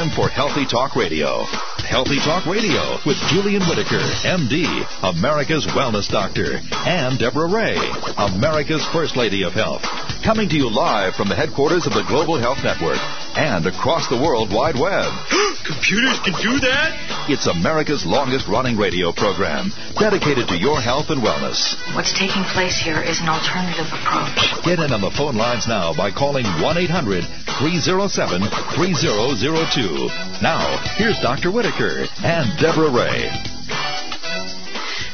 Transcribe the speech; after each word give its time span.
time 0.00 0.10
for 0.16 0.28
Healthy 0.28 0.64
Talk 0.64 0.96
Radio. 0.96 1.44
Healthy 1.84 2.20
Talk 2.24 2.46
Radio 2.46 2.96
with 3.04 3.16
Julian 3.28 3.60
Whitaker, 3.68 4.00
MD, 4.24 4.64
America's 5.02 5.66
Wellness 5.66 6.08
Doctor, 6.08 6.60
and 6.72 7.18
Deborah 7.18 7.52
Ray, 7.52 7.76
America's 8.16 8.86
First 8.94 9.16
Lady 9.16 9.42
of 9.44 9.52
Health. 9.52 9.82
Coming 10.24 10.48
to 10.48 10.56
you 10.56 10.70
live 10.70 11.14
from 11.16 11.28
the 11.28 11.34
headquarters 11.34 11.86
of 11.86 11.92
the 11.92 12.04
Global 12.08 12.38
Health 12.38 12.64
Network 12.64 13.00
and 13.36 13.66
across 13.66 14.08
the 14.08 14.16
World 14.16 14.48
Wide 14.52 14.78
Web. 14.80 15.12
Computers 15.68 16.20
can 16.24 16.32
do 16.40 16.60
that? 16.64 17.09
It's 17.30 17.46
America's 17.46 18.04
longest 18.04 18.48
running 18.48 18.76
radio 18.76 19.12
program 19.12 19.70
dedicated 19.94 20.48
to 20.48 20.58
your 20.58 20.80
health 20.80 21.10
and 21.10 21.22
wellness. 21.22 21.78
What's 21.94 22.12
taking 22.12 22.42
place 22.42 22.82
here 22.82 23.00
is 23.00 23.20
an 23.20 23.28
alternative 23.28 23.86
approach. 23.86 24.64
Get 24.64 24.80
in 24.80 24.90
on 24.90 25.00
the 25.00 25.12
phone 25.12 25.36
lines 25.36 25.68
now 25.68 25.94
by 25.94 26.10
calling 26.10 26.44
1 26.44 26.76
800 26.76 27.22
307 27.62 28.42
3002. 28.74 30.42
Now, 30.42 30.82
here's 30.98 31.20
Dr. 31.20 31.52
Whitaker 31.52 32.08
and 32.18 32.50
Deborah 32.58 32.90
Ray. 32.90 33.49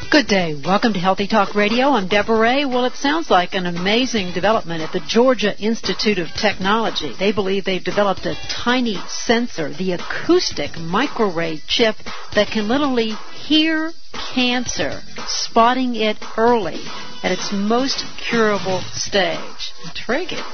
Good 0.09 0.28
day. 0.28 0.55
Welcome 0.55 0.92
to 0.92 1.01
Healthy 1.01 1.27
Talk 1.27 1.56
Radio. 1.56 1.88
I'm 1.88 2.06
Deborah 2.06 2.38
Ray. 2.38 2.65
Well, 2.65 2.84
it 2.84 2.95
sounds 2.95 3.28
like 3.28 3.55
an 3.55 3.66
amazing 3.66 4.32
development 4.32 4.80
at 4.80 4.92
the 4.92 5.01
Georgia 5.01 5.59
Institute 5.59 6.19
of 6.19 6.29
Technology. 6.29 7.12
They 7.19 7.32
believe 7.32 7.65
they've 7.65 7.82
developed 7.82 8.24
a 8.24 8.37
tiny 8.48 8.98
sensor, 9.09 9.69
the 9.73 9.92
acoustic 9.92 10.73
microarray 10.73 11.60
chip 11.66 11.96
that 12.34 12.48
can 12.48 12.69
literally 12.69 13.15
hear 13.46 13.91
cancer, 14.32 15.01
spotting 15.27 15.96
it 15.96 16.16
early 16.38 16.80
at 17.24 17.32
its 17.32 17.52
most 17.52 18.04
curable 18.16 18.80
stage. 18.93 19.73
Intriguing. 19.87 20.45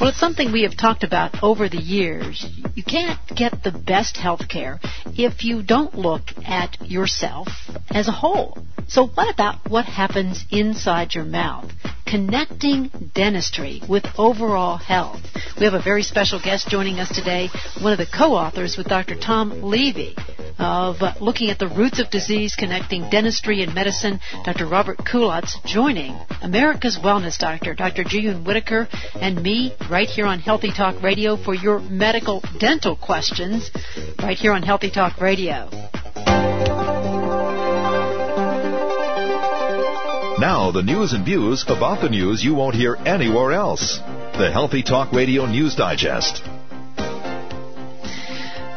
Well, 0.00 0.08
it's 0.08 0.18
something 0.18 0.50
we 0.50 0.62
have 0.62 0.78
talked 0.78 1.04
about 1.04 1.42
over 1.42 1.68
the 1.68 1.76
years. 1.76 2.46
You 2.74 2.82
can't 2.82 3.20
get 3.36 3.62
the 3.62 3.70
best 3.70 4.16
health 4.16 4.48
care 4.48 4.80
if 5.04 5.44
you 5.44 5.62
don't 5.62 5.94
look 5.94 6.22
at 6.42 6.88
yourself 6.90 7.48
as 7.90 8.08
a 8.08 8.12
whole. 8.12 8.56
So 8.88 9.06
what 9.08 9.32
about 9.32 9.68
what 9.68 9.84
happens 9.84 10.46
inside 10.50 11.14
your 11.14 11.26
mouth? 11.26 11.70
Connecting 12.06 13.10
dentistry 13.14 13.82
with 13.86 14.06
overall 14.16 14.78
health. 14.78 15.20
We 15.58 15.66
have 15.66 15.74
a 15.74 15.82
very 15.82 16.02
special 16.02 16.40
guest 16.42 16.68
joining 16.70 16.98
us 16.98 17.14
today, 17.14 17.50
one 17.82 17.92
of 17.92 17.98
the 17.98 18.06
co-authors 18.06 18.78
with 18.78 18.86
Dr. 18.86 19.16
Tom 19.20 19.60
Levy 19.60 20.16
of 20.60 21.00
uh, 21.00 21.14
looking 21.20 21.50
at 21.50 21.58
the 21.58 21.68
roots 21.68 21.98
of 21.98 22.10
disease, 22.10 22.54
connecting 22.54 23.08
dentistry 23.10 23.62
and 23.62 23.74
medicine. 23.74 24.20
Dr. 24.44 24.66
Robert 24.66 24.98
Kulacz 24.98 25.64
joining 25.64 26.18
America's 26.42 26.98
Wellness 26.98 27.38
Doctor, 27.38 27.74
Dr. 27.74 28.04
Julian 28.04 28.44
Whitaker, 28.44 28.88
and 29.14 29.42
me 29.42 29.72
right 29.90 30.08
here 30.08 30.26
on 30.26 30.38
Healthy 30.38 30.72
Talk 30.72 31.02
Radio 31.02 31.36
for 31.36 31.54
your 31.54 31.80
medical 31.80 32.42
dental 32.58 32.96
questions, 32.96 33.70
right 34.22 34.36
here 34.36 34.52
on 34.52 34.62
Healthy 34.62 34.90
Talk 34.90 35.20
Radio. 35.20 35.68
Now, 40.38 40.70
the 40.72 40.82
news 40.82 41.12
and 41.12 41.24
views 41.24 41.64
about 41.68 42.00
the 42.00 42.08
news 42.08 42.42
you 42.42 42.54
won't 42.54 42.74
hear 42.74 42.96
anywhere 42.96 43.52
else. 43.52 43.98
The 44.38 44.50
Healthy 44.50 44.82
Talk 44.82 45.12
Radio 45.12 45.44
News 45.44 45.74
Digest. 45.74 46.42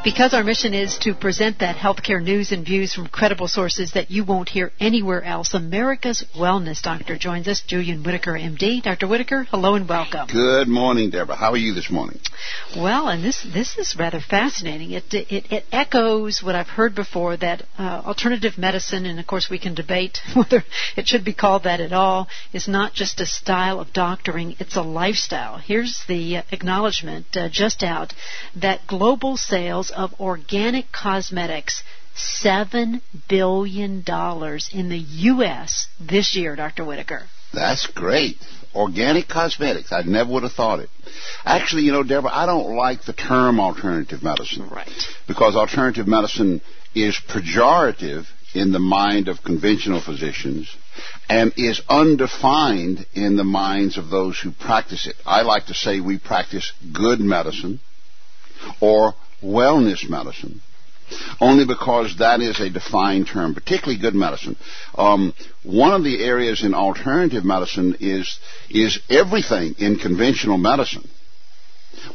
Because 0.03 0.33
our 0.33 0.43
mission 0.43 0.73
is 0.73 0.97
to 1.03 1.13
present 1.13 1.59
that 1.59 1.77
healthcare 1.77 2.21
news 2.21 2.51
and 2.51 2.65
views 2.65 2.93
from 2.93 3.07
credible 3.07 3.47
sources 3.47 3.93
that 3.93 4.11
you 4.11 4.25
won't 4.25 4.49
hear 4.49 4.73
anywhere 4.77 5.23
else, 5.23 5.53
America's 5.53 6.25
Wellness 6.37 6.81
Doctor 6.81 7.17
joins 7.17 7.47
us, 7.47 7.61
Julian 7.65 8.03
Whitaker, 8.03 8.33
MD. 8.33 8.83
Dr. 8.83 9.07
Whitaker, 9.07 9.45
hello 9.49 9.75
and 9.75 9.87
welcome. 9.87 10.27
Good 10.27 10.67
morning, 10.67 11.09
Deborah. 11.09 11.37
How 11.37 11.51
are 11.51 11.57
you 11.57 11.73
this 11.73 11.89
morning? 11.89 12.19
Well, 12.75 13.07
and 13.07 13.23
this 13.23 13.47
this 13.53 13.77
is 13.77 13.95
rather 13.97 14.19
fascinating. 14.19 14.91
It 14.91 15.05
it, 15.13 15.45
it 15.49 15.63
echoes 15.71 16.43
what 16.43 16.55
I've 16.55 16.67
heard 16.67 16.95
before 16.95 17.37
that 17.37 17.63
uh, 17.79 18.01
alternative 18.05 18.57
medicine, 18.57 19.05
and 19.05 19.21
of 19.21 19.25
course 19.25 19.49
we 19.49 19.57
can 19.57 19.73
debate 19.73 20.19
whether 20.33 20.65
it 20.97 21.07
should 21.07 21.23
be 21.23 21.33
called 21.33 21.63
that 21.63 21.79
at 21.79 21.93
all, 21.93 22.27
is 22.51 22.67
not 22.67 22.93
just 22.93 23.21
a 23.21 23.25
style 23.25 23.79
of 23.79 23.93
doctoring; 23.93 24.57
it's 24.59 24.75
a 24.75 24.81
lifestyle. 24.81 25.59
Here's 25.59 26.03
the 26.09 26.43
acknowledgement 26.51 27.27
uh, 27.37 27.47
just 27.47 27.83
out 27.83 28.13
that 28.57 28.85
global 28.85 29.37
sales 29.37 29.92
of 29.93 30.13
organic 30.19 30.91
cosmetics 30.91 31.83
$7 32.15 33.01
billion 33.27 34.03
in 34.71 34.89
the 34.89 35.03
U.S. 35.07 35.87
this 35.99 36.35
year, 36.35 36.55
Dr. 36.55 36.85
Whitaker. 36.85 37.23
That's 37.53 37.87
great. 37.87 38.37
Organic 38.75 39.27
cosmetics. 39.27 39.91
I 39.91 40.01
never 40.01 40.31
would 40.31 40.43
have 40.43 40.53
thought 40.53 40.79
it. 40.79 40.89
Actually, 41.45 41.83
you 41.83 41.91
know, 41.91 42.03
Deborah, 42.03 42.31
I 42.31 42.45
don't 42.45 42.75
like 42.75 43.03
the 43.03 43.13
term 43.13 43.59
alternative 43.59 44.23
medicine. 44.23 44.69
Right. 44.69 44.89
Because 45.27 45.55
alternative 45.55 46.07
medicine 46.07 46.61
is 46.95 47.19
pejorative 47.29 48.25
in 48.53 48.71
the 48.71 48.79
mind 48.79 49.27
of 49.27 49.43
conventional 49.43 50.01
physicians 50.01 50.75
and 51.29 51.53
is 51.57 51.81
undefined 51.89 53.05
in 53.13 53.35
the 53.35 53.43
minds 53.43 53.97
of 53.97 54.09
those 54.09 54.39
who 54.39 54.51
practice 54.51 55.07
it. 55.07 55.15
I 55.25 55.41
like 55.41 55.67
to 55.67 55.73
say 55.73 55.99
we 55.99 56.19
practice 56.19 56.71
good 56.93 57.19
medicine 57.19 57.79
or 58.79 59.13
wellness 59.43 60.07
medicine 60.09 60.61
only 61.39 61.65
because 61.65 62.17
that 62.17 62.41
is 62.41 62.59
a 62.59 62.69
defined 62.69 63.27
term, 63.27 63.53
particularly 63.53 63.99
good 63.99 64.15
medicine. 64.15 64.55
Um, 64.95 65.33
one 65.63 65.91
of 65.91 66.03
the 66.03 66.23
areas 66.23 66.63
in 66.63 66.73
alternative 66.73 67.43
medicine 67.43 67.97
is 67.99 68.39
is 68.69 68.99
everything 69.09 69.75
in 69.77 69.97
conventional 69.97 70.57
medicine 70.57 71.07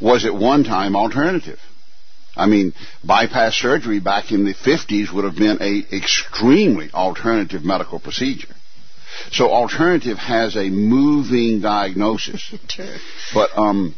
was 0.01 0.25
at 0.25 0.35
one 0.35 0.65
time 0.65 0.97
alternative. 0.97 1.61
I 2.37 2.47
mean, 2.47 2.73
bypass 3.03 3.57
surgery 3.57 3.99
back 3.99 4.31
in 4.31 4.45
the 4.45 4.55
50s 4.55 5.13
would 5.13 5.25
have 5.25 5.37
been 5.37 5.59
a 5.61 5.97
extremely 5.97 6.89
alternative 6.93 7.65
medical 7.65 7.99
procedure. 7.99 8.55
So 9.33 9.51
alternative 9.51 10.19
has 10.19 10.57
a 10.57 10.69
moving 10.69 11.61
diagnosis. 11.61 12.55
True. 12.69 12.97
But 13.35 13.51
um, 13.59 13.97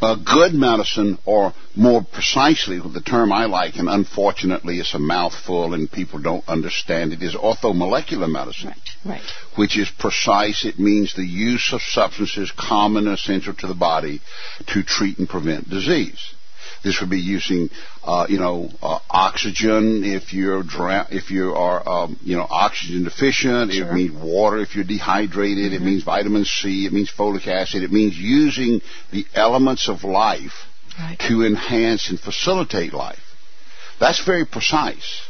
a 0.00 0.16
good 0.16 0.54
medicine, 0.54 1.18
or 1.24 1.52
more 1.74 2.02
precisely, 2.02 2.78
the 2.78 3.00
term 3.00 3.32
I 3.32 3.46
like, 3.46 3.76
and 3.76 3.88
unfortunately 3.88 4.78
it's 4.78 4.94
a 4.94 4.98
mouthful 4.98 5.74
and 5.74 5.90
people 5.90 6.20
don't 6.20 6.48
understand 6.48 7.12
it, 7.12 7.22
is 7.22 7.34
orthomolecular 7.34 8.30
medicine. 8.30 8.68
Right, 9.04 9.20
right. 9.20 9.22
Which 9.56 9.76
is 9.76 9.90
precise. 9.98 10.64
It 10.64 10.78
means 10.78 11.14
the 11.14 11.26
use 11.26 11.72
of 11.72 11.82
substances 11.82 12.52
common 12.56 13.06
and 13.06 13.14
essential 13.14 13.54
to 13.54 13.66
the 13.66 13.74
body 13.74 14.20
to 14.68 14.82
treat 14.82 15.18
and 15.18 15.28
prevent 15.28 15.68
disease. 15.68 16.34
This 16.84 17.00
would 17.00 17.10
be 17.10 17.20
using, 17.20 17.70
uh, 18.04 18.26
you 18.28 18.38
know, 18.38 18.70
uh, 18.82 18.98
oxygen 19.10 20.04
if 20.04 20.32
you're 20.32 20.62
dra- 20.62 21.08
if 21.10 21.30
you 21.30 21.54
are, 21.54 21.86
um, 21.88 22.18
you 22.22 22.36
know, 22.36 22.46
oxygen 22.48 23.04
deficient. 23.04 23.72
Sure. 23.72 23.88
It 23.90 23.92
means 23.94 24.12
water 24.12 24.58
if 24.58 24.74
you're 24.74 24.84
dehydrated. 24.84 25.72
Mm-hmm. 25.72 25.82
It 25.82 25.86
means 25.86 26.02
vitamin 26.04 26.44
C. 26.44 26.86
It 26.86 26.92
means 26.92 27.10
folic 27.10 27.46
acid. 27.46 27.82
It 27.82 27.92
means 27.92 28.16
using 28.16 28.80
the 29.12 29.26
elements 29.34 29.88
of 29.88 30.04
life 30.04 30.52
Right. 30.98 31.16
to 31.28 31.44
enhance 31.46 32.10
and 32.10 32.18
facilitate 32.18 32.92
life. 32.92 33.22
That's 34.00 34.24
very 34.24 34.44
precise. 34.44 35.20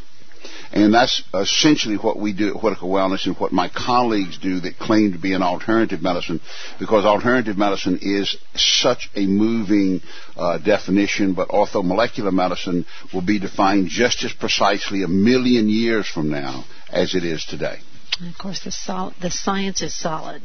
And 0.73 0.93
that's 0.93 1.23
essentially 1.33 1.97
what 1.97 2.19
we 2.19 2.33
do 2.33 2.49
at 2.49 2.63
Whitaker 2.63 2.87
Wellness 2.87 3.27
and 3.27 3.37
what 3.39 3.53
my 3.53 3.69
colleagues 3.69 4.39
do 4.39 4.61
that 4.61 4.79
claim 4.79 5.13
to 5.13 5.19
be 5.19 5.33
an 5.33 5.43
alternative 5.43 6.03
medicine 6.03 6.41
because 6.79 7.05
alternative 7.05 7.57
medicine 7.57 7.99
is 8.03 8.37
such 8.55 9.11
a 9.15 9.27
moving 9.27 10.03
uh, 10.37 10.59
definition, 10.59 11.33
but 11.33 11.49
orthomolecular 11.49 12.33
medicine 12.33 12.85
will 13.15 13.23
be 13.23 13.39
defined 13.39 13.89
just 13.89 14.25
as 14.25 14.33
precisely 14.33 15.03
a 15.03 15.09
million 15.09 15.69
years 15.69 16.07
from 16.07 16.31
now 16.31 16.65
as 16.93 17.15
it 17.15 17.25
is 17.25 17.45
today. 17.45 17.79
And 18.21 18.29
of 18.29 18.37
course, 18.37 18.61
the, 18.61 18.73
sol- 18.73 19.15
the 19.21 19.31
science 19.31 19.81
is 19.81 19.95
solid. 19.95 20.43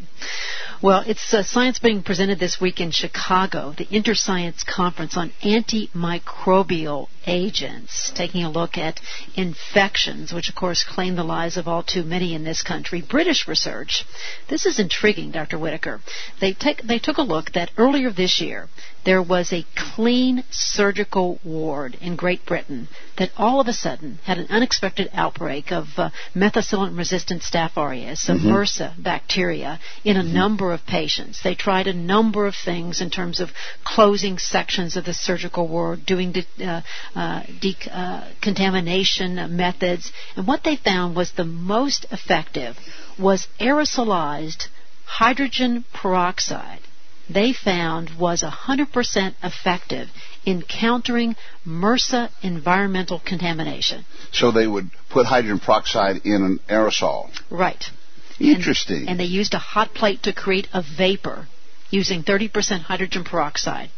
Well, 0.81 1.03
it's 1.07 1.33
uh, 1.33 1.43
science 1.43 1.79
being 1.79 2.03
presented 2.03 2.39
this 2.39 2.61
week 2.61 2.79
in 2.79 2.91
Chicago, 2.91 3.73
the 3.75 3.85
InterScience 3.85 4.65
Conference 4.65 5.17
on 5.17 5.31
Antimicrobial 5.41 7.07
Agents, 7.25 8.11
taking 8.15 8.43
a 8.43 8.51
look 8.51 8.77
at 8.77 8.99
infections, 9.35 10.33
which 10.33 10.49
of 10.49 10.55
course 10.55 10.83
claim 10.83 11.15
the 11.15 11.23
lives 11.23 11.57
of 11.57 11.67
all 11.67 11.83
too 11.83 12.03
many 12.03 12.33
in 12.33 12.43
this 12.43 12.61
country. 12.61 13.01
British 13.01 13.47
research. 13.47 14.05
This 14.49 14.65
is 14.65 14.79
intriguing, 14.79 15.31
Dr. 15.31 15.57
Whitaker. 15.57 16.01
They, 16.39 16.53
take, 16.53 16.83
they 16.83 16.99
took 16.99 17.17
a 17.17 17.21
look 17.21 17.51
that 17.53 17.71
earlier 17.77 18.11
this 18.11 18.41
year, 18.41 18.67
there 19.05 19.21
was 19.21 19.51
a 19.51 19.65
clean 19.75 20.43
surgical 20.49 21.39
ward 21.43 21.97
in 21.99 22.15
Great 22.15 22.45
Britain 22.45 22.87
that 23.17 23.31
all 23.37 23.59
of 23.59 23.67
a 23.67 23.73
sudden 23.73 24.19
had 24.23 24.37
an 24.37 24.47
unexpected 24.49 25.09
outbreak 25.13 25.71
of 25.71 25.87
uh, 25.97 26.09
methicillin 26.33 26.97
resistant 26.97 27.41
staph 27.41 27.77
aureus, 27.77 28.29
a 28.29 28.33
MRSA 28.33 29.01
bacteria, 29.01 29.79
in 30.03 30.17
a 30.17 30.23
number 30.23 30.71
of 30.71 30.85
patients. 30.85 31.41
They 31.43 31.55
tried 31.55 31.87
a 31.87 31.93
number 31.93 32.47
of 32.47 32.55
things 32.55 33.01
in 33.01 33.09
terms 33.09 33.39
of 33.39 33.49
closing 33.83 34.37
sections 34.37 34.95
of 34.95 35.05
the 35.05 35.13
surgical 35.13 35.67
ward, 35.67 36.05
doing 36.05 36.31
de- 36.31 36.65
uh, 36.65 36.81
Uh, 37.15 37.43
decontamination 37.61 39.55
methods, 39.55 40.11
and 40.35 40.47
what 40.47 40.63
they 40.63 40.75
found 40.75 41.15
was 41.15 41.31
the 41.33 41.43
most 41.43 42.07
effective 42.09 42.75
was 43.19 43.47
aerosolized 43.59 44.67
hydrogen 45.05 45.85
peroxide 45.93 46.79
they 47.29 47.53
found 47.53 48.11
was 48.19 48.43
100% 48.43 49.35
effective 49.41 50.09
in 50.45 50.61
countering 50.61 51.35
MRSA 51.65 52.29
environmental 52.41 53.19
contamination. 53.19 54.05
So 54.31 54.51
they 54.51 54.67
would 54.67 54.91
put 55.09 55.25
hydrogen 55.25 55.59
peroxide 55.59 56.21
in 56.25 56.43
an 56.43 56.59
aerosol. 56.69 57.29
Right. 57.49 57.83
Interesting. 58.39 59.01
And, 59.01 59.09
and 59.09 59.19
they 59.19 59.25
used 59.25 59.53
a 59.53 59.59
hot 59.59 59.93
plate 59.93 60.23
to 60.23 60.33
create 60.33 60.67
a 60.73 60.83
vapor 60.97 61.47
using 61.89 62.23
30% 62.23 62.81
hydrogen 62.81 63.23
peroxide 63.23 63.89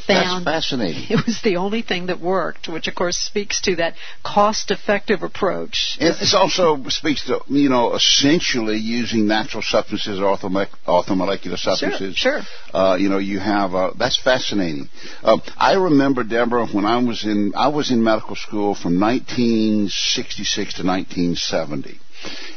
found 0.00 0.46
That's 0.46 0.68
fascinating. 0.68 1.04
it 1.10 1.26
was 1.26 1.40
the 1.42 1.56
only 1.56 1.82
thing 1.82 2.06
that 2.06 2.20
worked, 2.20 2.68
which 2.68 2.88
of 2.88 2.94
course 2.94 3.16
speaks 3.16 3.60
to 3.62 3.76
that 3.76 3.94
cost-effective 4.24 5.22
approach. 5.22 5.96
It 6.00 6.34
also 6.34 6.82
speaks 6.88 7.26
to 7.26 7.40
you 7.48 7.68
know 7.68 7.94
essentially 7.94 8.76
using 8.76 9.26
natural 9.26 9.62
substances 9.62 10.20
or 10.20 10.36
orthomolecular 10.36 11.58
substances. 11.58 12.16
Sure, 12.16 12.42
sure. 12.42 12.80
Uh, 12.80 12.96
you 12.96 13.08
know 13.08 13.18
you 13.18 13.38
have 13.38 13.74
uh, 13.74 13.92
that's 13.98 14.20
fascinating. 14.20 14.88
Uh, 15.22 15.38
I 15.56 15.74
remember 15.74 16.24
Deborah 16.24 16.66
when 16.66 16.84
I 16.84 16.98
was 16.98 17.24
in 17.24 17.52
I 17.56 17.68
was 17.68 17.90
in 17.90 18.02
medical 18.02 18.36
school 18.36 18.74
from 18.74 19.00
1966 19.00 20.74
to 20.74 20.86
1970 20.86 22.00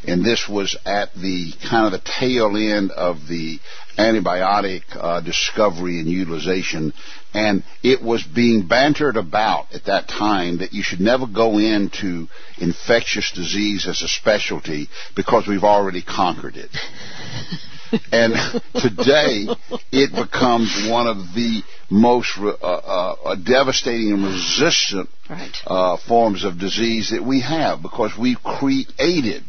and 0.07 0.23
this 0.25 0.47
was 0.47 0.75
at 0.85 1.13
the 1.13 1.53
kind 1.69 1.85
of 1.85 1.91
the 1.91 2.09
tail 2.19 2.55
end 2.57 2.91
of 2.91 3.27
the 3.27 3.59
antibiotic 3.97 4.81
uh, 4.95 5.21
discovery 5.21 5.99
and 5.99 6.07
utilization 6.07 6.93
and 7.33 7.63
it 7.81 8.01
was 8.01 8.23
being 8.23 8.67
bantered 8.67 9.17
about 9.17 9.73
at 9.73 9.85
that 9.85 10.07
time 10.07 10.59
that 10.59 10.73
you 10.73 10.83
should 10.83 10.99
never 10.99 11.25
go 11.25 11.57
into 11.57 12.27
infectious 12.57 13.31
disease 13.33 13.87
as 13.87 14.01
a 14.01 14.07
specialty 14.07 14.87
because 15.15 15.47
we've 15.47 15.63
already 15.63 16.01
conquered 16.01 16.55
it. 16.55 16.69
and 18.11 18.33
today 18.73 19.47
it 19.91 20.11
becomes 20.11 20.87
one 20.89 21.07
of 21.07 21.17
the 21.33 21.61
most 21.89 22.37
uh, 22.37 22.49
uh, 22.49 23.35
devastating 23.35 24.13
and 24.13 24.23
resistant 24.23 25.09
right. 25.29 25.55
uh, 25.65 25.97
forms 26.07 26.43
of 26.43 26.59
disease 26.59 27.11
that 27.11 27.23
we 27.23 27.41
have 27.41 27.81
because 27.81 28.11
we've 28.17 28.41
created 28.41 29.43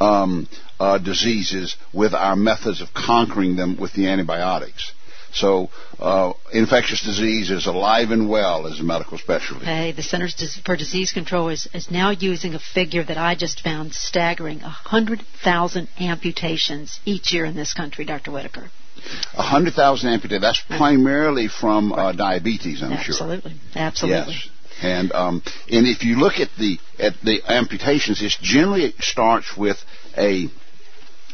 um, 0.00 0.48
uh, 0.80 0.98
diseases 0.98 1.76
with 1.92 2.14
our 2.14 2.36
methods 2.36 2.80
of 2.80 2.88
conquering 2.94 3.56
them 3.56 3.76
with 3.78 3.92
the 3.94 4.08
antibiotics. 4.08 4.92
So, 5.32 5.68
uh, 5.98 6.32
infectious 6.52 7.02
disease 7.02 7.50
is 7.50 7.66
alive 7.66 8.10
and 8.10 8.30
well 8.30 8.66
as 8.66 8.80
a 8.80 8.82
medical 8.82 9.18
specialty. 9.18 9.66
Hey, 9.66 9.92
the 9.92 10.02
Centers 10.02 10.58
for 10.64 10.74
Disease 10.76 11.12
Control 11.12 11.50
is, 11.50 11.68
is 11.74 11.90
now 11.90 12.10
using 12.10 12.54
a 12.54 12.58
figure 12.58 13.04
that 13.04 13.18
I 13.18 13.34
just 13.34 13.60
found 13.60 13.92
staggering 13.92 14.60
100,000 14.60 15.88
amputations 16.00 17.00
each 17.04 17.32
year 17.32 17.44
in 17.44 17.56
this 17.56 17.74
country, 17.74 18.06
Dr. 18.06 18.30
Whitaker. 18.30 18.70
100,000 19.34 20.08
amputations. 20.08 20.42
That's 20.42 20.62
primarily 20.78 21.48
from 21.48 21.92
uh, 21.92 22.12
diabetes, 22.12 22.82
I'm 22.82 22.92
Absolutely. 22.92 23.52
sure. 23.52 23.60
Absolutely. 23.82 24.34
Yes. 24.34 24.48
And 24.82 25.12
um, 25.12 25.42
and 25.68 25.86
if 25.86 26.04
you 26.04 26.16
look 26.16 26.34
at 26.34 26.50
the 26.58 26.78
at 26.98 27.14
the 27.24 27.40
amputations, 27.48 28.22
it 28.22 28.32
generally 28.40 28.94
starts 29.00 29.56
with 29.56 29.76
a 30.16 30.48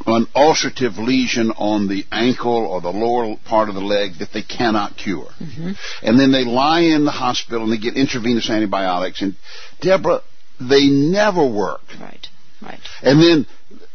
an 0.07 0.27
ulcerative 0.35 0.99
lesion 0.99 1.51
on 1.53 1.89
the 1.89 2.05
ankle 2.11 2.67
or 2.67 2.81
the 2.81 2.91
lower 2.91 3.37
part 3.45 3.69
of 3.69 3.75
the 3.75 3.81
leg 3.81 4.15
that 4.19 4.33
they 4.33 4.43
cannot 4.43 4.97
cure. 4.97 5.29
Mm-hmm. 5.41 5.73
And 6.03 6.19
then 6.19 6.33
they 6.33 6.45
lie 6.45 6.81
in 6.81 7.05
the 7.05 7.11
hospital 7.11 7.63
and 7.63 7.73
they 7.73 7.79
get 7.79 7.97
intravenous 7.97 8.51
antibiotics. 8.51 9.23
And 9.23 9.37
Deborah, 9.81 10.23
they 10.61 10.87
never 10.89 11.47
work. 11.47 11.83
Right, 12.01 12.27
right. 12.61 12.81
And 13.03 13.21
then 13.21 13.47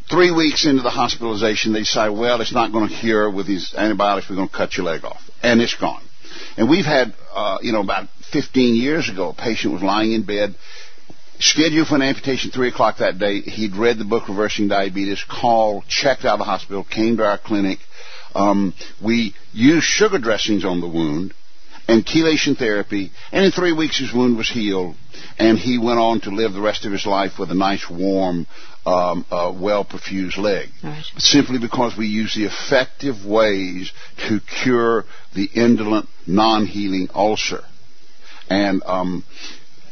three 0.09 0.31
weeks 0.31 0.65
into 0.65 0.81
the 0.81 0.89
hospitalization, 0.89 1.73
they 1.73 1.83
say, 1.83 2.09
well, 2.09 2.41
it's 2.41 2.53
not 2.53 2.71
going 2.71 2.89
to 2.89 2.95
cure 2.95 3.29
with 3.29 3.45
these 3.45 3.73
antibiotics. 3.77 4.29
We're 4.29 4.37
going 4.37 4.49
to 4.49 4.55
cut 4.55 4.77
your 4.77 4.85
leg 4.85 5.03
off. 5.03 5.21
And 5.43 5.61
it's 5.61 5.75
gone. 5.75 6.01
And 6.57 6.69
we've 6.69 6.85
had, 6.85 7.13
uh, 7.33 7.57
you 7.61 7.71
know, 7.71 7.81
about 7.81 8.09
15 8.31 8.75
years 8.75 9.09
ago, 9.09 9.29
a 9.29 9.33
patient 9.33 9.73
was 9.73 9.83
lying 9.83 10.13
in 10.13 10.23
bed 10.23 10.55
scheduled 11.39 11.87
for 11.87 11.95
an 11.95 12.01
amputation 12.01 12.51
3 12.51 12.67
o'clock 12.67 12.97
that 12.97 13.17
day. 13.17 13.41
He'd 13.41 13.75
read 13.75 13.97
the 13.97 14.05
book 14.05 14.27
Reversing 14.27 14.67
Diabetes, 14.67 15.23
called, 15.23 15.85
checked 15.87 16.25
out 16.25 16.33
of 16.33 16.39
the 16.39 16.45
hospital, 16.45 16.83
came 16.83 17.17
to 17.17 17.25
our 17.25 17.37
clinic. 17.37 17.79
Um, 18.35 18.73
we 19.01 19.33
used 19.53 19.85
sugar 19.85 20.19
dressings 20.19 20.65
on 20.65 20.81
the 20.81 20.87
wound 20.87 21.33
and 21.87 22.05
chelation 22.05 22.55
therapy, 22.55 23.11
and 23.31 23.43
in 23.43 23.51
three 23.51 23.73
weeks 23.73 23.97
his 23.97 24.13
wound 24.13 24.37
was 24.37 24.49
healed, 24.49 24.95
and 25.39 25.57
he 25.57 25.79
went 25.79 25.97
on 25.97 26.21
to 26.21 26.29
live 26.29 26.53
the 26.53 26.61
rest 26.61 26.85
of 26.85 26.91
his 26.91 27.05
life 27.05 27.39
with 27.39 27.49
a 27.49 27.55
nice, 27.55 27.89
warm, 27.89 28.45
um, 28.89 29.25
uh, 29.29 29.53
well-perfused 29.55 30.37
leg. 30.37 30.69
Right. 30.83 31.03
Simply 31.17 31.59
because 31.59 31.95
we 31.95 32.07
use 32.07 32.33
the 32.33 32.45
effective 32.45 33.23
ways 33.23 33.91
to 34.27 34.39
cure 34.63 35.05
the 35.35 35.47
indolent, 35.53 36.09
non-healing 36.25 37.09
ulcer. 37.13 37.63
And 38.49 38.81
um, 38.83 39.23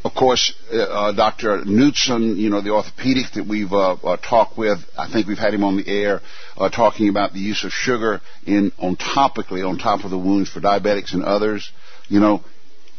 of 0.04 0.16
course, 0.16 0.52
uh, 0.74 0.78
uh 0.78 1.12
Dr. 1.12 1.60
Knutson, 1.60 2.38
you 2.38 2.50
know, 2.50 2.62
the 2.62 2.72
orthopedic 2.72 3.34
that 3.36 3.46
we've 3.46 3.72
uh, 3.72 3.94
uh, 3.94 4.18
talked 4.18 4.58
with, 4.58 4.80
I 4.98 5.12
think 5.12 5.28
we've 5.28 5.38
had 5.38 5.54
him 5.54 5.64
on 5.64 5.78
the 5.78 5.88
air 5.88 6.22
uh, 6.58 6.70
talking 6.70 7.08
about 7.10 7.34
the 7.34 7.40
use 7.40 7.64
of 7.64 7.72
sugar 7.72 8.22
in 8.48 8.72
on 8.80 8.96
topically 8.96 9.68
on 9.68 9.78
top 9.78 10.06
of 10.06 10.10
the 10.10 10.18
wounds 10.18 10.50
for 10.50 10.60
diabetics 10.60 11.14
and 11.14 11.24
others. 11.24 11.72
You 12.10 12.20
know, 12.20 12.44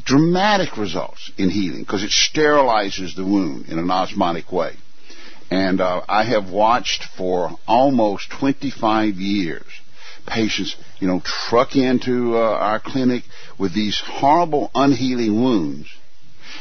dramatic 0.04 0.76
results 0.76 1.32
in 1.36 1.50
healing 1.50 1.80
because 1.80 2.04
it 2.04 2.10
sterilizes 2.10 3.16
the 3.16 3.24
wound 3.24 3.66
in 3.68 3.80
an 3.80 3.90
osmotic 3.90 4.52
way. 4.52 4.76
And 5.50 5.80
uh, 5.80 6.02
I 6.08 6.24
have 6.24 6.50
watched 6.50 7.04
for 7.16 7.50
almost 7.66 8.30
25 8.30 9.14
years 9.14 9.64
patients, 10.28 10.76
you 11.00 11.08
know, 11.08 11.20
truck 11.24 11.74
into 11.74 12.36
our 12.36 12.80
clinic 12.80 13.24
with 13.58 13.74
these 13.74 14.00
horrible 14.04 14.70
unhealing 14.74 15.42
wounds 15.42 15.88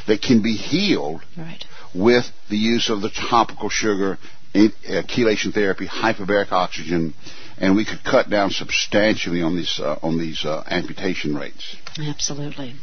that 0.07 0.22
can 0.22 0.42
be 0.42 0.54
healed 0.54 1.22
right. 1.38 1.63
with 1.94 2.25
the 2.50 2.57
use 2.57 2.89
of 2.89 3.01
the 3.01 3.10
topical 3.10 3.69
sugar, 3.69 4.18
uh, 4.56 4.60
chelation 5.04 5.54
therapy, 5.54 5.88
hyperbaric 5.88 6.51
oxygen, 6.51 7.13
and 7.59 7.75
we 7.75 7.86
could 7.86 8.04
cut 8.04 8.30
down 8.30 8.51
substantially 8.51 9.42
on 9.42 9.56
these 9.56 9.80
uh, 9.80 9.98
on 10.04 10.18
these 10.18 10.45
uh, 10.45 10.63
amputation 10.69 11.36
rates. 11.36 11.75
Absolutely. 12.00 12.75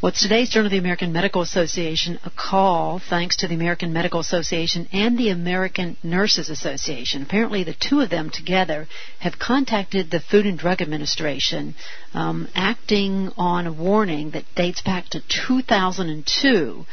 Well, 0.00 0.12
today's 0.12 0.48
Journal 0.48 0.66
of 0.66 0.72
the 0.72 0.78
American 0.78 1.12
Medical 1.12 1.42
Association, 1.42 2.18
a 2.24 2.30
call 2.30 2.98
thanks 2.98 3.36
to 3.36 3.48
the 3.48 3.54
American 3.54 3.92
Medical 3.92 4.20
Association 4.20 4.88
and 4.92 5.18
the 5.18 5.28
American 5.28 5.98
Nurses 6.02 6.48
Association. 6.48 7.22
Apparently, 7.22 7.64
the 7.64 7.74
two 7.74 8.00
of 8.00 8.08
them 8.08 8.30
together 8.30 8.88
have 9.18 9.38
contacted 9.38 10.10
the 10.10 10.20
Food 10.20 10.46
and 10.46 10.58
Drug 10.58 10.80
Administration, 10.80 11.74
um, 12.14 12.48
acting 12.54 13.30
on 13.36 13.66
a 13.66 13.72
warning 13.72 14.30
that 14.30 14.44
dates 14.54 14.80
back 14.80 15.08
to 15.10 15.20
2002 15.28 16.86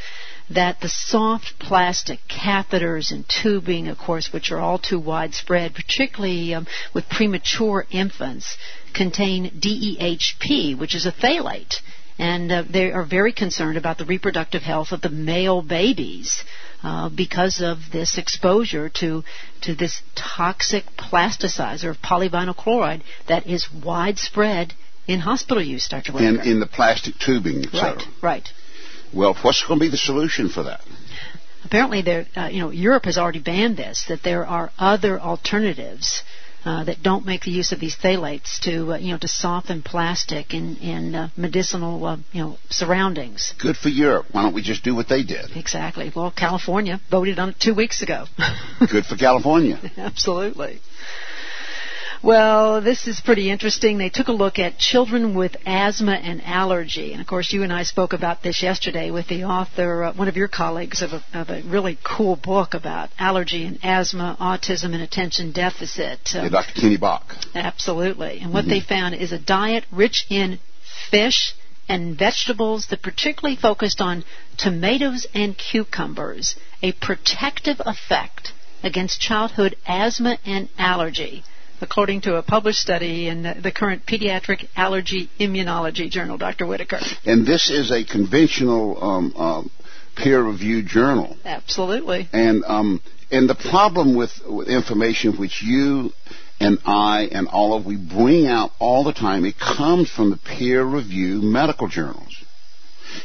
that 0.49 0.81
the 0.81 0.89
soft 0.89 1.59
plastic 1.59 2.19
catheters 2.27 3.11
and 3.11 3.25
tubing, 3.27 3.87
of 3.87 3.97
course, 3.97 4.33
which 4.33 4.51
are 4.51 4.59
all 4.59 4.79
too 4.79 4.99
widespread, 4.99 5.75
particularly 5.75 6.53
um, 6.53 6.67
with 6.93 7.07
premature 7.09 7.85
infants, 7.91 8.57
contain 8.93 9.51
DEHP, 9.59 10.77
which 10.77 10.95
is 10.95 11.05
a 11.05 11.11
phthalate. 11.11 11.75
And 12.17 12.51
uh, 12.51 12.63
they 12.69 12.91
are 12.91 13.05
very 13.05 13.31
concerned 13.31 13.77
about 13.77 13.97
the 13.97 14.05
reproductive 14.05 14.61
health 14.61 14.91
of 14.91 15.01
the 15.01 15.09
male 15.09 15.61
babies 15.61 16.43
uh, 16.83 17.09
because 17.09 17.61
of 17.61 17.77
this 17.93 18.17
exposure 18.17 18.89
to 18.89 19.23
to 19.61 19.75
this 19.75 20.01
toxic 20.15 20.83
plasticizer 20.97 21.89
of 21.89 21.97
polyvinyl 22.01 22.55
chloride 22.55 23.03
that 23.27 23.47
is 23.47 23.67
widespread 23.71 24.73
in 25.07 25.19
hospital 25.19 25.63
use, 25.63 25.87
Dr. 25.87 26.17
In, 26.19 26.39
in 26.41 26.59
the 26.59 26.67
plastic 26.67 27.15
tubing, 27.17 27.65
etc. 27.65 27.95
Right, 27.95 28.05
right. 28.21 28.49
Well, 29.13 29.35
what's 29.41 29.65
going 29.65 29.79
to 29.79 29.85
be 29.85 29.89
the 29.89 29.97
solution 29.97 30.49
for 30.49 30.63
that? 30.63 30.81
Apparently, 31.65 32.01
there, 32.01 32.25
uh, 32.35 32.49
you 32.51 32.59
know, 32.59 32.71
Europe 32.71 33.05
has 33.05 33.17
already 33.17 33.39
banned 33.39 33.77
this. 33.77 34.05
That 34.07 34.23
there 34.23 34.45
are 34.45 34.71
other 34.77 35.19
alternatives 35.19 36.23
uh, 36.65 36.83
that 36.85 37.01
don't 37.01 37.25
make 37.25 37.43
the 37.43 37.51
use 37.51 37.71
of 37.71 37.79
these 37.79 37.95
phthalates 37.95 38.59
to, 38.61 38.93
uh, 38.93 38.97
you 38.97 39.11
know, 39.11 39.17
to 39.17 39.27
soften 39.27 39.81
plastic 39.81 40.53
in 40.53 40.77
in 40.77 41.15
uh, 41.15 41.29
medicinal, 41.37 42.03
uh, 42.05 42.17
you 42.31 42.41
know, 42.41 42.57
surroundings. 42.69 43.53
Good 43.59 43.77
for 43.77 43.89
Europe. 43.89 44.27
Why 44.31 44.43
don't 44.43 44.53
we 44.53 44.61
just 44.61 44.83
do 44.83 44.95
what 44.95 45.07
they 45.07 45.23
did? 45.23 45.55
Exactly. 45.55 46.11
Well, 46.15 46.31
California 46.31 46.99
voted 47.09 47.39
on 47.39 47.49
it 47.49 47.59
two 47.59 47.73
weeks 47.73 48.01
ago. 48.01 48.25
Good 48.91 49.05
for 49.05 49.15
California. 49.15 49.79
Absolutely. 49.97 50.79
Well, 52.21 52.81
this 52.81 53.07
is 53.07 53.21
pretty 53.21 53.49
interesting. 53.49 53.97
They 53.97 54.09
took 54.09 54.27
a 54.27 54.33
look 54.33 54.59
at 54.59 54.77
children 54.77 55.35
with 55.35 55.55
asthma 55.65 56.15
and 56.15 56.41
allergy. 56.43 57.13
And 57.13 57.21
of 57.21 57.27
course, 57.27 57.53
you 57.53 57.63
and 57.63 57.71
I 57.71 57.83
spoke 57.83 58.11
about 58.11 58.43
this 58.43 58.61
yesterday 58.61 59.09
with 59.09 59.29
the 59.29 59.45
author, 59.45 60.03
uh, 60.03 60.13
one 60.13 60.27
of 60.27 60.35
your 60.35 60.49
colleagues, 60.49 61.01
of 61.01 61.13
a, 61.13 61.23
of 61.33 61.49
a, 61.49 61.61
really 61.61 61.97
cool 62.03 62.35
book 62.35 62.73
about 62.73 63.09
allergy 63.17 63.63
and 63.65 63.79
asthma, 63.83 64.35
autism, 64.37 64.93
and 64.93 65.01
attention 65.01 65.53
deficit. 65.53 66.19
Um, 66.35 66.43
yeah, 66.43 66.49
Dr. 66.49 66.73
Kenny 66.73 66.97
Bock. 66.97 67.35
Absolutely. 67.55 68.39
And 68.41 68.53
what 68.53 68.61
mm-hmm. 68.63 68.71
they 68.71 68.79
found 68.81 69.15
is 69.15 69.31
a 69.31 69.39
diet 69.39 69.85
rich 69.89 70.25
in 70.29 70.59
fish 71.09 71.53
and 71.87 72.17
vegetables 72.17 72.87
that 72.87 73.01
particularly 73.01 73.55
focused 73.55 74.01
on 74.01 74.25
tomatoes 74.57 75.25
and 75.33 75.57
cucumbers, 75.57 76.57
a 76.83 76.91
protective 76.91 77.81
effect 77.85 78.51
against 78.83 79.21
childhood 79.21 79.77
asthma 79.87 80.37
and 80.45 80.67
allergy 80.77 81.43
according 81.81 82.21
to 82.21 82.35
a 82.35 82.43
published 82.43 82.79
study 82.79 83.27
in 83.27 83.43
the 83.43 83.71
current 83.73 84.05
Pediatric 84.05 84.67
Allergy 84.75 85.29
Immunology 85.39 86.09
Journal, 86.09 86.37
Dr. 86.37 86.65
Whitaker. 86.65 86.99
And 87.25 87.45
this 87.45 87.69
is 87.69 87.91
a 87.91 88.03
conventional 88.03 89.03
um, 89.03 89.33
um, 89.35 89.71
peer-reviewed 90.15 90.87
journal. 90.87 91.37
Absolutely. 91.45 92.27
And 92.33 92.63
um, 92.65 93.01
and 93.31 93.49
the 93.49 93.55
problem 93.55 94.15
with, 94.15 94.31
with 94.47 94.67
information 94.67 95.37
which 95.37 95.61
you 95.61 96.11
and 96.59 96.79
I 96.85 97.29
and 97.31 97.47
all 97.47 97.75
of 97.75 97.85
we 97.85 97.95
bring 97.95 98.47
out 98.47 98.71
all 98.79 99.03
the 99.03 99.13
time, 99.13 99.45
it 99.45 99.55
comes 99.59 100.09
from 100.09 100.31
the 100.31 100.37
peer-reviewed 100.37 101.43
medical 101.43 101.87
journals. 101.87 102.35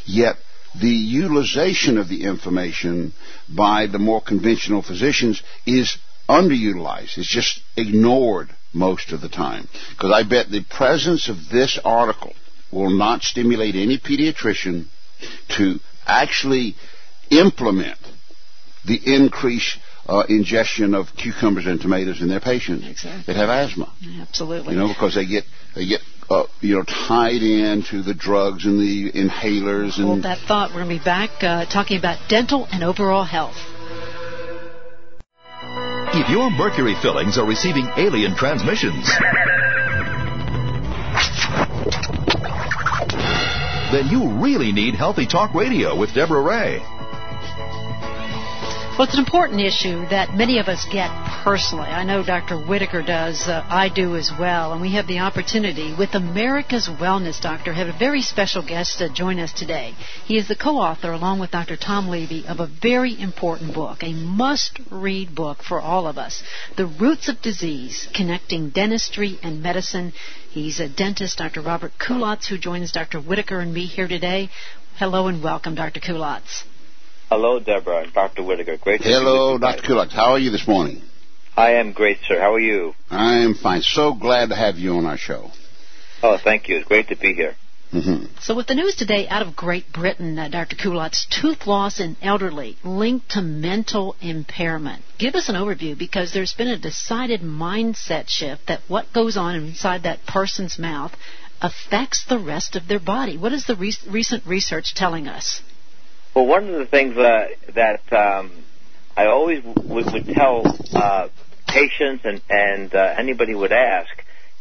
Yet 0.05 0.37
the 0.79 0.89
utilization 0.89 1.99
of 1.99 2.09
the 2.09 2.25
information 2.25 3.13
by 3.49 3.87
the 3.87 3.99
more 3.99 4.21
conventional 4.21 4.83
physicians 4.83 5.43
is 5.67 5.97
underutilized. 6.29 7.19
It's 7.19 7.29
just 7.29 7.61
ignored 7.77 8.51
most 8.73 9.13
of 9.13 9.21
the 9.21 9.29
time. 9.29 9.69
Because 9.91 10.13
I 10.13 10.29
bet 10.29 10.51
the 10.51 10.65
presence 10.65 11.29
of 11.29 11.37
this 11.51 11.79
article 11.85 12.33
will 12.73 12.91
not 12.91 13.23
stimulate 13.23 13.77
any 13.77 13.99
pediatrician 13.99 14.87
to 15.57 15.79
actually 16.07 16.75
implement 17.31 17.99
the 18.85 19.01
increased 19.05 19.79
uh, 20.07 20.25
ingestion 20.29 20.95
of 20.95 21.07
cucumbers 21.17 21.67
and 21.67 21.81
tomatoes 21.81 22.21
in 22.21 22.29
their 22.29 22.41
patients 22.41 22.87
exactly. 22.87 23.33
that 23.33 23.37
have 23.37 23.49
asthma. 23.49 23.93
Absolutely. 24.21 24.75
You 24.75 24.81
know, 24.81 24.89
because 24.89 25.15
they 25.15 25.25
get 25.25 25.45
they 25.75 25.87
get 25.87 26.01
uh, 26.29 26.45
you 26.61 26.77
know 26.77 26.85
tied 26.85 27.43
into 27.43 28.03
the 28.03 28.15
drugs 28.15 28.67
and 28.67 28.79
the 28.79 29.13
inhalers 29.13 29.97
and 29.97 30.07
Hold 30.07 30.23
that 30.25 30.39
thought. 30.39 30.71
We're 30.71 30.85
going 30.85 30.99
to 30.99 30.99
be 30.99 31.05
back 31.05 31.31
uh, 31.43 31.65
talking 31.67 31.99
about 31.99 32.29
dental 32.29 32.67
and 32.71 32.85
overall 32.85 33.25
health. 33.25 33.57
If 36.17 36.29
your 36.29 36.49
mercury 36.49 36.95
fillings 37.03 37.39
are 37.39 37.45
receiving 37.45 37.89
alien 37.97 38.37
transmissions, 38.37 39.05
then 43.91 44.07
you 44.07 44.29
really 44.41 44.71
need 44.71 44.95
Healthy 44.95 45.27
Talk 45.27 45.53
Radio 45.55 45.99
with 45.99 46.15
Deborah 46.15 46.41
Ray. 46.41 46.94
Well, 48.97 49.09
it's 49.09 49.15
an 49.15 49.25
important 49.25 49.61
issue 49.61 50.07
that 50.11 50.37
many 50.37 50.61
of 50.61 50.69
us 50.69 50.85
get 50.85 51.11
personally. 51.43 51.89
I 51.89 52.05
know 52.05 52.23
Dr. 52.23 52.57
Whitaker 52.57 53.03
does. 53.03 53.49
Uh, 53.49 53.67
I 53.69 53.89
do 53.89 54.15
as 54.15 54.31
well. 54.39 54.73
And 54.73 54.81
we 54.81 54.93
have 54.93 55.09
the 55.09 55.19
opportunity 55.19 55.93
with 55.99 56.15
America's 56.15 56.89
Wellness 56.89 57.41
Doctor 57.41 57.73
have 57.73 57.89
a 57.89 57.99
very 57.99 58.23
special 58.23 58.63
guest 58.65 58.99
to 58.99 59.09
join 59.09 59.41
us 59.41 59.53
today. 59.53 59.97
He 60.27 60.37
is 60.37 60.47
the 60.47 60.55
co-author, 60.55 61.11
along 61.11 61.41
with 61.41 61.51
Dr. 61.51 61.77
Tom 61.77 62.07
Levy, 62.07 62.47
of 62.47 62.61
a 62.61 62.69
very 62.69 63.21
important 63.21 63.75
book, 63.75 64.05
a 64.05 64.13
must-read 64.13 65.35
book 65.35 65.65
for 65.65 65.81
all 65.81 66.07
of 66.07 66.17
us, 66.17 66.45
The 66.77 66.87
Roots 66.87 67.29
of 67.29 67.43
Disease, 67.43 68.07
Connecting 68.15 68.71
Dentistry 68.71 69.41
and 69.43 69.61
Medicine. 69.61 70.13
He's 70.51 70.79
a 70.79 70.89
dentist, 70.89 71.39
Dr. 71.39 71.63
Robert 71.63 71.99
Kulacz, 71.99 72.47
who 72.47 72.59
joins 72.59 72.93
Dr. 72.93 73.19
Whitaker 73.19 73.59
and 73.59 73.75
me 73.75 73.87
here 73.87 74.07
today. 74.07 74.51
Hello 74.99 75.27
and 75.27 75.43
welcome, 75.43 75.75
Dr. 75.75 75.99
Kulacz. 75.99 76.63
Hello, 77.29 77.59
Deborah 77.59 78.03
and 78.03 78.13
Dr. 78.13 78.43
Whitaker. 78.43 78.77
Great 78.77 79.01
to 79.01 79.09
Hello, 79.09 79.51
be 79.51 79.53
with 79.55 79.63
Dr. 79.63 79.83
Kulacz. 79.83 80.13
How 80.13 80.33
are 80.33 80.39
you 80.39 80.51
this 80.51 80.69
morning? 80.69 81.03
I 81.57 81.75
am 81.75 81.93
great, 81.93 82.19
sir. 82.27 82.39
How 82.39 82.55
are 82.55 82.61
you? 82.61 82.95
I 83.11 83.39
am 83.39 83.55
fine. 83.55 83.83
So 83.83 84.15
glad 84.15 84.51
to 84.51 84.57
have 84.57 84.77
you 84.77 84.97
on 84.97 85.07
our 85.07 85.17
show. 85.17 85.51
Oh, 86.23 86.39
thank 86.43 86.69
you. 86.69 86.77
It's 86.77 86.89
great 86.89 87.09
to 87.09 87.17
be 87.17 87.33
here. 87.33 87.55
Mm-hmm. 87.93 88.27
So, 88.41 88.57
with 88.57 88.67
the 88.67 88.75
news 88.75 88.97
today 88.97 89.29
out 89.29 89.47
of 89.47 89.55
Great 89.55 89.93
Britain, 89.93 90.37
uh, 90.37 90.49
Dr. 90.49 90.75
Kulacz, 90.75 91.27
tooth 91.29 91.67
loss 91.67 92.01
in 92.01 92.17
elderly 92.21 92.77
linked 92.83 93.31
to 93.33 93.43
mental 93.43 94.17
impairment. 94.21 95.03
Give 95.17 95.37
us 95.37 95.49
an 95.49 95.55
overview 95.55 95.97
because 95.97 96.33
there's 96.33 96.55
been 96.55 96.69
a 96.69 96.79
decided 96.79 97.41
mindset 97.41 98.29
shift 98.29 98.67
that 98.67 98.81
what 98.89 99.13
goes 99.13 99.37
on 99.37 99.55
inside 99.55 100.03
that 100.03 100.27
person's 100.27 100.77
mouth 100.77 101.15
affects 101.63 102.25
the 102.25 102.39
rest 102.39 102.75
of 102.75 102.89
their 102.89 102.99
body. 102.99 103.39
What 103.39 103.53
is 103.53 103.67
the 103.67 103.77
re- 103.77 103.95
recent 104.09 104.45
research 104.45 104.95
telling 104.95 105.29
us? 105.29 105.63
Well, 106.35 106.47
one 106.47 106.69
of 106.69 106.79
the 106.81 106.87
things 106.87 107.17
uh, 107.17 107.47
that 107.75 108.13
um, 108.13 108.51
I 109.17 109.27
always 109.27 109.63
w- 109.63 109.95
would 109.95 110.27
tell 110.35 110.63
uh, 110.93 111.29
patients 111.69 112.25
and, 112.25 112.43
and 112.51 112.93
uh, 112.93 113.15
anybody 113.17 113.55
would 113.55 113.71
ask 113.71 114.11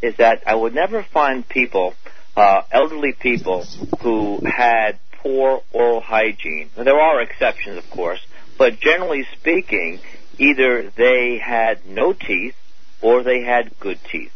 is 0.01 0.15
that 0.17 0.43
I 0.45 0.53
would 0.53 0.75
never 0.75 1.01
find 1.01 1.47
people, 1.47 1.95
uh, 2.35 2.61
elderly 2.71 3.13
people, 3.13 3.63
who 4.01 4.41
had 4.45 4.99
poor 5.23 5.61
oral 5.71 6.01
hygiene. 6.01 6.69
Now, 6.77 6.83
there 6.83 6.99
are 6.99 7.21
exceptions, 7.21 7.83
of 7.83 7.89
course, 7.89 8.19
but 8.59 8.79
generally 8.79 9.25
speaking, 9.39 9.99
either 10.37 10.91
they 10.95 11.39
had 11.43 11.87
no 11.87 12.13
teeth 12.13 12.55
or 13.01 13.23
they 13.23 13.41
had 13.41 13.79
good 13.79 13.99
teeth. 14.11 14.32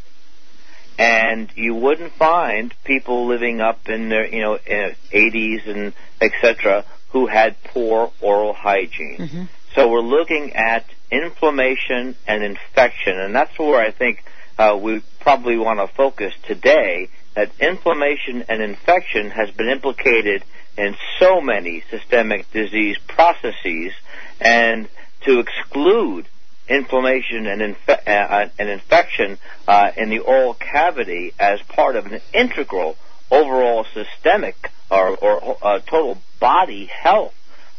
And 0.98 1.51
you 1.56 1.75
wouldn't 1.75 2.13
find 2.13 2.74
people 2.84 3.27
living 3.27 3.62
up 3.62 3.88
in 3.88 4.10
their, 4.10 4.27
you 4.27 4.42
know, 4.42 4.58
80s 4.58 5.68
and 5.68 5.94
etc 6.20 6.86
who 7.10 7.27
had 7.27 7.62
poor 7.63 8.12
oral 8.22 8.54
hygiene. 8.54 9.18
Mm-hmm. 9.18 9.44
So 9.75 9.89
we're 9.89 10.01
looking 10.01 10.54
at 10.54 10.86
inflammation 11.12 12.16
and 12.27 12.44
infection, 12.44 13.20
and 13.20 13.34
that's 13.34 13.58
where 13.58 13.80
I 13.80 13.92
think 13.92 14.24
uh, 14.58 14.77
we 14.82 15.01
probably 15.20 15.58
want 15.58 15.80
to 15.80 15.88
focus 15.96 16.34
today. 16.44 17.10
That 17.36 17.51
inflammation 17.60 18.46
and 18.50 18.62
infection 18.62 19.30
has 19.30 19.51
been 19.51 19.70
implicated 19.70 20.44
in 20.77 20.96
so 21.20 21.39
many 21.39 21.84
systemic 21.89 22.51
disease 22.51 22.98
processes, 23.08 23.94
and 24.42 24.89
to 25.22 25.39
exclude 25.39 26.27
inflammation 26.67 27.47
and, 27.47 27.62
infe- 27.62 28.07
uh, 28.07 28.50
and 28.57 28.69
infection 28.69 29.38
uh, 29.67 29.91
in 29.95 30.09
the 30.09 30.19
oral 30.19 30.53
cavity 30.53 31.33
as 31.39 31.62
part 31.62 31.95
of 31.95 32.05
an 32.07 32.21
integral 32.33 32.95
overall 33.31 33.86
systemic 33.93 34.71
or, 34.89 35.15
or 35.17 35.57
uh, 35.62 35.79
total 35.79 36.17
body 36.39 36.86
health 36.86 37.33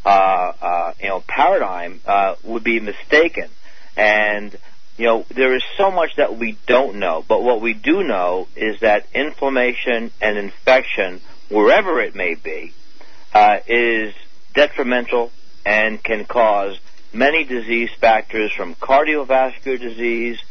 uh, 0.05 0.53
uh, 0.61 0.93
you 1.01 1.09
know 1.09 1.23
paradigm 1.27 1.99
uh, 2.05 2.35
would 2.43 2.63
be 2.63 2.79
mistaken. 2.79 3.49
And 3.97 4.57
you 4.97 5.05
know 5.05 5.25
there 5.29 5.55
is 5.55 5.63
so 5.77 5.91
much 5.91 6.15
that 6.17 6.37
we 6.37 6.57
don't 6.67 6.95
know, 6.95 7.23
but 7.27 7.43
what 7.43 7.61
we 7.61 7.73
do 7.73 8.03
know 8.03 8.47
is 8.55 8.79
that 8.79 9.07
inflammation 9.13 10.11
and 10.21 10.37
infection, 10.37 11.21
wherever 11.49 12.01
it 12.01 12.15
may 12.15 12.35
be, 12.35 12.73
uh, 13.33 13.57
is 13.67 14.13
detrimental 14.53 15.31
and 15.65 16.01
can 16.01 16.25
cause 16.25 16.79
many 17.13 17.43
disease 17.43 17.89
factors 17.99 18.51
from 18.51 18.75
cardiovascular 18.75 19.79
disease 19.79 20.41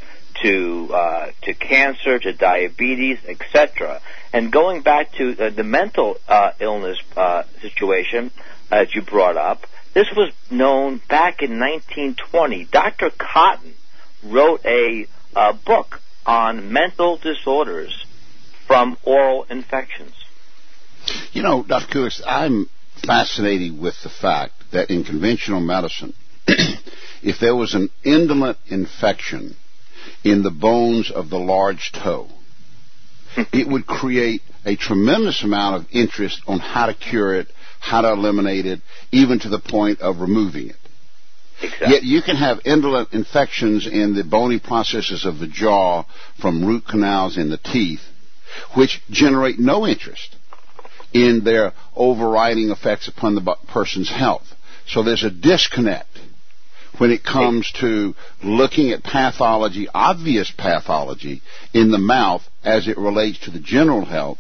to 0.43 0.91
uh, 0.93 1.31
to 1.43 1.55
cancer 1.55 2.19
to 2.19 2.33
diabetes, 2.33 3.19
etc. 3.27 4.01
And 4.33 4.53
going 4.53 4.83
back 4.83 5.13
to 5.15 5.33
uh, 5.33 5.51
the 5.51 5.65
mental 5.65 6.17
uh, 6.29 6.53
illness 6.61 6.99
uh, 7.17 7.45
situation 7.61 8.31
as 8.71 8.95
you 8.95 9.03
brought 9.03 9.37
up, 9.37 9.67
this 9.95 10.09
was 10.15 10.33
known 10.51 11.01
back 11.09 11.43
in 11.43 11.59
1920. 11.59 12.67
Dr. 12.67 13.11
Cotton 13.11 13.75
wrote 14.23 14.65
a 14.65 15.07
book 15.65 16.01
on 16.27 16.73
mental 16.73 17.17
disorders 17.17 18.05
from 18.67 18.99
oral 19.03 19.45
infections. 19.45 20.13
You 21.33 21.43
know, 21.43 21.65
Dr. 21.67 21.87
Kulacz, 21.87 22.21
I'm 22.27 22.69
fascinated 23.05 23.79
with 23.79 23.95
the 24.03 24.11
fact 24.11 24.53
that 24.73 24.91
in 24.91 25.05
conventional 25.05 25.61
medicine, 25.61 26.13
if 27.23 27.39
there 27.41 27.57
was 27.57 27.75
an 27.75 27.91
indolent 28.05 28.59
infection 28.69 29.57
in 30.25 30.43
the 30.43 30.51
bones 30.51 31.11
of 31.11 31.31
the 31.31 31.39
large 31.39 31.93
toe, 31.93 32.29
it 33.53 33.69
would 33.69 33.87
create 33.87 34.43
a 34.65 34.77
tremendous 34.77 35.43
amount 35.43 35.77
of 35.77 35.87
interest 35.93 36.41
on 36.47 36.59
how 36.59 36.87
to 36.87 36.95
cure 36.95 37.35
it, 37.35 37.49
how 37.81 38.01
to 38.01 38.13
eliminate 38.13 38.67
it, 38.67 38.81
even 39.13 39.39
to 39.39 39.49
the 39.49 39.61
point 39.61 40.01
of 40.01 40.21
removing 40.21 40.71
it. 40.71 40.77
Exactly. 41.61 41.89
Yet 41.91 42.03
you 42.05 42.23
can 42.23 42.37
have 42.37 42.61
indolent 42.65 43.13
infections 43.13 43.87
in 43.87 44.15
the 44.15 44.25
bony 44.25 44.61
processes 44.61 45.25
of 45.25 45.39
the 45.39 45.49
jaw 45.49 46.05
from 46.41 46.65
root 46.65 46.85
canals 46.87 47.37
in 47.37 47.51
the 47.51 47.59
teeth, 47.59 48.03
which 48.77 49.01
generate 49.11 49.59
no 49.59 49.87
interest 49.87 50.37
in 51.13 51.43
their 51.45 51.73
overriding 51.97 52.71
effects 52.71 53.09
upon 53.09 53.35
the 53.35 53.57
person's 53.69 54.11
health. 54.11 54.47
So 54.87 55.03
there's 55.03 55.25
a 55.25 55.31
disconnect 55.31 56.08
when 56.99 57.11
it 57.11 57.25
comes 57.25 57.71
to 57.81 58.15
looking 58.43 58.91
at 58.93 59.03
pathology, 59.03 59.89
obvious 59.93 60.51
pathology 60.51 61.43
in 61.73 61.91
the 61.91 61.99
mouth 61.99 62.43
as 62.65 62.89
it 62.89 62.99
relates 62.99 63.39
to 63.41 63.51
the 63.51 63.61
general 63.61 64.05
health, 64.05 64.39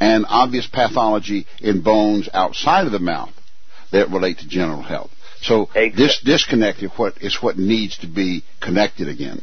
and 0.00 0.24
obvious 0.28 0.66
pathology 0.66 1.46
in 1.60 1.82
bones 1.82 2.28
outside 2.32 2.86
of 2.86 2.92
the 2.92 2.98
mouth 2.98 3.32
that 3.92 4.10
relate 4.10 4.38
to 4.38 4.48
general 4.48 4.82
health. 4.82 5.10
So 5.42 5.64
exactly. 5.74 5.90
this 5.90 6.20
disconnect 6.24 6.82
is 6.82 6.90
what, 6.96 7.18
is 7.22 7.42
what 7.42 7.58
needs 7.58 7.98
to 7.98 8.06
be 8.06 8.44
connected 8.60 9.08
again. 9.08 9.42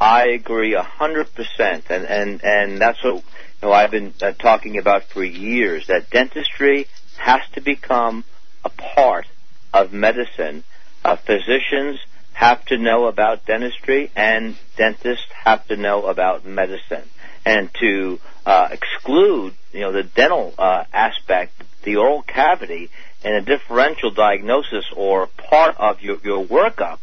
I 0.00 0.28
agree 0.28 0.74
a 0.74 0.82
hundred 0.82 1.34
percent, 1.34 1.84
and 1.90 2.06
and 2.06 2.42
and 2.42 2.80
that's 2.80 3.04
what 3.04 3.16
you 3.16 3.22
know, 3.62 3.72
I've 3.72 3.90
been 3.90 4.14
uh, 4.22 4.32
talking 4.32 4.78
about 4.78 5.04
for 5.04 5.22
years. 5.22 5.88
That 5.88 6.08
dentistry 6.08 6.86
has 7.18 7.42
to 7.52 7.60
become 7.60 8.24
a 8.64 8.70
part 8.70 9.26
of 9.74 9.92
medicine 9.92 10.64
uh, 11.04 11.16
physicians 11.16 11.98
have 12.32 12.64
to 12.66 12.78
know 12.78 13.06
about 13.06 13.44
dentistry 13.46 14.10
and 14.16 14.56
dentists 14.76 15.26
have 15.44 15.66
to 15.68 15.76
know 15.76 16.06
about 16.06 16.46
medicine. 16.46 17.08
And 17.44 17.70
to 17.80 18.20
uh, 18.46 18.68
exclude, 18.70 19.54
you 19.72 19.80
know, 19.80 19.92
the 19.92 20.02
dental 20.02 20.54
uh, 20.58 20.84
aspect, 20.92 21.52
the 21.82 21.96
oral 21.96 22.22
cavity, 22.22 22.90
in 23.22 23.34
a 23.34 23.40
differential 23.40 24.10
diagnosis 24.10 24.86
or 24.94 25.26
part 25.26 25.76
of 25.78 26.00
your, 26.02 26.18
your 26.24 26.44
workup 26.44 26.98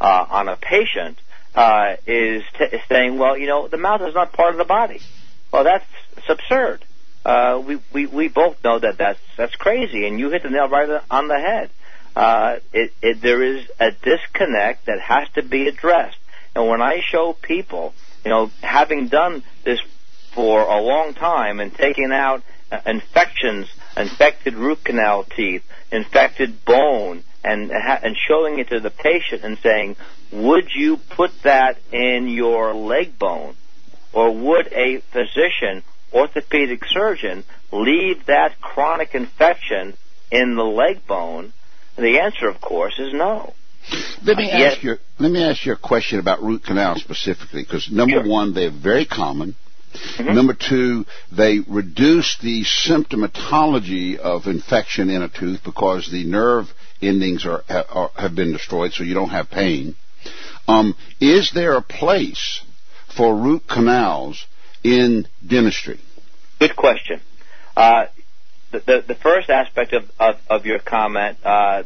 uh, 0.00 0.26
on 0.28 0.48
a 0.48 0.56
patient 0.56 1.18
uh, 1.54 1.96
is, 2.06 2.42
t- 2.58 2.78
saying, 2.88 3.18
well, 3.18 3.36
you 3.36 3.46
know, 3.46 3.68
the 3.68 3.76
mouth 3.76 4.02
is 4.02 4.14
not 4.14 4.32
part 4.32 4.52
of 4.52 4.58
the 4.58 4.64
body. 4.64 5.00
Well, 5.52 5.64
that's 5.64 5.84
absurd. 6.28 6.84
Uh, 7.24 7.62
we, 7.64 7.78
we 7.92 8.06
we 8.06 8.28
both 8.28 8.62
know 8.64 8.78
that 8.78 8.96
that's 8.96 9.20
that's 9.36 9.54
crazy, 9.54 10.06
and 10.06 10.18
you 10.18 10.30
hit 10.30 10.42
the 10.42 10.48
nail 10.48 10.68
right 10.68 11.02
on 11.10 11.28
the 11.28 11.38
head. 11.38 11.70
Uh, 12.14 12.56
it, 12.72 12.92
it, 13.00 13.20
there 13.20 13.42
is 13.42 13.66
a 13.78 13.90
disconnect 13.92 14.86
that 14.86 15.00
has 15.00 15.28
to 15.34 15.42
be 15.42 15.68
addressed. 15.68 16.18
And 16.54 16.68
when 16.68 16.82
I 16.82 17.00
show 17.00 17.32
people, 17.32 17.94
you 18.24 18.30
know, 18.30 18.50
having 18.62 19.08
done 19.08 19.42
this 19.64 19.80
for 20.32 20.62
a 20.62 20.80
long 20.80 21.14
time 21.14 21.60
and 21.60 21.74
taking 21.74 22.12
out 22.12 22.42
uh, 22.70 22.80
infections, 22.86 23.68
infected 23.96 24.54
root 24.54 24.84
canal 24.84 25.24
teeth, 25.24 25.64
infected 25.92 26.64
bone, 26.64 27.22
and 27.42 27.70
and 27.70 28.16
showing 28.28 28.58
it 28.58 28.68
to 28.68 28.80
the 28.80 28.90
patient 28.90 29.44
and 29.44 29.58
saying, 29.58 29.96
would 30.30 30.70
you 30.74 30.96
put 30.96 31.30
that 31.42 31.78
in 31.90 32.28
your 32.28 32.74
leg 32.74 33.18
bone, 33.18 33.54
or 34.12 34.30
would 34.30 34.72
a 34.72 35.00
physician, 35.12 35.82
orthopedic 36.12 36.84
surgeon, 36.84 37.44
leave 37.72 38.26
that 38.26 38.60
chronic 38.60 39.14
infection 39.14 39.94
in 40.30 40.54
the 40.54 40.64
leg 40.64 41.06
bone? 41.06 41.52
The 42.00 42.18
answer, 42.18 42.48
of 42.48 42.62
course, 42.62 42.98
is 42.98 43.12
no. 43.12 43.52
Let 44.24 44.38
me 44.38 44.50
uh, 44.50 44.56
ask 44.56 44.82
you. 44.82 44.96
Let 45.18 45.30
me 45.30 45.44
ask 45.44 45.66
you 45.66 45.74
a 45.74 45.76
question 45.76 46.18
about 46.18 46.42
root 46.42 46.64
canals 46.64 47.00
specifically, 47.02 47.62
because 47.62 47.90
number 47.90 48.22
sure. 48.22 48.28
one, 48.28 48.54
they're 48.54 48.70
very 48.70 49.04
common. 49.04 49.54
Mm-hmm. 49.92 50.34
Number 50.34 50.54
two, 50.54 51.04
they 51.30 51.58
reduce 51.68 52.38
the 52.40 52.64
symptomatology 52.64 54.16
of 54.16 54.46
infection 54.46 55.10
in 55.10 55.20
a 55.20 55.28
tooth 55.28 55.60
because 55.62 56.10
the 56.10 56.24
nerve 56.24 56.72
endings 57.02 57.44
are, 57.44 57.64
are 57.68 58.10
have 58.16 58.34
been 58.34 58.52
destroyed, 58.52 58.92
so 58.92 59.04
you 59.04 59.14
don't 59.14 59.30
have 59.30 59.50
pain. 59.50 59.94
Um, 60.68 60.94
is 61.20 61.50
there 61.52 61.76
a 61.76 61.82
place 61.82 62.62
for 63.14 63.36
root 63.36 63.64
canals 63.68 64.46
in 64.82 65.26
dentistry? 65.46 66.00
Good 66.60 66.76
question. 66.76 67.20
Uh, 67.76 68.06
the, 68.86 69.04
the, 69.06 69.14
first 69.14 69.50
aspect 69.50 69.92
of, 69.92 70.10
of, 70.18 70.40
of 70.48 70.66
your 70.66 70.78
comment, 70.78 71.38
uh, 71.44 71.82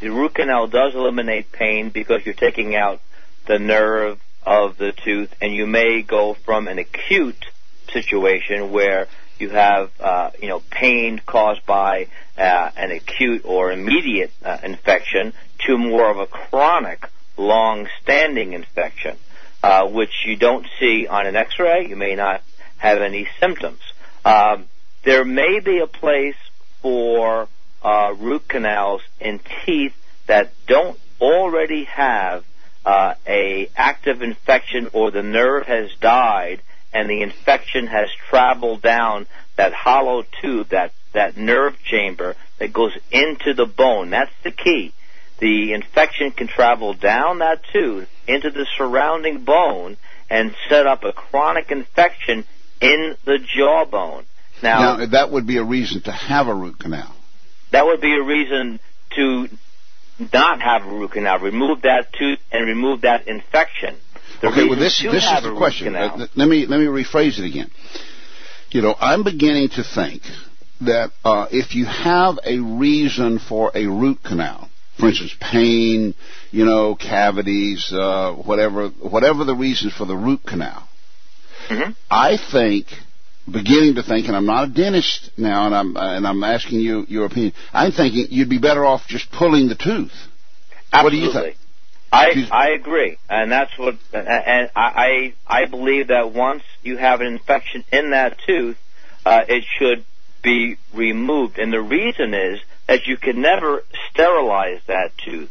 the 0.00 0.10
root 0.10 0.34
canal 0.34 0.66
does 0.66 0.94
eliminate 0.94 1.50
pain 1.52 1.90
because 1.90 2.24
you're 2.24 2.34
taking 2.34 2.76
out 2.76 3.00
the 3.46 3.58
nerve 3.58 4.20
of 4.44 4.78
the 4.78 4.92
tooth, 4.92 5.34
and 5.40 5.52
you 5.52 5.66
may 5.66 6.02
go 6.02 6.34
from 6.34 6.68
an 6.68 6.78
acute 6.78 7.44
situation 7.92 8.70
where 8.70 9.08
you 9.38 9.50
have 9.50 9.90
uh, 10.00 10.30
you 10.40 10.48
know 10.48 10.62
pain 10.70 11.20
caused 11.24 11.64
by 11.66 12.08
uh, 12.36 12.70
an 12.76 12.90
acute 12.90 13.42
or 13.44 13.72
immediate 13.72 14.32
uh, 14.44 14.58
infection 14.62 15.32
to 15.66 15.76
more 15.76 16.10
of 16.10 16.18
a 16.18 16.26
chronic, 16.26 17.08
long-standing 17.36 18.52
infection, 18.52 19.16
uh, 19.62 19.86
which 19.86 20.24
you 20.26 20.36
don't 20.36 20.66
see 20.78 21.06
on 21.06 21.26
an 21.26 21.36
X-ray. 21.36 21.88
You 21.88 21.96
may 21.96 22.14
not 22.14 22.42
have 22.78 22.98
any 22.98 23.28
symptoms. 23.40 23.80
Um, 24.24 24.66
there 25.04 25.24
may 25.24 25.60
be 25.60 25.78
a 25.78 25.86
place 25.86 26.36
for 26.82 27.48
uh, 27.82 28.14
root 28.18 28.48
canals 28.48 29.02
in 29.20 29.40
teeth 29.64 29.94
that 30.26 30.52
don't 30.66 30.98
already 31.20 31.84
have 31.84 32.44
uh, 32.84 33.14
a 33.26 33.68
active 33.76 34.22
infection 34.22 34.88
or 34.92 35.10
the 35.10 35.22
nerve 35.22 35.66
has 35.66 35.90
died 36.00 36.62
and 36.92 37.08
the 37.08 37.22
infection 37.22 37.86
has 37.86 38.08
traveled 38.30 38.82
down 38.82 39.26
that 39.56 39.72
hollow 39.72 40.24
tube, 40.40 40.68
that, 40.68 40.92
that 41.12 41.36
nerve 41.36 41.74
chamber 41.82 42.34
that 42.58 42.72
goes 42.72 42.92
into 43.10 43.52
the 43.54 43.66
bone. 43.66 44.10
That's 44.10 44.32
the 44.42 44.50
key. 44.50 44.92
The 45.38 45.72
infection 45.74 46.30
can 46.32 46.48
travel 46.48 46.94
down 46.94 47.40
that 47.40 47.62
tooth 47.72 48.08
into 48.26 48.50
the 48.50 48.66
surrounding 48.76 49.44
bone 49.44 49.96
and 50.30 50.54
set 50.68 50.86
up 50.86 51.04
a 51.04 51.12
chronic 51.12 51.70
infection 51.70 52.44
in 52.80 53.16
the 53.24 53.38
jawbone. 53.38 54.24
Now, 54.62 54.96
now 54.96 55.06
that 55.06 55.30
would 55.30 55.46
be 55.46 55.58
a 55.58 55.64
reason 55.64 56.02
to 56.02 56.12
have 56.12 56.48
a 56.48 56.54
root 56.54 56.78
canal. 56.78 57.14
That 57.72 57.86
would 57.86 58.00
be 58.00 58.14
a 58.14 58.22
reason 58.22 58.80
to 59.14 59.48
not 60.32 60.60
have 60.60 60.82
a 60.82 60.90
root 60.90 61.12
canal, 61.12 61.38
remove 61.38 61.82
that 61.82 62.12
tooth 62.12 62.40
and 62.50 62.66
remove 62.66 63.02
that 63.02 63.28
infection. 63.28 63.96
The 64.40 64.48
okay, 64.48 64.68
well 64.68 64.78
this 64.78 65.02
this 65.02 65.24
is 65.24 65.42
the 65.42 65.54
question. 65.56 65.94
Uh, 65.96 66.26
let 66.34 66.48
me 66.48 66.66
let 66.66 66.78
me 66.78 66.86
rephrase 66.86 67.38
it 67.38 67.44
again. 67.44 67.70
You 68.70 68.82
know, 68.82 68.94
I'm 68.98 69.24
beginning 69.24 69.70
to 69.70 69.82
think 69.82 70.22
that 70.82 71.10
uh, 71.24 71.46
if 71.50 71.74
you 71.74 71.86
have 71.86 72.38
a 72.44 72.58
reason 72.58 73.38
for 73.38 73.72
a 73.74 73.86
root 73.86 74.22
canal, 74.22 74.68
for 74.98 75.08
instance, 75.08 75.34
pain, 75.40 76.14
you 76.50 76.64
know, 76.64 76.94
cavities, 76.94 77.92
uh, 77.92 78.34
whatever, 78.34 78.88
whatever 78.88 79.44
the 79.44 79.54
reasons 79.54 79.94
for 79.94 80.04
the 80.04 80.16
root 80.16 80.40
canal, 80.44 80.88
mm-hmm. 81.68 81.92
I 82.10 82.36
think 82.52 82.86
beginning 83.52 83.94
to 83.96 84.02
think, 84.02 84.26
and 84.26 84.36
I'm 84.36 84.46
not 84.46 84.68
a 84.68 84.72
dentist 84.72 85.30
now, 85.36 85.66
and 85.66 85.74
I'm 85.74 85.96
and 85.96 86.26
I'm 86.26 86.42
asking 86.44 86.80
you 86.80 87.04
your 87.08 87.26
opinion. 87.26 87.52
I'm 87.72 87.92
thinking 87.92 88.26
you'd 88.30 88.48
be 88.48 88.58
better 88.58 88.84
off 88.84 89.06
just 89.06 89.30
pulling 89.30 89.68
the 89.68 89.74
tooth. 89.74 90.12
Absolutely. 90.92 91.02
What 91.02 91.10
do 91.10 91.16
you 91.16 91.32
think? 91.32 91.56
I 92.10 92.48
I 92.50 92.68
agree, 92.70 93.18
and 93.28 93.52
that's 93.52 93.76
what, 93.78 93.96
and 94.12 94.70
I 94.74 95.34
I 95.46 95.66
believe 95.66 96.08
that 96.08 96.32
once 96.32 96.62
you 96.82 96.96
have 96.96 97.20
an 97.20 97.26
infection 97.26 97.84
in 97.92 98.10
that 98.10 98.38
tooth, 98.46 98.78
uh, 99.26 99.42
it 99.46 99.64
should 99.78 100.04
be 100.42 100.78
removed, 100.94 101.58
and 101.58 101.72
the 101.72 101.80
reason 101.80 102.32
is 102.32 102.60
that 102.86 103.06
you 103.06 103.18
can 103.18 103.42
never 103.42 103.84
sterilize 104.10 104.80
that 104.86 105.12
tooth. 105.18 105.50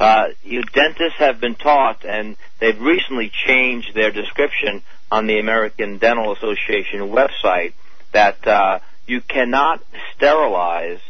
Uh, 0.00 0.28
you 0.42 0.62
dentists 0.62 1.18
have 1.18 1.40
been 1.40 1.56
taught, 1.56 2.04
and 2.04 2.36
they've 2.60 2.80
recently 2.80 3.30
changed 3.46 3.94
their 3.94 4.10
description 4.10 4.82
on 5.10 5.26
the 5.26 5.38
American 5.38 5.98
Dental 5.98 6.32
Association 6.32 7.00
website 7.00 7.72
that 8.12 8.46
uh, 8.46 8.78
you 9.06 9.20
cannot 9.20 9.82
sterilize 10.14 11.00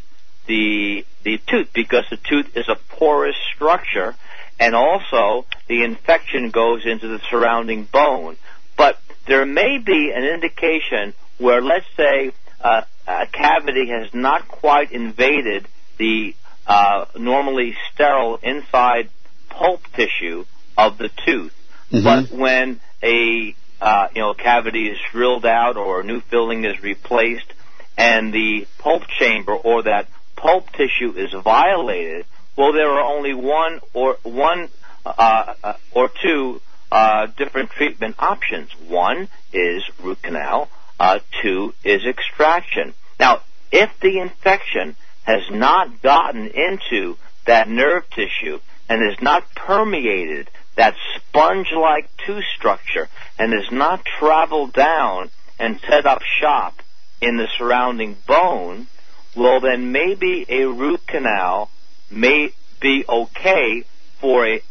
the 0.47 1.05
the 1.23 1.39
tooth 1.47 1.67
because 1.73 2.05
the 2.09 2.17
tooth 2.17 2.55
is 2.55 2.67
a 2.69 2.75
porous 2.75 3.35
structure, 3.53 4.15
and 4.59 4.73
also 4.73 5.45
the 5.67 5.83
infection 5.83 6.49
goes 6.49 6.85
into 6.85 7.07
the 7.07 7.19
surrounding 7.29 7.83
bone. 7.83 8.37
But 8.77 8.97
there 9.27 9.45
may 9.45 9.77
be 9.77 10.11
an 10.15 10.23
indication 10.23 11.13
where, 11.37 11.61
let's 11.61 11.85
say, 11.95 12.31
uh, 12.61 12.81
a 13.07 13.27
cavity 13.27 13.87
has 13.89 14.13
not 14.13 14.47
quite 14.47 14.91
invaded 14.91 15.67
the 15.97 16.35
uh, 16.65 17.05
normally 17.17 17.75
sterile 17.93 18.39
inside 18.41 19.09
pulp 19.49 19.81
tissue 19.95 20.45
of 20.77 20.97
the 20.97 21.09
tooth, 21.25 21.53
mm-hmm. 21.91 22.03
but 22.03 22.31
when 22.31 22.79
a 23.03 23.55
uh, 23.81 24.07
you 24.13 24.21
know, 24.21 24.33
cavity 24.33 24.89
is 24.89 24.97
drilled 25.11 25.45
out 25.45 25.77
or 25.77 26.01
a 26.01 26.03
new 26.03 26.21
filling 26.21 26.65
is 26.65 26.81
replaced, 26.81 27.53
and 27.97 28.33
the 28.33 28.67
pulp 28.77 29.03
chamber 29.07 29.53
or 29.53 29.83
that 29.83 30.07
pulp 30.35 30.71
tissue 30.71 31.13
is 31.17 31.33
violated, 31.43 32.25
well, 32.55 32.73
there 32.73 32.89
are 32.89 33.15
only 33.15 33.33
one 33.33 33.79
or 33.93 34.17
one 34.23 34.69
uh, 35.05 35.53
uh, 35.63 35.73
or 35.91 36.09
two 36.21 36.61
uh, 36.91 37.27
different 37.37 37.69
treatment 37.69 38.15
options. 38.19 38.69
One 38.87 39.29
is 39.53 39.83
root 40.01 40.21
canal. 40.21 40.69
Uh, 40.99 41.19
two 41.41 41.73
is 41.83 42.05
extraction. 42.05 42.93
Now, 43.19 43.41
if 43.71 43.89
the 44.01 44.19
infection 44.19 44.95
has 45.23 45.43
not 45.51 46.01
gotten 46.01 46.47
into 46.47 47.17
that 47.45 47.69
nerve 47.69 48.03
tissue 48.09 48.59
and 48.89 49.09
is 49.09 49.21
not 49.21 49.43
permeated 49.55 50.49
that 50.79 50.95
sponge-like 51.17 52.09
tooth 52.25 52.45
structure 52.57 53.09
and 53.37 53.51
has 53.51 53.69
not 53.69 54.01
traveled 54.17 54.71
down 54.71 55.29
and 55.59 55.77
set 55.81 56.05
up 56.05 56.21
shop 56.39 56.73
in 57.19 57.35
the 57.35 57.49
surrounding 57.57 58.15
bone, 58.25 58.87
well 59.35 59.59
then 59.59 59.91
maybe 59.91 60.45
a 60.47 60.63
root 60.63 61.05
canal 61.05 61.69
may 62.09 62.53
be 62.79 63.03
okay 63.09 63.83
for 64.21 64.47
a, 64.47 64.61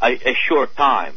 a, 0.00 0.30
a 0.30 0.36
short 0.48 0.76
time. 0.76 1.14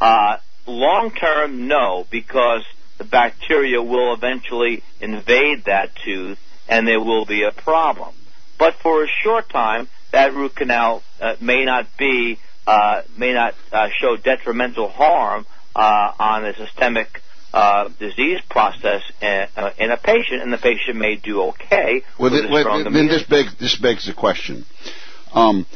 Uh, 0.00 0.38
long 0.66 1.12
term, 1.12 1.68
no, 1.68 2.04
because 2.10 2.64
the 2.98 3.04
bacteria 3.04 3.80
will 3.80 4.12
eventually 4.12 4.82
invade 5.00 5.66
that 5.66 5.94
tooth 6.04 6.40
and 6.68 6.88
there 6.88 7.00
will 7.00 7.26
be 7.26 7.44
a 7.44 7.52
problem. 7.52 8.12
But 8.58 8.74
for 8.74 9.04
a 9.04 9.08
short 9.22 9.48
time, 9.50 9.86
that 10.10 10.34
root 10.34 10.56
canal 10.56 11.04
uh, 11.20 11.36
may 11.40 11.64
not 11.64 11.96
be 11.96 12.40
uh, 12.66 13.02
may 13.16 13.32
not 13.32 13.54
uh, 13.72 13.88
show 14.00 14.16
detrimental 14.16 14.88
harm 14.88 15.46
uh, 15.74 16.12
on 16.18 16.44
a 16.44 16.54
systemic 16.54 17.22
uh, 17.52 17.88
disease 17.98 18.40
process 18.48 19.02
in, 19.20 19.46
uh, 19.56 19.70
in, 19.78 19.90
a 19.90 19.96
patient, 19.96 20.42
and 20.42 20.52
the 20.52 20.58
patient 20.58 20.96
may 20.96 21.16
do 21.16 21.42
okay. 21.42 22.02
Well, 22.18 22.30
then, 22.30 22.92
then 22.92 23.08
this 23.08 23.24
begs 23.24 23.54
this 23.58 23.76
begs 23.76 24.06
the 24.06 24.14
question. 24.14 24.64
Um, 25.34 25.66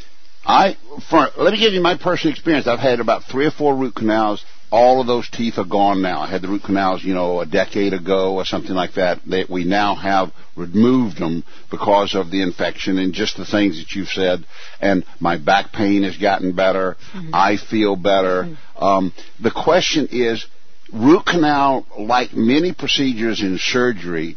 I, 0.46 0.76
for, 1.10 1.28
let 1.36 1.52
me 1.52 1.58
give 1.58 1.72
you 1.72 1.80
my 1.80 1.96
personal 1.96 2.32
experience. 2.32 2.66
I've 2.66 2.78
had 2.78 3.00
about 3.00 3.24
three 3.24 3.46
or 3.46 3.50
four 3.50 3.74
root 3.74 3.94
canals. 3.94 4.44
All 4.70 5.00
of 5.00 5.06
those 5.06 5.28
teeth 5.30 5.58
are 5.58 5.64
gone 5.64 6.02
now. 6.02 6.20
I 6.20 6.26
had 6.26 6.42
the 6.42 6.48
root 6.48 6.64
canals, 6.64 7.04
you 7.04 7.14
know, 7.14 7.40
a 7.40 7.46
decade 7.46 7.92
ago 7.92 8.34
or 8.34 8.44
something 8.44 8.74
like 8.74 8.94
that. 8.94 9.20
That 9.26 9.48
we 9.48 9.64
now 9.64 9.94
have 9.94 10.32
removed 10.56 11.18
them 11.18 11.44
because 11.70 12.14
of 12.14 12.30
the 12.30 12.42
infection 12.42 12.98
and 12.98 13.12
just 13.12 13.36
the 13.36 13.44
things 13.44 13.78
that 13.78 13.94
you've 13.94 14.08
said. 14.08 14.44
And 14.80 15.04
my 15.20 15.38
back 15.38 15.72
pain 15.72 16.02
has 16.02 16.16
gotten 16.16 16.54
better. 16.54 16.96
Mm-hmm. 17.14 17.30
I 17.32 17.56
feel 17.56 17.94
better. 17.96 18.42
Mm-hmm. 18.44 18.84
Um, 18.84 19.12
the 19.40 19.52
question 19.52 20.08
is, 20.10 20.44
root 20.92 21.24
canal, 21.26 21.86
like 21.98 22.32
many 22.32 22.74
procedures 22.74 23.42
in 23.42 23.58
surgery, 23.58 24.36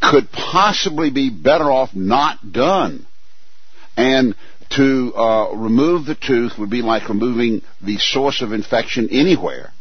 could 0.00 0.30
possibly 0.30 1.10
be 1.10 1.30
better 1.30 1.70
off 1.70 1.94
not 1.94 2.52
done. 2.52 3.06
And 3.96 4.34
to 4.70 5.14
uh, 5.14 5.54
remove 5.54 6.06
the 6.06 6.14
tooth 6.14 6.58
would 6.58 6.70
be 6.70 6.82
like 6.82 7.08
removing 7.08 7.62
the 7.80 7.98
source 7.98 8.42
of 8.42 8.52
infection 8.52 9.08
anywhere 9.10 9.72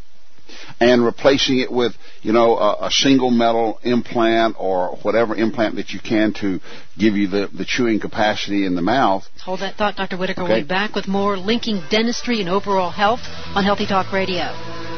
and 0.79 1.03
replacing 1.03 1.59
it 1.59 1.71
with, 1.71 1.93
you 2.21 2.33
know, 2.33 2.57
a, 2.57 2.87
a, 2.87 2.91
single 2.91 3.31
metal 3.31 3.79
implant 3.83 4.55
or 4.59 4.97
whatever 5.01 5.35
implant 5.35 5.75
that 5.75 5.91
you 5.91 5.99
can 5.99 6.33
to 6.33 6.59
give 6.97 7.15
you 7.15 7.27
the, 7.27 7.49
the 7.53 7.65
chewing 7.65 7.99
capacity 7.99 8.65
in 8.65 8.75
the 8.75 8.81
mouth. 8.81 9.27
Hold 9.43 9.61
that 9.61 9.75
thought, 9.75 9.95
Dr. 9.95 10.17
Whitaker. 10.17 10.43
Okay. 10.43 10.53
We'll 10.53 10.61
be 10.61 10.67
back 10.67 10.95
with 10.95 11.07
more 11.07 11.37
linking 11.37 11.81
dentistry 11.89 12.41
and 12.41 12.49
overall 12.49 12.91
health 12.91 13.21
on 13.55 13.63
Healthy 13.63 13.87
Talk 13.87 14.11
Radio. 14.11 14.94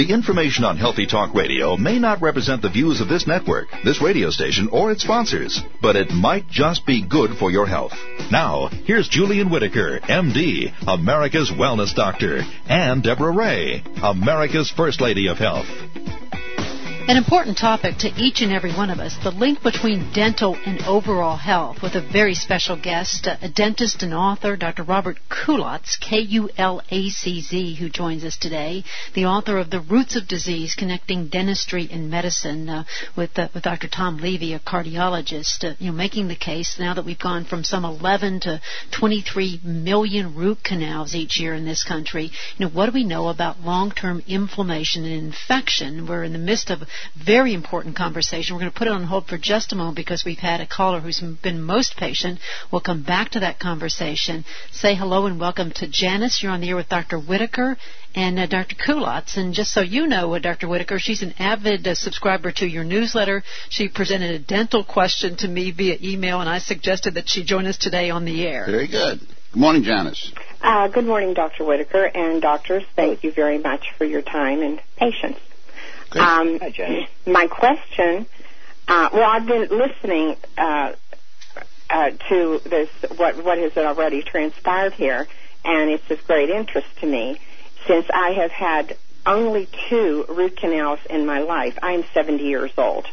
The 0.00 0.14
information 0.14 0.64
on 0.64 0.78
Healthy 0.78 1.04
Talk 1.04 1.34
Radio 1.34 1.76
may 1.76 1.98
not 1.98 2.22
represent 2.22 2.62
the 2.62 2.70
views 2.70 3.02
of 3.02 3.08
this 3.10 3.26
network, 3.26 3.68
this 3.84 4.00
radio 4.00 4.30
station, 4.30 4.70
or 4.72 4.90
its 4.90 5.02
sponsors, 5.02 5.60
but 5.82 5.94
it 5.94 6.10
might 6.10 6.48
just 6.48 6.86
be 6.86 7.06
good 7.06 7.36
for 7.36 7.50
your 7.50 7.66
health. 7.66 7.92
Now, 8.32 8.68
here's 8.86 9.10
Julian 9.10 9.50
Whitaker, 9.50 10.00
MD, 10.00 10.72
America's 10.88 11.50
Wellness 11.50 11.94
Doctor, 11.94 12.40
and 12.66 13.02
Deborah 13.02 13.30
Ray, 13.30 13.82
America's 14.02 14.70
First 14.70 15.02
Lady 15.02 15.26
of 15.26 15.36
Health. 15.36 15.66
An 17.08 17.16
important 17.16 17.58
topic 17.58 17.96
to 17.98 18.12
each 18.22 18.40
and 18.40 18.52
every 18.52 18.72
one 18.72 18.88
of 18.88 19.00
us, 19.00 19.16
the 19.24 19.32
link 19.32 19.62
between 19.64 20.12
dental 20.12 20.56
and 20.64 20.80
overall 20.82 21.36
health, 21.36 21.82
with 21.82 21.96
a 21.96 22.00
very 22.00 22.34
special 22.34 22.76
guest, 22.76 23.26
a 23.26 23.48
dentist 23.48 24.04
and 24.04 24.14
author, 24.14 24.54
Dr. 24.56 24.84
Robert 24.84 25.18
Kulacz, 25.28 25.98
K-U-L-A-C-Z, 25.98 27.74
who 27.74 27.88
joins 27.88 28.22
us 28.22 28.36
today, 28.36 28.84
the 29.14 29.24
author 29.24 29.58
of 29.58 29.70
The 29.70 29.80
Roots 29.80 30.14
of 30.14 30.28
Disease, 30.28 30.76
Connecting 30.76 31.28
Dentistry 31.28 31.88
and 31.90 32.10
Medicine, 32.10 32.68
uh, 32.68 32.84
with, 33.16 33.36
uh, 33.36 33.48
with 33.54 33.64
Dr. 33.64 33.88
Tom 33.88 34.18
Levy, 34.18 34.52
a 34.52 34.60
cardiologist, 34.60 35.64
uh, 35.64 35.74
you 35.80 35.90
know, 35.90 35.96
making 35.96 36.28
the 36.28 36.36
case 36.36 36.78
now 36.78 36.94
that 36.94 37.04
we've 37.04 37.18
gone 37.18 37.44
from 37.44 37.64
some 37.64 37.84
11 37.84 38.40
to 38.40 38.60
23 38.92 39.62
million 39.64 40.36
root 40.36 40.62
canals 40.62 41.16
each 41.16 41.40
year 41.40 41.54
in 41.54 41.64
this 41.64 41.82
country. 41.82 42.30
You 42.56 42.66
know, 42.66 42.72
what 42.72 42.86
do 42.86 42.92
we 42.92 43.04
know 43.04 43.28
about 43.28 43.62
long-term 43.62 44.22
inflammation 44.28 45.04
and 45.04 45.24
infection? 45.24 46.06
We're 46.06 46.22
in 46.22 46.32
the 46.32 46.38
midst 46.38 46.70
of 46.70 46.82
very 47.16 47.54
important 47.54 47.96
conversation. 47.96 48.54
We're 48.54 48.60
going 48.60 48.72
to 48.72 48.78
put 48.78 48.88
it 48.88 48.92
on 48.92 49.04
hold 49.04 49.26
for 49.26 49.38
just 49.38 49.72
a 49.72 49.76
moment 49.76 49.96
because 49.96 50.24
we've 50.24 50.38
had 50.38 50.60
a 50.60 50.66
caller 50.66 51.00
who's 51.00 51.22
been 51.42 51.62
most 51.62 51.96
patient. 51.96 52.40
We'll 52.70 52.80
come 52.80 53.02
back 53.02 53.30
to 53.30 53.40
that 53.40 53.58
conversation. 53.58 54.44
Say 54.72 54.94
hello 54.94 55.26
and 55.26 55.40
welcome 55.40 55.72
to 55.76 55.88
Janice. 55.88 56.42
You're 56.42 56.52
on 56.52 56.60
the 56.60 56.70
air 56.70 56.76
with 56.76 56.88
Dr. 56.88 57.18
Whitaker 57.18 57.76
and 58.14 58.38
uh, 58.38 58.46
Dr. 58.46 58.76
Kulacz. 58.76 59.36
And 59.36 59.54
just 59.54 59.72
so 59.72 59.80
you 59.80 60.06
know, 60.06 60.34
uh, 60.34 60.38
Dr. 60.38 60.68
Whitaker, 60.68 60.98
she's 60.98 61.22
an 61.22 61.34
avid 61.38 61.86
uh, 61.86 61.94
subscriber 61.94 62.52
to 62.52 62.66
your 62.66 62.84
newsletter. 62.84 63.42
She 63.68 63.88
presented 63.88 64.30
a 64.30 64.38
dental 64.38 64.84
question 64.84 65.36
to 65.38 65.48
me 65.48 65.70
via 65.70 65.96
email, 66.02 66.40
and 66.40 66.48
I 66.48 66.58
suggested 66.58 67.14
that 67.14 67.28
she 67.28 67.44
join 67.44 67.66
us 67.66 67.78
today 67.78 68.10
on 68.10 68.24
the 68.24 68.46
air. 68.46 68.66
Very 68.66 68.88
good. 68.88 69.20
Good 69.52 69.60
morning, 69.60 69.82
Janice. 69.82 70.32
Uh, 70.60 70.88
good 70.88 71.06
morning, 71.06 71.34
Dr. 71.34 71.64
Whitaker 71.64 72.04
and 72.04 72.40
doctors. 72.40 72.84
Thank 72.94 73.24
you 73.24 73.32
very 73.32 73.58
much 73.58 73.92
for 73.98 74.04
your 74.04 74.22
time 74.22 74.62
and 74.62 74.80
patience. 74.96 75.38
Um, 76.12 76.58
Hi, 76.58 76.70
Jenny. 76.70 77.08
My 77.26 77.46
question, 77.46 78.26
uh, 78.88 79.10
well, 79.12 79.30
I've 79.30 79.46
been 79.46 79.68
listening 79.68 80.36
uh, 80.58 80.92
uh, 81.88 82.10
to 82.28 82.60
this 82.64 82.88
what 83.16 83.44
what 83.44 83.58
has 83.58 83.76
already 83.76 84.22
transpired 84.22 84.94
here, 84.94 85.28
and 85.64 85.90
it's 85.90 86.10
of 86.10 86.26
great 86.26 86.50
interest 86.50 86.88
to 87.00 87.06
me 87.06 87.38
since 87.86 88.06
I 88.12 88.30
have 88.30 88.50
had 88.50 88.96
only 89.24 89.68
two 89.88 90.24
root 90.28 90.56
canals 90.56 90.98
in 91.08 91.26
my 91.26 91.40
life. 91.40 91.78
I 91.80 91.92
am 91.92 92.04
70 92.12 92.42
years 92.42 92.72
old, 92.76 93.06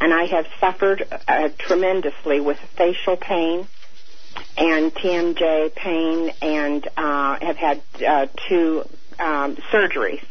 and 0.00 0.14
I 0.14 0.24
have 0.24 0.46
suffered 0.58 1.06
uh, 1.26 1.50
tremendously 1.58 2.40
with 2.40 2.58
facial 2.76 3.16
pain 3.16 3.68
and 4.56 4.94
TMJ 4.94 5.74
pain, 5.74 6.32
and 6.40 6.88
uh, 6.96 7.38
have 7.42 7.56
had 7.56 7.82
uh, 8.06 8.26
two 8.48 8.88
um, 9.18 9.56
surgeries 9.70 10.24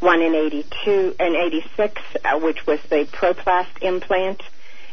one 0.00 0.22
in 0.22 0.34
82 0.34 1.16
and 1.18 1.34
86, 1.34 2.02
uh, 2.24 2.38
which 2.38 2.66
was 2.66 2.80
the 2.90 3.06
Proplast 3.12 3.82
implant, 3.82 4.42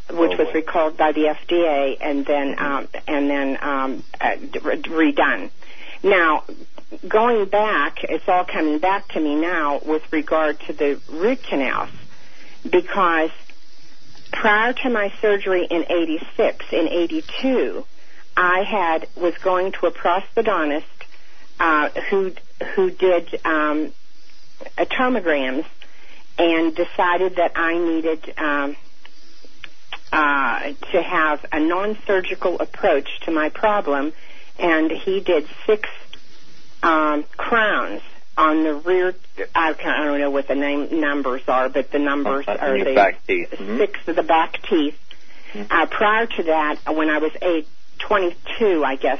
which 0.09 0.31
oh, 0.33 0.43
was 0.43 0.53
recalled 0.53 0.97
by 0.97 1.11
the 1.11 1.35
FDA 1.47 1.97
and 2.01 2.25
then 2.25 2.55
mm-hmm. 2.55 2.65
um, 2.65 2.87
and 3.07 3.29
then 3.29 3.57
um, 3.61 4.03
uh, 4.19 4.35
redone. 4.35 5.49
Now, 6.03 6.43
going 7.07 7.45
back, 7.45 8.03
it's 8.03 8.27
all 8.27 8.45
coming 8.45 8.79
back 8.79 9.07
to 9.09 9.19
me 9.19 9.35
now 9.35 9.79
with 9.85 10.11
regard 10.11 10.59
to 10.61 10.73
the 10.73 10.99
root 11.09 11.43
canals, 11.43 11.89
because 12.69 13.31
prior 14.31 14.73
to 14.73 14.89
my 14.89 15.13
surgery 15.21 15.65
in 15.65 15.85
86, 15.89 16.65
in 16.73 16.87
82, 16.89 17.85
I 18.35 18.63
had 18.63 19.07
was 19.15 19.37
going 19.37 19.71
to 19.73 19.85
a 19.85 19.91
prosthodontist 19.91 20.83
uh, 21.59 21.89
who 22.09 22.33
who 22.75 22.91
did 22.91 23.39
um, 23.45 23.93
tomograms 24.86 25.65
and 26.38 26.76
decided 26.76 27.36
that 27.36 27.54
I 27.56 27.78
needed 27.78 28.34
um, 28.38 28.76
uh, 30.12 30.73
to 30.91 31.02
have 31.02 31.45
a 31.52 31.60
non-surgical 31.60 32.60
approach 32.60 33.08
to 33.21 33.32
my 33.32 33.49
problem, 33.49 34.13
and 34.60 34.91
he 34.91 35.19
did 35.19 35.47
six 35.65 35.89
um, 36.82 37.23
crowns 37.38 38.02
on 38.38 38.63
the 38.63 38.73
rear. 38.73 39.15
I, 39.56 39.76
I 39.84 40.04
don't 40.06 40.19
know 40.19 40.32
what 40.32 40.47
the 40.47 40.56
name 40.56 40.99
numbers 40.99 41.41
are, 41.47 41.69
but 41.69 41.91
the 41.91 41.99
numbers 41.99 42.47
uh, 42.47 42.58
are 42.60 42.78
the 42.78 42.93
back 42.93 43.26
teeth. 43.26 43.52
Mm-hmm. 43.52 43.78
6 43.78 44.08
of 44.08 44.15
the 44.15 44.23
back 44.23 44.62
teeth. 44.63 44.97
Mm-hmm. 45.54 45.71
Uh, 45.71 45.86
prior 45.86 46.26
to 46.26 46.43
that, 46.43 46.80
when 46.89 47.10
I 47.10 47.19
was 47.19 47.32
age 47.41 47.67
22, 47.99 48.84
I 48.84 48.95
guess 48.95 49.19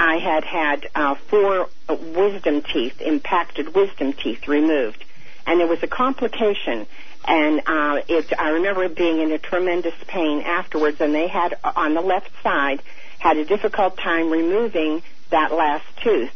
I 0.00 0.16
had 0.16 0.44
had 0.44 0.88
uh, 0.94 1.14
four 1.14 1.68
wisdom 1.86 2.62
teeth, 2.62 3.02
impacted 3.02 3.74
wisdom 3.74 4.14
teeth, 4.14 4.48
removed, 4.48 5.04
and 5.46 5.60
there 5.60 5.66
was 5.66 5.82
a 5.82 5.86
complication. 5.86 6.86
And 7.28 7.60
uh, 7.66 8.00
it, 8.08 8.32
I 8.38 8.48
remember 8.50 8.88
being 8.88 9.20
in 9.20 9.30
a 9.30 9.38
tremendous 9.38 9.94
pain 10.06 10.40
afterwards. 10.40 11.02
And 11.02 11.14
they 11.14 11.28
had 11.28 11.58
uh, 11.62 11.72
on 11.76 11.92
the 11.92 12.00
left 12.00 12.30
side 12.42 12.82
had 13.18 13.36
a 13.36 13.44
difficult 13.44 13.98
time 13.98 14.30
removing 14.30 15.02
that 15.28 15.52
last 15.52 15.84
tooth. 16.02 16.32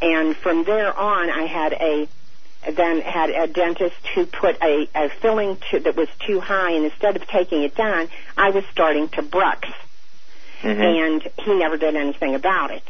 And 0.00 0.34
from 0.34 0.64
there 0.64 0.98
on, 0.98 1.28
I 1.28 1.44
had 1.44 1.74
a 1.74 2.08
then 2.72 3.02
had 3.02 3.28
a 3.28 3.46
dentist 3.46 3.96
who 4.14 4.24
put 4.24 4.56
a, 4.62 4.88
a 4.94 5.10
filling 5.20 5.58
to, 5.70 5.80
that 5.80 5.94
was 5.94 6.08
too 6.26 6.40
high, 6.40 6.70
and 6.70 6.86
instead 6.86 7.16
of 7.16 7.26
taking 7.26 7.62
it 7.62 7.74
down, 7.74 8.08
I 8.38 8.48
was 8.48 8.64
starting 8.72 9.10
to 9.10 9.22
brux 9.22 9.70
mm-hmm. 10.64 10.80
and 10.80 11.22
he 11.44 11.54
never 11.58 11.76
did 11.76 11.94
anything 11.94 12.34
about 12.34 12.70
it. 12.70 12.82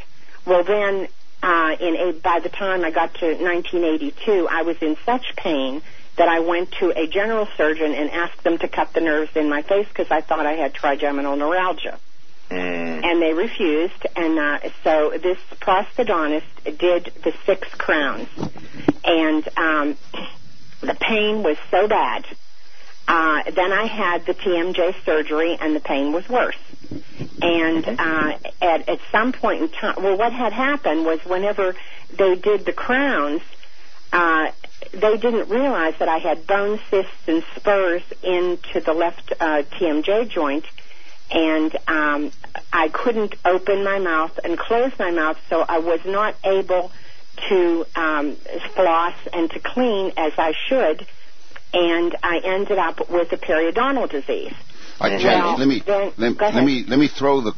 Well, 0.47 0.65
then, 0.65 1.09
uh, 1.43 1.77
in 1.81 1.97
a, 1.97 2.13
by 2.13 2.41
the 2.41 2.49
time 2.49 2.85
I 2.85 2.91
got 2.91 3.15
to 3.15 3.27
1982, 3.27 4.49
I 4.51 4.63
was 4.63 4.77
in 4.81 4.97
such 5.05 5.37
pain 5.37 5.83
that 6.17 6.29
I 6.29 6.41
went 6.41 6.73
to 6.73 6.91
a 6.97 7.07
general 7.07 7.49
surgeon 7.57 7.93
and 7.93 8.11
asked 8.11 8.45
them 8.45 8.59
to 8.59 8.69
cut 8.69 8.93
the 8.93 9.01
nerves 9.01 9.35
in 9.35 9.49
my 9.49 9.63
face 9.63 9.89
because 9.89 10.11
I 10.11 10.21
thought 10.21 10.47
I 10.47 10.53
had 10.53 10.75
trigeminal 10.75 11.37
neuralgia. 11.37 11.99
Mm. 12.51 13.05
And 13.05 13.23
they 13.23 13.33
refused, 13.33 14.07
and 14.15 14.39
uh, 14.39 14.59
so 14.85 15.19
this 15.21 15.39
prosthodontist 15.61 16.79
did 16.79 17.11
the 17.23 17.33
six 17.47 17.67
crowns, 17.75 18.29
and 19.03 19.49
um, 19.57 19.97
the 20.81 20.95
pain 20.95 21.43
was 21.43 21.57
so 21.71 21.89
bad. 21.89 22.27
Uh, 23.09 23.51
then 23.51 23.73
I 23.73 23.87
had 23.87 24.27
the 24.27 24.35
TMJ 24.35 25.05
surgery, 25.05 25.57
and 25.59 25.75
the 25.75 25.81
pain 25.81 26.13
was 26.13 26.29
worse. 26.29 26.57
And 27.42 27.87
uh, 27.87 28.38
at 28.61 28.88
at 28.88 29.01
some 29.12 29.33
point 29.33 29.62
in 29.62 29.68
time, 29.68 30.03
well, 30.03 30.16
what 30.16 30.33
had 30.33 30.53
happened 30.53 31.05
was 31.05 31.25
whenever 31.25 31.75
they 32.16 32.35
did 32.37 32.64
the 32.64 32.73
crowns, 32.73 33.42
uh, 34.12 34.51
they 34.92 35.16
didn't 35.16 35.49
realize 35.49 35.94
that 35.99 36.09
I 36.09 36.18
had 36.18 36.47
bone 36.47 36.81
cysts 36.90 37.29
and 37.29 37.44
spurs 37.57 38.03
into 38.23 38.81
the 38.81 38.92
left 38.92 39.33
uh, 39.40 39.62
TMJ 39.62 40.29
joint, 40.29 40.64
and 41.31 41.77
um, 41.88 42.33
I 42.73 42.88
couldn't 42.88 43.35
open 43.44 43.85
my 43.85 43.99
mouth 43.99 44.38
and 44.42 44.59
close 44.59 44.92
my 44.99 45.11
mouth, 45.11 45.38
so 45.49 45.64
I 45.66 45.79
was 45.79 46.01
not 46.05 46.37
able 46.44 46.92
to 47.49 47.87
um, 47.97 48.37
floss 48.75 49.14
and 49.33 49.51
to 49.51 49.59
clean 49.59 50.12
as 50.16 50.33
I 50.38 50.55
should, 50.68 51.07
and 51.73 52.16
I 52.23 52.40
ended 52.44 52.79
up 52.79 53.11
with 53.11 53.33
a 53.33 53.37
periodontal 53.37 54.09
disease. 54.11 54.55
All 55.00 55.11
right, 55.11 55.22
Well, 55.22 55.57
Janet, 55.57 55.59
let 55.59 55.68
me 55.68 55.83
let, 56.18 56.54
let 56.54 56.64
me 56.64 56.85
let 56.87 56.98
me 56.98 57.09
throw 57.09 57.40
the 57.40 57.52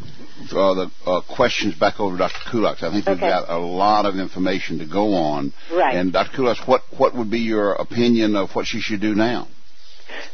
uh, 0.53 0.75
the 0.75 0.91
uh, 1.07 1.21
questions 1.35 1.75
back 1.75 2.01
over 2.01 2.17
to 2.17 2.19
Dr. 2.19 2.51
Kulak. 2.51 2.83
I 2.83 2.91
think 2.93 3.07
we've 3.07 3.21
got 3.21 3.49
a 3.49 3.59
lot 3.59 4.07
of 4.07 4.17
information 4.17 4.79
to 4.79 4.87
go 4.87 5.15
on. 5.15 5.53
Right. 5.73 5.97
And 5.97 6.13
Dr. 6.13 6.37
Kulak, 6.37 6.67
what 6.67 6.83
what 6.97 7.15
would 7.15 7.31
be 7.31 7.41
your 7.41 7.73
opinion 7.73 8.37
of 8.37 8.55
what 8.55 8.67
she 8.67 8.81
should 8.81 9.01
do 9.01 9.15
now? 9.15 9.49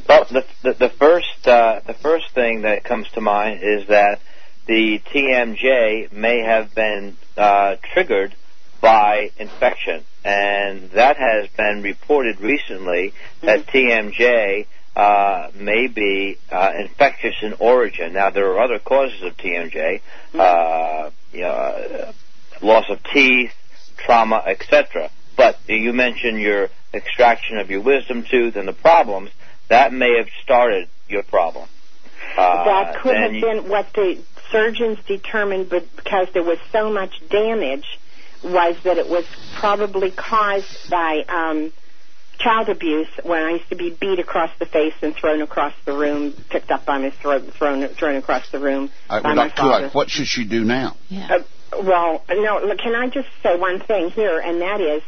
Well, 0.09 0.27
the, 0.31 0.45
the, 0.63 0.75
the 0.75 0.89
first 0.91 1.47
uh, 1.47 1.81
the 1.87 1.95
first 1.95 2.31
thing 2.35 2.63
that 2.63 2.85
comes 2.85 3.09
to 3.15 3.21
mind 3.21 3.61
is 3.63 3.89
that 3.89 4.21
the 4.67 5.01
TMJ 5.13 6.13
may 6.13 6.41
have 6.41 6.75
been 6.75 7.17
uh, 7.37 7.77
triggered 7.93 8.35
by 8.81 9.31
infection, 9.39 10.05
and 10.25 10.91
that 10.91 11.17
has 11.17 11.49
been 11.57 11.83
reported 11.83 12.41
recently 12.41 13.13
that 13.43 13.67
TMJ 13.67 14.67
uh, 14.95 15.51
may 15.55 15.87
be 15.87 16.37
uh, 16.51 16.71
infectious 16.79 17.35
in 17.43 17.55
origin. 17.55 18.13
Now, 18.13 18.31
there 18.31 18.53
are 18.53 18.61
other 18.61 18.79
causes 18.79 19.23
of 19.23 19.37
TMJ, 19.37 20.01
uh, 20.35 21.11
you 21.33 21.41
know, 21.41 21.49
uh, 21.49 22.13
loss 22.61 22.85
of 22.91 22.99
teeth, 23.13 23.53
trauma, 23.97 24.43
etc. 24.47 25.11
But 25.37 25.59
you 25.67 25.93
mentioned 25.93 26.41
your 26.41 26.69
extraction 26.93 27.59
of 27.59 27.71
your 27.71 27.81
wisdom 27.81 28.25
tooth 28.31 28.57
and 28.57 28.69
the 28.69 28.75
problems 28.75 29.31
that 29.69 29.93
may 29.93 30.19
have 30.19 30.29
started 30.43 30.89
your 31.09 31.23
problem. 31.23 31.69
Uh, 32.37 32.65
that 32.65 33.01
could 33.01 33.17
have 33.17 33.33
been 33.33 33.69
what 33.69 33.87
the 33.95 34.23
surgeons 34.51 34.99
determined, 35.07 35.71
but 35.71 35.85
because 35.97 36.29
there 36.35 36.43
was 36.43 36.59
so 36.71 36.93
much 36.93 37.11
damage, 37.31 37.87
was 38.45 38.77
that 38.85 38.99
it 38.99 39.09
was 39.09 39.25
probably 39.59 40.11
caused 40.11 40.91
by 40.91 41.23
um, 41.29 41.73
child 42.43 42.69
abuse. 42.69 43.09
When 43.23 43.43
I 43.43 43.51
used 43.53 43.69
to 43.71 43.77
be 43.77 43.91
beat 43.91 44.19
across 44.19 44.51
the 44.59 44.67
face 44.67 44.95
and 45.03 45.15
thrown 45.15 45.43
across 45.43 45.75
the 45.85 45.93
room, 45.93 46.35
picked 46.51 46.71
up 46.71 46.85
by 46.85 46.99
my 46.99 47.11
throat, 47.11 47.53
thrown 47.55 47.87
thrown 47.89 48.17
across 48.17 48.51
the 48.51 48.59
room 48.59 48.91
All 49.09 49.17
right, 49.17 49.23
by 49.23 49.29
well, 49.31 49.37
my 49.37 49.49
Dr. 49.49 49.63
father. 49.63 49.89
What 49.91 50.11
should 50.11 50.27
she 50.27 50.45
do 50.45 50.65
now? 50.65 50.97
Yeah. 51.09 51.29
Uh, 51.31 51.83
well, 51.83 52.25
no. 52.29 52.61
look, 52.65 52.79
Can 52.79 52.95
I 52.95 53.09
just 53.09 53.29
say 53.43 53.57
one 53.57 53.81
thing 53.81 54.11
here, 54.11 54.39
and 54.39 54.61
that 54.61 54.81
is 54.81 55.03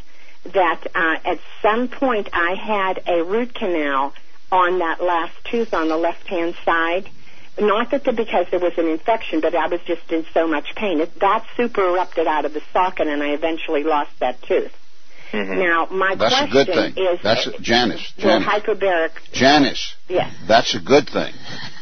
that 0.53 0.87
uh, 0.95 1.17
at 1.25 1.39
some 1.63 1.89
point 1.89 2.29
I 2.33 2.55
had 2.55 3.03
a 3.07 3.23
root 3.23 3.55
canal 3.55 4.13
on 4.53 4.79
that 4.79 5.03
last 5.03 5.33
tooth 5.51 5.75
on 5.75 5.89
the 5.89 5.97
left-hand 5.97 6.55
side. 6.65 7.09
Not 7.59 7.93
that 7.93 8.05
the, 8.05 8.13
because 8.13 8.47
there 8.51 8.61
was 8.61 8.73
an 8.79 8.89
infection, 8.89 9.41
but 9.41 9.55
I 9.55 9.69
was 9.69 9.81
just 9.87 10.11
in 10.11 10.27
so 10.35 10.47
much 10.49 10.75
pain. 10.75 11.01
It, 11.01 11.19
that 11.21 11.47
super 11.57 11.83
erupted 11.89 12.27
out 12.27 12.45
of 12.45 12.53
the 12.53 12.63
socket, 12.73 13.07
and 13.07 13.23
I 13.23 13.29
eventually 13.31 13.85
lost 13.85 14.11
that 14.21 14.43
tooth. 14.43 14.73
Mhm. 15.35 15.59
Now, 15.67 15.89
my 15.91 16.15
That's 16.15 16.35
a 16.35 16.37
question 16.49 16.51
good 16.53 16.67
thing. 16.95 17.05
is, 17.05 17.21
That's 17.23 17.47
a, 17.47 17.59
Janice. 17.61 18.13
Janice. 18.19 18.47
hyperbaric? 18.49 19.11
Janice. 19.33 19.95
Yes. 20.09 20.33
That's 20.47 20.75
a 20.75 20.81
good 20.81 21.09
thing. 21.09 21.33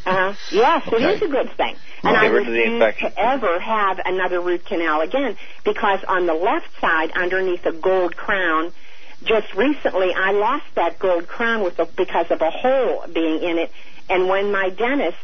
Uh-huh. 0.05 0.33
Yes, 0.51 0.83
Okay. 0.89 0.97
it 1.05 1.11
is 1.17 1.23
a 1.23 1.29
good 1.29 1.51
thing. 1.57 1.77
And 2.03 2.15
Get 2.15 2.23
I 2.23 2.27
rid 2.27 2.49
of 2.49 2.53
the 2.53 2.61
refuse 2.81 2.95
to 3.13 3.21
ever 3.21 3.61
have 3.61 4.01
another 4.05 4.41
root 4.41 4.65
canal 4.65 5.01
again 5.03 5.37
because 5.65 6.01
on 6.09 6.27
the 6.27 6.35
left 6.35 6.67
side, 6.81 7.13
underneath 7.13 7.65
a 7.67 7.73
gold 7.73 8.17
crown, 8.17 8.73
just 9.23 9.55
recently 9.55 10.13
I 10.13 10.33
lost 10.33 10.65
that 10.75 10.99
gold 10.99 11.29
crown 11.29 11.63
with 11.63 11.79
a, 11.79 11.87
because 11.87 12.31
of 12.31 12.41
a 12.43 12.51
hole 12.51 13.05
being 13.13 13.43
in 13.43 13.59
it. 13.59 13.71
And 14.11 14.29
when 14.29 14.51
my 14.51 14.71
dentist 14.71 15.19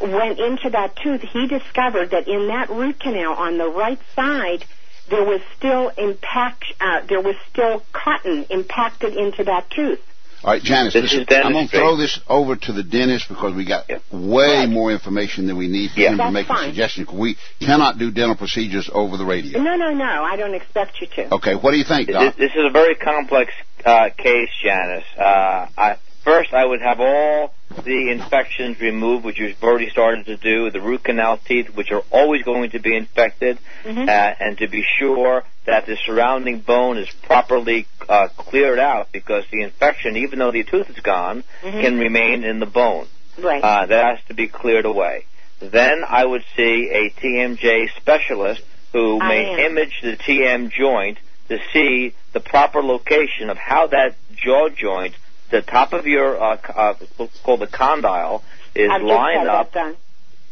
went 0.00 0.38
into 0.38 0.70
that 0.70 0.94
tooth, 0.96 1.22
he 1.22 1.48
discovered 1.48 2.10
that 2.10 2.28
in 2.28 2.46
that 2.48 2.70
root 2.70 3.00
canal 3.00 3.32
on 3.32 3.58
the 3.58 3.68
right 3.68 3.98
side, 4.14 4.64
there 5.12 5.24
was 5.24 5.40
still 5.56 5.90
impact. 5.90 6.64
Uh, 6.80 7.02
there 7.08 7.20
was 7.20 7.36
still 7.52 7.82
cotton 7.92 8.46
impacted 8.50 9.14
into 9.14 9.44
that 9.44 9.70
tooth. 9.70 10.00
All 10.44 10.50
right, 10.54 10.62
Janice, 10.62 10.92
This 10.94 11.02
listen, 11.04 11.20
is 11.20 11.26
I'm 11.44 11.52
going 11.52 11.68
to 11.68 11.76
throw 11.78 11.96
this 11.96 12.18
over 12.28 12.56
to 12.56 12.72
the 12.72 12.82
dentist 12.82 13.28
because 13.28 13.54
we 13.54 13.64
got 13.64 13.84
Yeah. 13.88 13.98
way 14.10 14.56
Right. 14.60 14.68
more 14.68 14.90
information 14.90 15.46
than 15.46 15.56
we 15.56 15.68
need 15.68 15.92
for 15.92 16.00
Yeah. 16.00 16.08
him 16.08 16.18
to 16.18 16.24
That's 16.24 16.32
make 16.34 16.50
a 16.50 16.64
suggestion. 16.64 17.06
We 17.12 17.36
cannot 17.60 17.98
do 17.98 18.10
dental 18.10 18.34
procedures 18.34 18.90
over 18.92 19.16
the 19.16 19.24
radio. 19.24 19.60
No, 19.60 19.76
no, 19.76 19.90
no. 19.92 20.24
I 20.24 20.34
don't 20.36 20.54
expect 20.54 21.00
you 21.00 21.06
to. 21.14 21.34
Okay, 21.36 21.54
what 21.54 21.70
do 21.70 21.76
you 21.76 21.84
think, 21.84 22.08
This, 22.08 22.16
Doc? 22.16 22.34
this 22.36 22.50
is 22.56 22.64
a 22.64 22.70
very 22.70 22.96
complex 22.96 23.52
uh, 23.84 24.08
case, 24.18 24.50
Janice. 24.64 25.04
Uh, 25.16 25.66
I, 25.78 25.96
first, 26.24 26.52
I 26.52 26.64
would 26.64 26.80
have 26.80 27.00
all 27.00 27.52
the 27.84 28.10
infections 28.10 28.80
removed, 28.80 29.24
which 29.24 29.38
you've 29.38 29.62
already 29.62 29.90
started 29.90 30.26
to 30.26 30.36
do, 30.36 30.70
the 30.70 30.80
root 30.80 31.04
canal 31.04 31.38
teeth, 31.38 31.68
which 31.74 31.90
are 31.90 32.02
always 32.10 32.42
going 32.42 32.70
to 32.70 32.78
be 32.78 32.94
infected, 32.94 33.58
Mhm. 33.84 34.08
uh, 34.08 34.34
and 34.40 34.58
to 34.58 34.68
be 34.68 34.84
sure 34.98 35.44
that 35.64 35.86
the 35.86 35.96
surrounding 35.96 36.58
bone 36.58 36.98
is 36.98 37.08
properly 37.22 37.86
uh, 38.08 38.28
cleared 38.36 38.78
out, 38.78 39.10
because 39.12 39.44
the 39.50 39.62
infection, 39.62 40.16
even 40.16 40.38
though 40.38 40.50
the 40.50 40.64
tooth 40.64 40.90
is 40.90 40.98
gone, 41.00 41.44
Mhm. 41.62 41.80
can 41.80 41.98
remain 41.98 42.44
in 42.44 42.58
the 42.60 42.66
bone. 42.66 43.06
Right. 43.38 43.62
Uh, 43.62 43.86
that 43.86 44.04
has 44.16 44.24
to 44.28 44.34
be 44.34 44.48
cleared 44.48 44.84
away. 44.84 45.24
Then 45.60 46.04
I 46.06 46.24
would 46.24 46.44
see 46.56 46.90
a 46.90 47.10
TMJ 47.10 47.88
specialist 47.96 48.62
who 48.92 49.18
I 49.20 49.28
may 49.28 49.50
am. 49.52 49.58
image 49.70 50.00
the 50.02 50.16
TM 50.16 50.68
joint 50.68 51.18
to 51.48 51.58
see 51.72 52.12
the 52.32 52.40
proper 52.40 52.82
location 52.82 53.48
of 53.48 53.56
how 53.56 53.86
that 53.88 54.16
jaw 54.34 54.68
joint, 54.68 55.14
the 55.52 55.60
top 55.62 55.92
of 55.92 56.06
your 56.06 56.42
uh, 56.42 56.56
uh, 56.74 56.94
what's 57.16 57.38
called 57.44 57.60
the 57.60 57.68
condyle, 57.68 58.42
is 58.74 58.90
I've 58.90 59.02
lined 59.02 59.46
up 59.48 59.72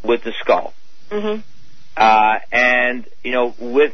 with 0.04 0.22
the 0.22 0.32
skull. 0.40 0.74
hmm 1.10 1.40
Uh, 1.96 2.38
and 2.52 3.06
you 3.24 3.32
know, 3.32 3.54
with 3.58 3.92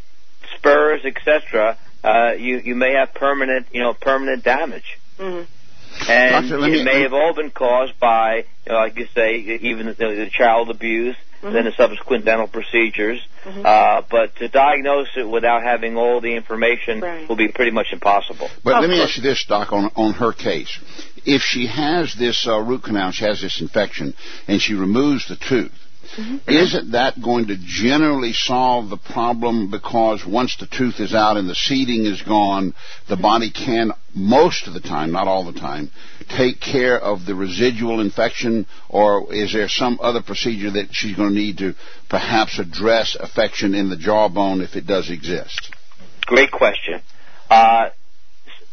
spurs, 0.58 1.00
etc., 1.04 1.78
uh, 2.04 2.32
you 2.38 2.60
you 2.62 2.74
may 2.74 2.92
have 2.98 3.14
permanent, 3.14 3.68
you 3.72 3.82
know, 3.82 3.94
permanent 3.94 4.44
damage. 4.44 4.84
hmm 5.18 5.42
And 6.08 6.50
Doctor, 6.50 6.56
it 6.66 6.78
me- 6.78 6.84
may 6.84 7.02
have 7.02 7.14
all 7.14 7.34
been 7.34 7.50
caused 7.50 7.98
by, 8.00 8.44
you 8.66 8.72
know, 8.72 8.78
like 8.78 8.98
you 8.98 9.06
say, 9.14 9.58
even 9.62 9.86
the, 9.86 9.94
the 9.94 10.28
child 10.36 10.70
abuse, 10.70 11.16
Mhm. 11.42 11.52
then 11.52 11.64
the 11.64 11.72
subsequent 11.72 12.24
dental 12.24 12.46
procedures. 12.46 13.20
Mhm. 13.44 13.64
Uh, 13.64 14.02
but 14.10 14.34
to 14.36 14.48
diagnose 14.48 15.08
it 15.16 15.28
without 15.28 15.62
having 15.62 15.96
all 15.96 16.20
the 16.20 16.34
information 16.34 17.00
Right. 17.00 17.28
will 17.28 17.36
be 17.36 17.48
pretty 17.48 17.70
much 17.70 17.92
impossible. 17.92 18.50
But 18.64 18.74
Of 18.76 18.80
let 18.82 18.90
me 18.90 19.00
ask 19.00 19.16
you 19.16 19.22
this, 19.22 19.44
Doc, 19.44 19.72
on, 19.72 19.90
on 19.94 20.14
her 20.14 20.32
case. 20.32 20.78
If 21.24 21.42
she 21.42 21.66
has 21.66 22.14
this 22.14 22.46
uh, 22.46 22.58
root 22.60 22.82
canal, 22.84 23.10
she 23.12 23.24
has 23.24 23.40
this 23.40 23.60
infection, 23.60 24.14
and 24.48 24.60
she 24.60 24.74
removes 24.74 25.28
the 25.28 25.36
tooth, 25.36 25.72
isn't 26.46 26.92
that 26.92 27.20
going 27.22 27.46
to 27.48 27.56
generally 27.58 28.32
solve 28.32 28.90
the 28.90 28.96
problem 28.96 29.70
because 29.70 30.24
once 30.26 30.56
the 30.58 30.66
tooth 30.66 31.00
is 31.00 31.14
out 31.14 31.36
and 31.36 31.48
the 31.48 31.54
seeding 31.54 32.04
is 32.04 32.22
gone, 32.22 32.74
the 33.08 33.16
body 33.16 33.50
can, 33.50 33.92
most 34.14 34.66
of 34.66 34.74
the 34.74 34.80
time, 34.80 35.12
not 35.12 35.28
all 35.28 35.44
the 35.44 35.58
time, 35.58 35.90
take 36.28 36.60
care 36.60 36.98
of 36.98 37.26
the 37.26 37.34
residual 37.34 38.00
infection, 38.00 38.66
or 38.88 39.32
is 39.32 39.52
there 39.52 39.68
some 39.68 39.98
other 40.00 40.22
procedure 40.22 40.70
that 40.70 40.88
she's 40.92 41.16
going 41.16 41.30
to 41.30 41.34
need 41.34 41.58
to 41.58 41.74
perhaps 42.08 42.58
address 42.58 43.16
affection 43.18 43.74
in 43.74 43.90
the 43.90 43.96
jawbone 43.96 44.60
if 44.60 44.76
it 44.76 44.86
does 44.86 45.10
exist? 45.10 45.74
Great 46.22 46.50
question. 46.50 47.00
Uh, 47.48 47.90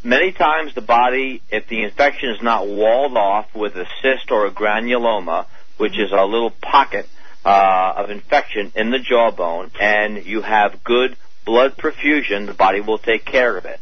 many 0.03 0.31
times 0.31 0.73
the 0.75 0.81
body, 0.81 1.41
if 1.49 1.67
the 1.67 1.83
infection 1.83 2.29
is 2.29 2.41
not 2.41 2.67
walled 2.67 3.15
off 3.15 3.47
with 3.55 3.75
a 3.75 3.85
cyst 4.01 4.31
or 4.31 4.45
a 4.45 4.51
granuloma, 4.51 5.45
which 5.77 5.93
is 5.93 6.11
a 6.11 6.25
little 6.25 6.51
pocket 6.51 7.07
uh, 7.45 7.93
of 7.97 8.09
infection 8.09 8.71
in 8.75 8.89
the 8.89 8.99
jawbone, 8.99 9.71
and 9.79 10.25
you 10.25 10.41
have 10.41 10.83
good 10.83 11.15
blood 11.45 11.75
perfusion, 11.77 12.45
the 12.45 12.53
body 12.53 12.81
will 12.81 12.97
take 12.97 13.25
care 13.25 13.57
of 13.57 13.65
it. 13.65 13.79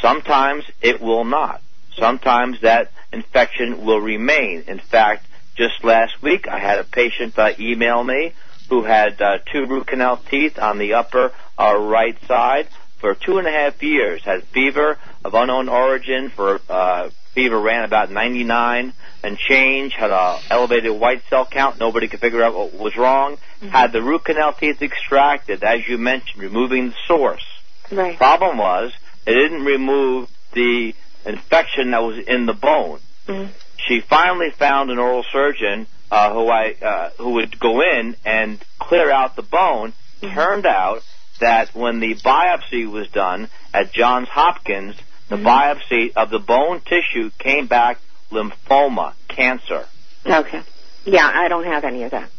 Sometimes 0.00 0.64
it 0.80 1.00
will 1.00 1.24
not. 1.24 1.60
Sometimes 1.98 2.60
that 2.62 2.90
infection 3.12 3.84
will 3.84 4.00
remain. 4.00 4.64
In 4.66 4.78
fact, 4.78 5.26
just 5.56 5.84
last 5.84 6.20
week 6.22 6.48
I 6.48 6.58
had 6.58 6.78
a 6.78 6.84
patient 6.84 7.38
uh, 7.38 7.50
email 7.58 8.02
me 8.02 8.32
who 8.68 8.82
had 8.82 9.20
uh, 9.20 9.38
two 9.52 9.66
root 9.66 9.86
canal 9.86 10.16
teeth 10.16 10.58
on 10.58 10.78
the 10.78 10.94
upper 10.94 11.32
uh, 11.58 11.76
right 11.76 12.16
side 12.26 12.68
for 12.98 13.14
two 13.14 13.38
and 13.38 13.46
a 13.46 13.50
half 13.50 13.82
years. 13.82 14.22
Had 14.24 14.44
fever 14.44 14.98
of 15.24 15.34
unknown 15.34 15.68
origin. 15.68 16.30
For 16.30 16.60
uh, 16.68 17.10
fever 17.34 17.58
ran 17.58 17.84
about 17.84 18.10
99 18.10 18.92
and 19.22 19.38
change. 19.38 19.94
Had 19.94 20.10
a 20.10 20.38
elevated 20.50 20.92
white 20.92 21.22
cell 21.28 21.46
count. 21.46 21.78
Nobody 21.78 22.08
could 22.08 22.20
figure 22.20 22.42
out 22.42 22.54
what 22.54 22.74
was 22.74 22.96
wrong. 22.96 23.38
Had 23.60 23.92
the 23.92 24.02
root 24.02 24.24
canal 24.24 24.52
teeth 24.52 24.82
extracted, 24.82 25.64
as 25.64 25.86
you 25.88 25.98
mentioned, 25.98 26.42
removing 26.42 26.90
the 26.90 26.96
source. 27.06 27.44
Right. 27.90 28.16
Problem 28.16 28.58
was 28.58 28.92
it 29.26 29.32
didn't 29.34 29.64
remove 29.64 30.28
the 30.52 30.94
infection 31.26 31.90
that 31.92 32.02
was 32.02 32.18
in 32.18 32.46
the 32.46 32.52
bone. 32.52 33.00
Mhm. 33.26 33.48
She 33.86 34.00
finally 34.00 34.50
found 34.50 34.90
an 34.90 34.98
oral 34.98 35.24
surgeon 35.32 35.86
uh, 36.10 36.32
who 36.32 36.48
I 36.48 36.74
uh, 36.80 37.10
who 37.18 37.30
would 37.34 37.58
go 37.58 37.80
in 37.80 38.16
and 38.24 38.62
clear 38.78 39.10
out 39.10 39.36
the 39.36 39.42
bone. 39.42 39.92
Turned 40.22 40.64
out 40.66 41.02
that 41.40 41.74
when 41.74 42.00
the 42.00 42.14
biopsy 42.14 42.90
was 42.90 43.08
done 43.08 43.48
at 43.74 43.92
Johns 43.92 44.28
Hopkins, 44.28 44.96
the 45.28 45.36
biopsy 45.36 46.12
of 46.14 46.30
the 46.30 46.38
bone 46.38 46.80
tissue 46.80 47.30
came 47.38 47.66
back 47.66 47.98
lymphoma, 48.30 49.14
cancer. 49.28 49.86
Okay. 50.26 50.62
Yeah, 51.04 51.30
I 51.32 51.48
don't 51.48 51.64
have 51.64 51.84
any 51.84 52.02
of 52.04 52.10
that. 52.12 52.30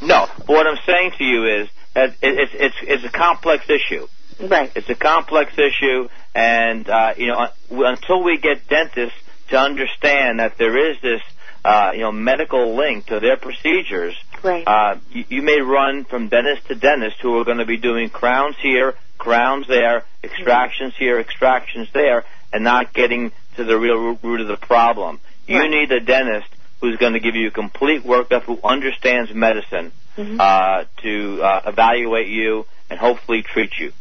No, 0.00 0.26
but 0.38 0.48
what 0.48 0.66
I'm 0.66 0.78
saying 0.86 1.12
to 1.18 1.24
you 1.24 1.62
is 1.62 1.68
that 1.94 2.10
it, 2.10 2.16
it's 2.22 2.52
it's 2.54 2.76
it's 2.82 3.04
a 3.04 3.10
complex 3.10 3.64
issue. 3.68 4.06
Right. 4.40 4.72
It's 4.74 4.88
a 4.88 4.94
complex 4.94 5.52
issue, 5.58 6.08
and 6.34 6.88
uh, 6.88 7.14
you 7.16 7.28
know, 7.28 7.48
until 7.70 8.22
we 8.24 8.38
get 8.38 8.68
dentists 8.68 9.18
to 9.50 9.58
understand 9.58 10.40
that 10.40 10.56
there 10.58 10.90
is 10.90 11.00
this 11.00 11.20
uh, 11.64 11.90
you 11.94 12.00
know 12.00 12.12
medical 12.12 12.74
link 12.74 13.06
to 13.06 13.20
their 13.20 13.36
procedures, 13.36 14.16
Right. 14.42 14.66
uh, 14.66 14.96
you, 15.10 15.24
you 15.28 15.42
may 15.42 15.60
run 15.60 16.04
from 16.04 16.28
dentist 16.28 16.66
to 16.68 16.74
dentist 16.74 17.18
who 17.20 17.38
are 17.38 17.44
going 17.44 17.58
to 17.58 17.66
be 17.66 17.76
doing 17.76 18.08
crowns 18.10 18.56
here, 18.60 18.94
crowns 19.26 19.68
there, 19.68 20.02
extractions 20.24 20.94
here, 20.98 21.20
extractions 21.20 21.88
there, 21.94 22.24
and 22.52 22.64
not 22.64 22.92
getting 22.92 23.30
to 23.56 23.62
the 23.64 23.78
real 23.78 23.96
root- 23.96 24.18
root 24.22 24.40
of 24.40 24.48
the 24.48 24.56
problem. 24.56 25.20
You 25.46 25.58
Right. 25.60 25.70
need 25.70 25.92
a 25.92 26.00
dentist 26.00 26.48
who's 26.80 26.96
going 26.96 27.12
to 27.12 27.20
give 27.20 27.36
you 27.36 27.46
a 27.48 27.50
complete 27.52 28.02
workup, 28.04 28.42
who 28.42 28.58
understands 28.64 29.32
medicine, 29.32 29.92
Mhm. 30.18 30.40
uh, 30.40 30.84
to 31.02 31.40
uh, 31.42 31.60
evaluate 31.66 32.26
you 32.28 32.66
and 32.90 32.98
hopefully 32.98 33.42
treat 33.42 33.70
you. 33.78 33.92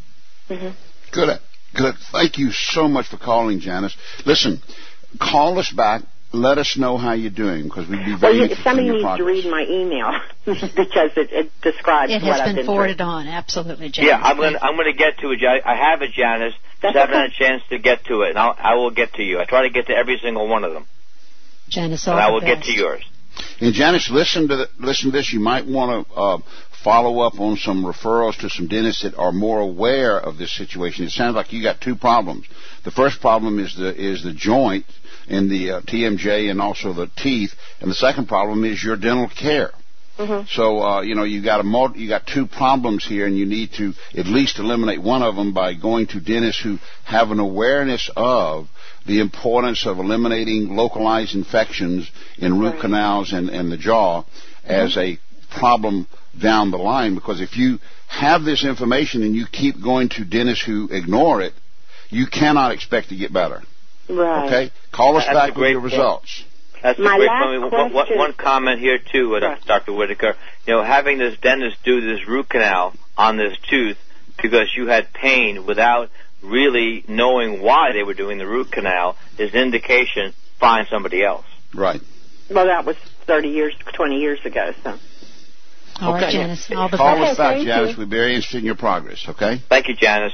Mhm. 0.49 0.73
Good. 1.12 1.39
Good. 1.75 1.95
Thank 2.12 2.38
you 2.39 2.51
so 2.51 2.88
much 2.88 3.07
for 3.07 3.17
calling, 3.17 3.60
Janice. 3.60 3.95
Listen, 4.25 4.62
call 5.19 5.60
us 5.60 5.69
back. 5.71 6.01
Let 6.34 6.58
us 6.58 6.78
know 6.78 6.98
how 6.98 7.12
you're 7.13 7.30
doing 7.30 7.63
because 7.65 7.89
we'd 7.89 8.06
be 8.06 8.12
Well, 8.12 8.20
very 8.20 8.36
you, 8.38 8.41
interested 8.44 8.63
somebody 8.63 8.88
in 8.88 8.96
your 8.96 9.04
needs 9.04 9.17
to 9.17 9.24
read 9.26 9.46
my 9.52 9.65
email 9.70 10.12
because 10.46 11.12
it, 11.17 11.30
it 11.32 11.52
describes 11.62 12.12
It 12.12 12.22
what 12.24 12.32
has 12.32 12.39
I've 12.41 12.46
been 12.48 12.56
been 12.58 12.65
forwarded 12.65 12.98
through. 12.98 13.06
on. 13.06 13.28
Absolutely, 13.28 13.89
Janice. 13.89 14.10
Yeah, 14.12 14.17
I'm 14.22 14.38
going 14.38 14.54
to 14.54 14.63
I'm 14.63 14.76
going 14.78 14.91
to 14.91 14.98
get 14.98 15.17
to 15.20 15.32
it. 15.32 15.39
Ja- 15.41 15.60
I 15.65 15.76
have 15.76 16.02
it, 16.02 16.12
Janice. 16.13 16.54
That's 16.82 16.94
Just 16.94 16.98
haven't 16.98 17.15
okay. 17.15 17.22
had 17.22 17.32
a 17.32 17.34
chance 17.34 17.63
to 17.70 17.80
get 17.80 18.06
to 18.06 18.22
it, 18.22 18.30
and 18.30 18.39
I'll, 18.39 18.56
I 18.58 18.76
will 18.76 18.91
get 18.91 19.13
to 19.15 19.24
you. 19.24 19.39
I 19.39 19.46
try 19.46 19.63
to 19.63 19.70
get 19.70 19.88
to 19.88 19.94
every 19.94 20.20
single 20.24 20.48
one 20.48 20.63
of 20.63 20.72
them, 20.74 20.86
Janice, 21.67 22.08
all 22.08 22.13
and 22.13 22.22
I 22.24 22.28
the 22.28 22.34
will 22.34 22.41
get 22.41 22.63
to 22.63 22.72
yours. 22.72 23.04
And 23.60 23.74
Janice, 23.74 24.10
listen 24.10 24.48
to 24.48 24.56
the, 24.56 24.67
listen 24.80 25.12
to 25.12 25.17
this. 25.17 25.32
You 25.34 25.39
might 25.41 25.65
want 25.67 26.08
to 26.08 26.13
uh, 26.13 26.38
follow 26.84 27.20
up 27.22 27.39
on 27.39 27.58
some 27.58 27.84
referrals 27.86 28.38
to 28.39 28.50
some 28.50 28.67
dentists 28.67 29.04
that 29.04 29.15
are 29.15 29.32
more 29.32 29.60
aware 29.60 30.17
of 30.17 30.38
this 30.38 30.56
situation. 30.56 31.06
It 31.06 31.12
sounds 31.12 31.36
like 31.36 31.52
you 31.54 31.62
got 31.62 31.82
two 31.82 31.96
problems. 31.96 32.46
The 32.86 32.91
first 32.91 33.20
problem 33.22 33.60
is 33.60 33.76
the 33.76 33.94
is 33.94 34.24
the 34.24 34.34
joint 34.34 34.86
in 35.27 35.49
the 35.49 35.71
uh, 35.71 35.81
TMJ 35.81 36.49
and 36.49 36.62
also 36.62 36.93
the 36.93 37.10
teeth, 37.17 37.53
and 37.79 37.89
the 37.89 37.95
second 37.95 38.27
problem 38.27 38.63
is 38.65 38.84
your 38.84 38.95
dental 38.97 39.29
care. 39.29 39.71
Mhm. 40.19 40.47
So 40.49 40.81
uh, 40.84 41.01
you 41.01 41.15
know 41.15 41.23
you 41.23 41.41
got 41.41 41.62
a 41.62 41.63
mul- 41.63 41.93
you 41.95 42.07
got 42.10 42.27
two 42.27 42.45
problems 42.45 43.05
here, 43.05 43.25
and 43.25 43.38
you 43.38 43.45
need 43.45 43.71
to 43.77 43.93
at 44.15 44.27
least 44.27 44.60
eliminate 44.60 45.01
one 45.01 45.23
of 45.23 45.36
them 45.36 45.53
by 45.53 45.73
going 45.73 46.07
to 46.07 46.19
dentists 46.19 46.62
who 46.62 46.77
have 47.05 47.31
an 47.31 47.39
awareness 47.39 48.10
of 48.15 48.67
the 49.05 49.19
importance 49.19 49.86
of 49.88 49.97
eliminating 49.99 50.75
localized 50.75 51.34
infections 51.34 52.10
in 52.38 52.60
root 52.60 52.71
Right. 52.73 52.81
canals 52.81 53.31
and, 53.34 53.49
and 53.49 53.71
the 53.71 53.77
jaw 53.77 54.23
as 54.65 54.95
a 54.97 55.17
problem 55.49 56.07
down 56.39 56.69
the 56.71 56.77
line. 56.77 57.15
Because 57.15 57.41
if 57.41 57.57
you 57.57 57.79
have 58.07 58.43
this 58.43 58.63
information 58.63 59.23
and 59.23 59.36
you 59.36 59.45
keep 59.51 59.81
going 59.81 60.10
to 60.10 60.25
dentists 60.25 60.63
who 60.65 60.88
ignore 60.91 61.41
it, 61.41 61.53
you 62.10 62.27
cannot 62.27 62.71
expect 62.73 63.10
to 63.10 63.15
get 63.15 63.34
better. 63.34 63.63
Right. 64.12 64.45
Okay, 64.45 64.71
call 64.91 65.17
us 65.17 65.24
That's 65.26 65.32
a 65.36 65.39
back 65.39 65.47
with 65.50 65.56
great 65.56 65.71
your 65.71 65.82
results. 65.82 66.43
That's 66.84 66.97
a 67.00 67.02
My 67.02 67.17
great 67.17 67.28
last 67.28 67.43
point. 67.45 67.62
One- 67.62 67.71
one- 67.71 67.91
question- 67.91 68.17
one 68.17 68.34
comment 68.34 68.80
here 68.80 68.97
too, 68.97 69.36
uh, 69.36 69.39
Sure. 69.39 69.58
Dr. 69.67 69.93
Whitaker. 69.93 70.36
You 70.65 70.74
know, 70.76 70.84
having 70.84 71.17
this 71.19 71.38
dentist 71.38 71.78
do 71.84 72.02
this 72.02 72.28
root 72.28 72.50
canal 72.50 72.93
on 73.17 73.38
this 73.38 73.56
tooth 73.69 73.97
because 74.41 74.67
you 74.76 74.88
had 74.88 75.13
pain 75.13 75.65
without 75.65 76.10
really 76.41 77.04
knowing 77.08 77.62
why 77.62 77.91
they 77.93 78.02
were 78.04 78.15
doing 78.15 78.39
the 78.39 78.47
root 78.47 78.71
canal 78.71 79.15
is 79.38 79.54
an 79.54 79.60
indication. 79.60 80.34
Find 80.60 80.88
somebody 80.88 81.24
else. 81.24 81.45
Right. 81.74 82.02
Well, 82.50 82.65
that 82.65 82.84
was 82.86 82.95
30 83.28 83.50
years, 83.50 83.74
20 83.93 84.19
years 84.19 84.39
ago. 84.43 84.74
So. 84.84 84.97
All 86.02 86.13
right, 86.13 86.24
Okay. 86.24 86.32
Janice. 86.34 86.71
All 86.76 86.89
the 86.89 86.97
Call 86.97 87.15
best. 87.17 87.32
us 87.34 87.38
back, 87.38 87.56
thank 87.58 87.67
Janice. 87.67 87.91
you. 87.91 87.97
We're 88.00 88.06
very 88.10 88.34
interested 88.34 88.58
in 88.60 88.65
your 88.65 88.76
progress. 88.76 89.24
Okay. 89.30 89.62
Thank 89.69 89.88
you, 89.88 89.95
Janice. 89.95 90.34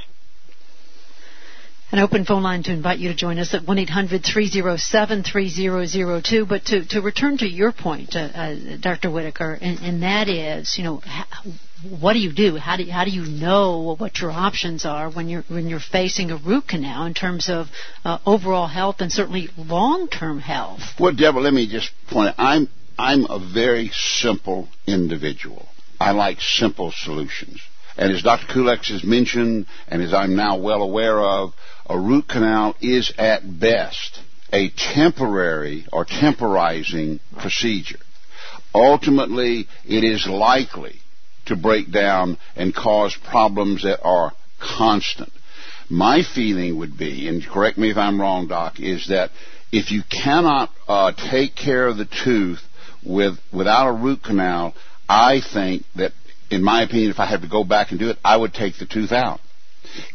An 1.90 2.00
open 2.00 2.26
phone 2.26 2.44
line 2.44 2.64
to 2.64 2.74
invite 2.74 3.00
you 3.00 3.08
to 3.10 3.16
join 3.16 3.40
us 3.40 3.54
at 3.54 3.62
1-800-307-3002. 3.62 6.46
But 6.48 6.66
to, 6.66 6.86
to 6.88 7.02
return 7.02 7.38
to 7.38 7.48
your 7.48 7.72
point, 7.72 8.14
uh, 8.14 8.20
uh, 8.20 8.76
Dr. 8.78 9.10
Whitaker, 9.10 9.54
and, 9.54 9.80
and 9.80 10.04
that 10.04 10.28
is, 10.28 10.78
you 10.78 10.84
know, 10.84 11.02
what 12.00 12.14
do 12.14 12.20
you 12.20 12.34
do? 12.34 12.58
How 12.58 12.76
do 12.76 12.84
you, 12.84 12.92
how 12.92 13.06
do 13.06 13.12
you 13.12 13.24
know 13.24 13.96
what 13.98 14.20
your 14.20 14.32
options 14.32 14.86
are 14.86 15.10
when 15.10 15.30
you're 15.30 15.44
when 15.48 15.68
you're 15.68 15.80
facing 15.80 16.32
a 16.32 16.38
root 16.38 16.68
canal 16.68 17.06
in 17.06 17.14
terms 17.14 17.50
of 17.50 17.68
uh, 18.04 18.18
overall 18.26 18.68
health 18.68 18.98
and 19.00 19.12
certainly 19.12 19.50
long-term 19.58 20.40
health? 20.40 20.82
Well, 21.00 21.14
Deborah, 21.14 21.42
let 21.42 21.54
me 21.54 21.70
just 21.70 21.92
point 22.10 22.30
out, 22.30 22.36
I'm, 22.38 22.68
I'm 22.98 23.26
a 23.30 23.40
very 23.40 23.92
simple 23.94 24.68
individual. 24.88 25.68
I 26.00 26.12
like 26.12 26.42
simple 26.42 26.92
solutions. 26.92 27.60
And 27.98 28.12
as 28.12 28.22
Dr. 28.22 28.46
Kulacz 28.54 28.92
has 28.92 29.04
mentioned, 29.04 29.66
and 29.88 30.02
as 30.02 30.14
I'm 30.14 30.36
now 30.36 30.58
well 30.58 30.82
aware 30.82 31.20
of, 31.20 31.54
a 31.88 31.98
root 31.98 32.28
canal 32.28 32.76
is 32.82 33.12
at 33.18 33.60
best 33.60 34.20
a 34.54 34.70
temporary 34.70 35.86
or 35.92 36.06
temporizing 36.06 37.20
procedure. 37.40 38.00
Ultimately, 38.74 39.68
it 39.86 40.04
is 40.04 40.28
likely 40.28 41.00
to 41.48 41.56
break 41.56 41.92
down 41.92 42.38
and 42.56 42.76
cause 42.76 43.18
problems 43.30 43.84
that 43.84 44.02
are 44.04 44.34
constant. 44.60 45.32
My 45.90 46.22
feeling 46.24 46.78
would 46.78 46.98
be, 46.98 47.28
and 47.28 47.46
correct 47.46 47.78
me 47.78 47.90
if 47.90 47.98
I'm 47.98 48.20
wrong, 48.20 48.48
Doc, 48.48 48.80
is 48.80 49.08
that 49.08 49.32
if 49.72 49.92
you 49.92 50.02
cannot 50.10 50.70
uh, 50.88 51.12
take 51.32 51.56
care 51.56 51.88
of 51.88 51.98
the 51.98 52.08
tooth 52.24 52.62
with 53.06 53.38
without 53.52 53.88
a 53.88 53.94
root 53.94 54.24
canal, 54.24 54.74
I 55.08 55.42
think 55.54 55.84
that, 55.96 56.12
in 56.50 56.64
my 56.64 56.84
opinion, 56.84 57.12
if 57.12 57.20
I 57.20 57.26
had 57.26 57.42
to 57.42 57.48
go 57.48 57.64
back 57.64 57.92
and 57.92 58.00
do 58.00 58.10
it, 58.10 58.18
I 58.24 58.38
would 58.38 58.54
take 58.54 58.78
the 58.78 58.86
tooth 58.86 59.12
out. 59.12 59.40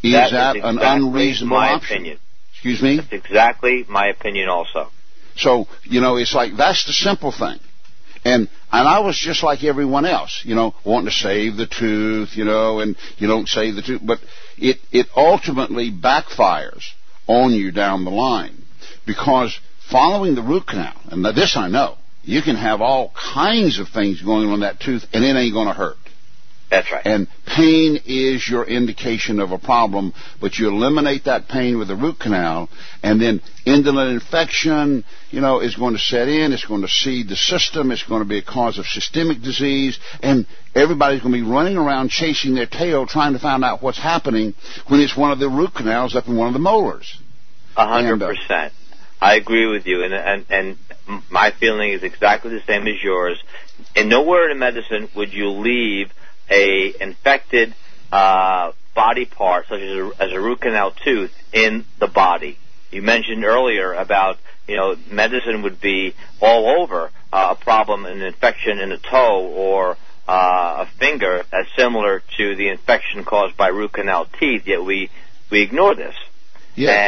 Is 0.03 0.12
That 0.12 0.27
is 0.27 0.33
that 0.33 0.57
an 0.57 0.77
exactly 0.77 1.09
unreasonable 1.09 1.57
my 1.57 1.73
option? 1.73 1.97
opinion. 1.97 2.18
Excuse 2.53 2.83
me. 2.83 2.97
That's 2.97 3.12
exactly 3.12 3.85
my 3.88 4.09
opinion 4.09 4.49
also. 4.49 4.88
So, 5.37 5.66
you 5.85 6.01
know, 6.01 6.16
it's 6.16 6.35
like 6.35 6.57
that's 6.57 6.85
the 6.87 6.92
simple 6.92 7.33
thing. 7.33 7.59
And 8.25 8.49
and 8.71 8.88
I 8.88 9.01
was 9.01 9.18
just 9.18 9.42
like 9.42 9.64
everyone 9.64 10.05
else, 10.05 10.42
you 10.45 10.55
know, 10.55 10.75
wanting 10.85 11.07
to 11.07 11.12
save 11.12 11.57
the 11.57 11.66
tooth, 11.66 12.37
you 12.37 12.45
know, 12.45 12.81
and 12.81 12.97
you 13.16 13.27
don't 13.27 13.49
save 13.49 13.75
the 13.75 13.83
tooth, 13.83 14.03
but 14.05 14.21
it 14.59 14.77
it 14.92 15.07
ultimately 15.16 15.90
backfires 15.90 16.85
on 17.27 17.53
you 17.53 17.73
down 17.73 18.05
the 18.05 18.11
line 18.11 18.62
because 19.07 19.59
following 19.90 20.35
the 20.35 20.42
root 20.42 20.66
canal, 20.66 20.95
and 21.11 21.25
this 21.25 21.57
I 21.57 21.68
know, 21.68 21.97
you 22.23 22.42
can 22.42 22.57
have 22.57 22.81
all 22.81 23.12
kinds 23.35 23.79
of 23.81 23.88
things 23.88 24.23
going 24.23 24.49
on 24.49 24.61
that 24.61 24.81
tooth, 24.81 25.05
and 25.12 25.25
it 25.25 25.37
ain't 25.37 25.53
going 25.53 25.66
to 25.66 25.75
hurt. 25.75 25.97
That's 26.72 26.90
right. 26.90 27.04
And 27.04 27.28
pain 27.46 28.00
is 28.06 28.48
your 28.48 28.64
indication 28.64 29.40
of 29.40 29.50
a 29.52 29.58
problem, 29.58 30.14
but 30.40 30.56
you 30.56 30.68
eliminate 30.68 31.24
that 31.26 31.46
pain 31.46 31.76
with 31.76 31.88
the 31.88 31.94
root 31.94 32.18
canal, 32.18 32.70
and 33.02 33.20
then 33.20 33.42
indolent 33.66 34.11
infection, 34.12 35.04
you 35.30 35.42
know, 35.42 35.61
is 35.61 35.74
going 35.74 35.92
to 35.92 36.00
set 36.00 36.28
in. 36.28 36.50
It's 36.50 36.64
going 36.64 36.80
to 36.80 36.88
seed 36.88 37.28
the 37.28 37.37
system. 37.37 37.90
It's 37.90 38.04
going 38.04 38.22
to 38.22 38.28
be 38.28 38.38
a 38.38 38.42
cause 38.42 38.78
of 38.78 38.87
systemic 38.87 39.42
disease, 39.42 39.98
and 40.22 40.46
everybody's 40.74 41.20
going 41.20 41.35
to 41.35 41.44
be 41.44 41.46
running 41.46 41.76
around 41.76 42.08
chasing 42.08 42.54
their 42.54 42.64
tail 42.64 43.06
trying 43.06 43.35
to 43.35 43.38
find 43.38 43.62
out 43.62 43.82
what's 43.82 43.98
happening 43.98 44.54
when 44.88 45.00
it's 45.00 45.14
one 45.14 45.30
of 45.30 45.38
the 45.38 45.50
root 45.50 45.74
canals 45.74 46.16
up 46.16 46.26
in 46.26 46.38
one 46.38 46.46
of 46.46 46.54
the 46.54 46.58
molars. 46.58 47.20
A 47.76 47.87
hundred 47.87 48.22
uh, 48.22 48.28
percent. 48.28 48.72
I 49.20 49.35
agree 49.35 49.66
with 49.66 49.87
you, 49.87 50.04
and 50.04 50.14
and 50.14 50.46
and 50.48 51.22
my 51.30 51.50
feeling 51.50 51.92
is 51.92 52.02
exactly 52.02 52.50
the 52.50 52.64
same 52.66 52.88
as 52.88 53.02
yours. 53.02 53.38
And 53.94 54.08
nowhere 54.08 54.50
in 54.50 54.58
medicine 54.58 55.11
would 55.14 55.35
you 55.35 55.50
leave 55.50 56.11
a 56.50 56.94
infected 57.00 57.74
uh, 58.11 58.72
body 58.94 59.24
part, 59.24 59.66
such 59.68 59.81
as 59.81 59.96
a, 59.96 60.11
as 60.20 60.33
a 60.33 60.40
root 60.40 60.61
canal 60.61 60.92
tooth, 61.05 61.33
in 61.52 61.85
the 61.98 62.07
body. 62.07 62.59
You 62.90 63.02
mentioned 63.02 63.44
earlier 63.44 63.92
about 63.92 64.38
you 64.66 64.76
know 64.76 64.96
medicine 65.11 65.62
would 65.62 65.81
be 65.81 66.14
all 66.40 66.83
over 66.83 67.11
uh, 67.33 67.55
a 67.59 67.64
problem, 67.64 68.05
an 68.05 68.20
infection 68.22 68.78
in 68.78 68.92
a 68.92 68.98
toe 68.98 69.46
or 69.46 69.96
uh, 70.28 70.87
a 70.87 70.88
finger 70.98 71.44
as 71.52 71.66
similar 71.76 72.22
to 72.37 72.55
the 72.57 72.68
infection 72.68 73.24
caused 73.24 73.57
by 73.57 73.68
root 73.68 73.92
canal 73.92 74.26
teeth. 74.38 74.66
Yet 74.66 74.85
we 74.85 75.11
we 75.50 75.62
ignore 75.62 75.94
this 75.94 76.14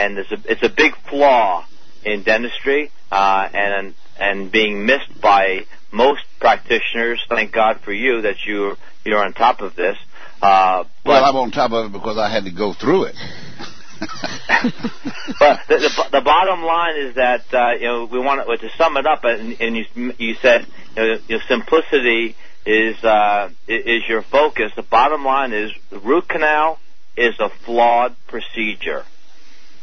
and 0.05 0.18
it's 0.18 0.31
a 0.33 0.38
it's 0.51 0.62
a 0.62 0.68
big 0.68 0.94
flaw 1.09 1.66
in 2.05 2.23
dentistry 2.23 2.90
uh, 3.11 3.49
and 3.53 3.94
and 4.18 4.53
being 4.53 4.87
missed 4.87 5.20
by 5.20 5.66
most 5.94 6.22
practitioners. 6.40 7.24
Thank 7.28 7.53
God 7.53 7.80
for 7.80 7.92
you 7.92 8.22
that 8.22 8.45
you 8.47 8.76
you're 9.05 9.24
on 9.24 9.32
top 9.32 9.61
of 9.61 9.76
this. 9.76 9.97
Uh, 10.42 10.84
but 11.05 11.11
Well, 11.11 11.24
I'm 11.24 11.36
on 11.36 11.51
top 11.51 11.72
of 11.72 11.86
it 11.86 11.92
because 11.92 12.18
I 12.18 12.30
had 12.30 12.45
to 12.45 12.51
go 12.51 12.74
through 12.74 13.05
it. 13.05 13.14
but 14.01 15.61
the, 15.68 15.78
the, 15.78 16.09
the 16.12 16.20
bottom 16.20 16.62
line 16.62 16.97
is 16.99 17.14
that 17.14 17.45
uh, 17.55 17.72
you 17.80 17.86
know 17.86 18.09
we 18.11 18.18
want 18.18 18.47
to, 18.47 18.68
to 18.68 18.74
sum 18.76 18.97
it 18.97 19.07
up, 19.07 19.24
and, 19.24 19.59
and 19.61 19.76
you 19.76 20.12
you 20.18 20.34
said 20.42 20.66
you 20.97 21.03
know, 21.03 21.18
your 21.28 21.40
simplicity 21.49 22.36
is 22.66 23.03
uh, 23.05 23.51
is 23.68 24.03
your 24.09 24.22
focus. 24.22 24.72
The 24.74 24.82
bottom 24.82 25.24
line 25.24 25.53
is 25.53 25.70
the 25.90 26.01
root 26.01 26.28
canal 26.28 26.78
is 27.16 27.38
a 27.38 27.49
flawed 27.64 28.16
procedure. 28.26 29.05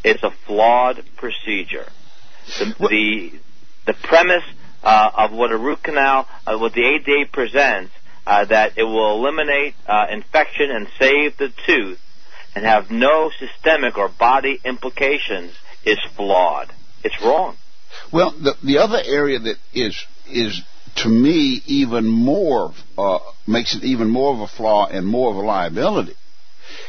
It's 0.03 0.23
a 0.23 0.31
flawed 0.45 1.03
procedure. 1.15 1.87
The 2.59 2.75
the, 2.89 3.31
the 3.85 3.93
premise 3.93 4.43
uh, 4.83 5.11
of 5.13 5.31
what 5.31 5.51
a 5.51 5.57
root 5.57 5.83
canal, 5.83 6.27
uh, 6.45 6.57
what 6.57 6.73
the 6.73 6.83
ADA 6.83 7.29
presents, 7.31 7.91
uh, 8.25 8.45
that 8.45 8.77
it 8.77 8.83
will 8.83 9.19
eliminate 9.19 9.75
uh, 9.87 10.05
infection 10.11 10.71
and 10.71 10.87
save 10.99 11.37
the 11.37 11.51
tooth 11.65 11.99
and 12.55 12.65
have 12.65 12.91
no 12.91 13.31
systemic 13.39 13.97
or 13.97 14.09
body 14.09 14.59
implications 14.65 15.53
is 15.85 15.99
flawed. 16.15 16.71
It's 17.03 17.19
wrong. 17.21 17.57
Well, 18.11 18.31
the 18.31 18.55
the 18.63 18.77
other 18.77 19.01
area 19.03 19.39
that 19.39 19.57
is 19.73 19.97
is 20.29 20.61
to 20.97 21.09
me 21.09 21.61
even 21.65 22.05
more 22.07 22.73
uh, 22.97 23.19
makes 23.47 23.75
it 23.75 23.83
even 23.83 24.09
more 24.09 24.33
of 24.33 24.39
a 24.41 24.47
flaw 24.47 24.87
and 24.87 25.05
more 25.05 25.31
of 25.31 25.37
a 25.37 25.41
liability 25.41 26.15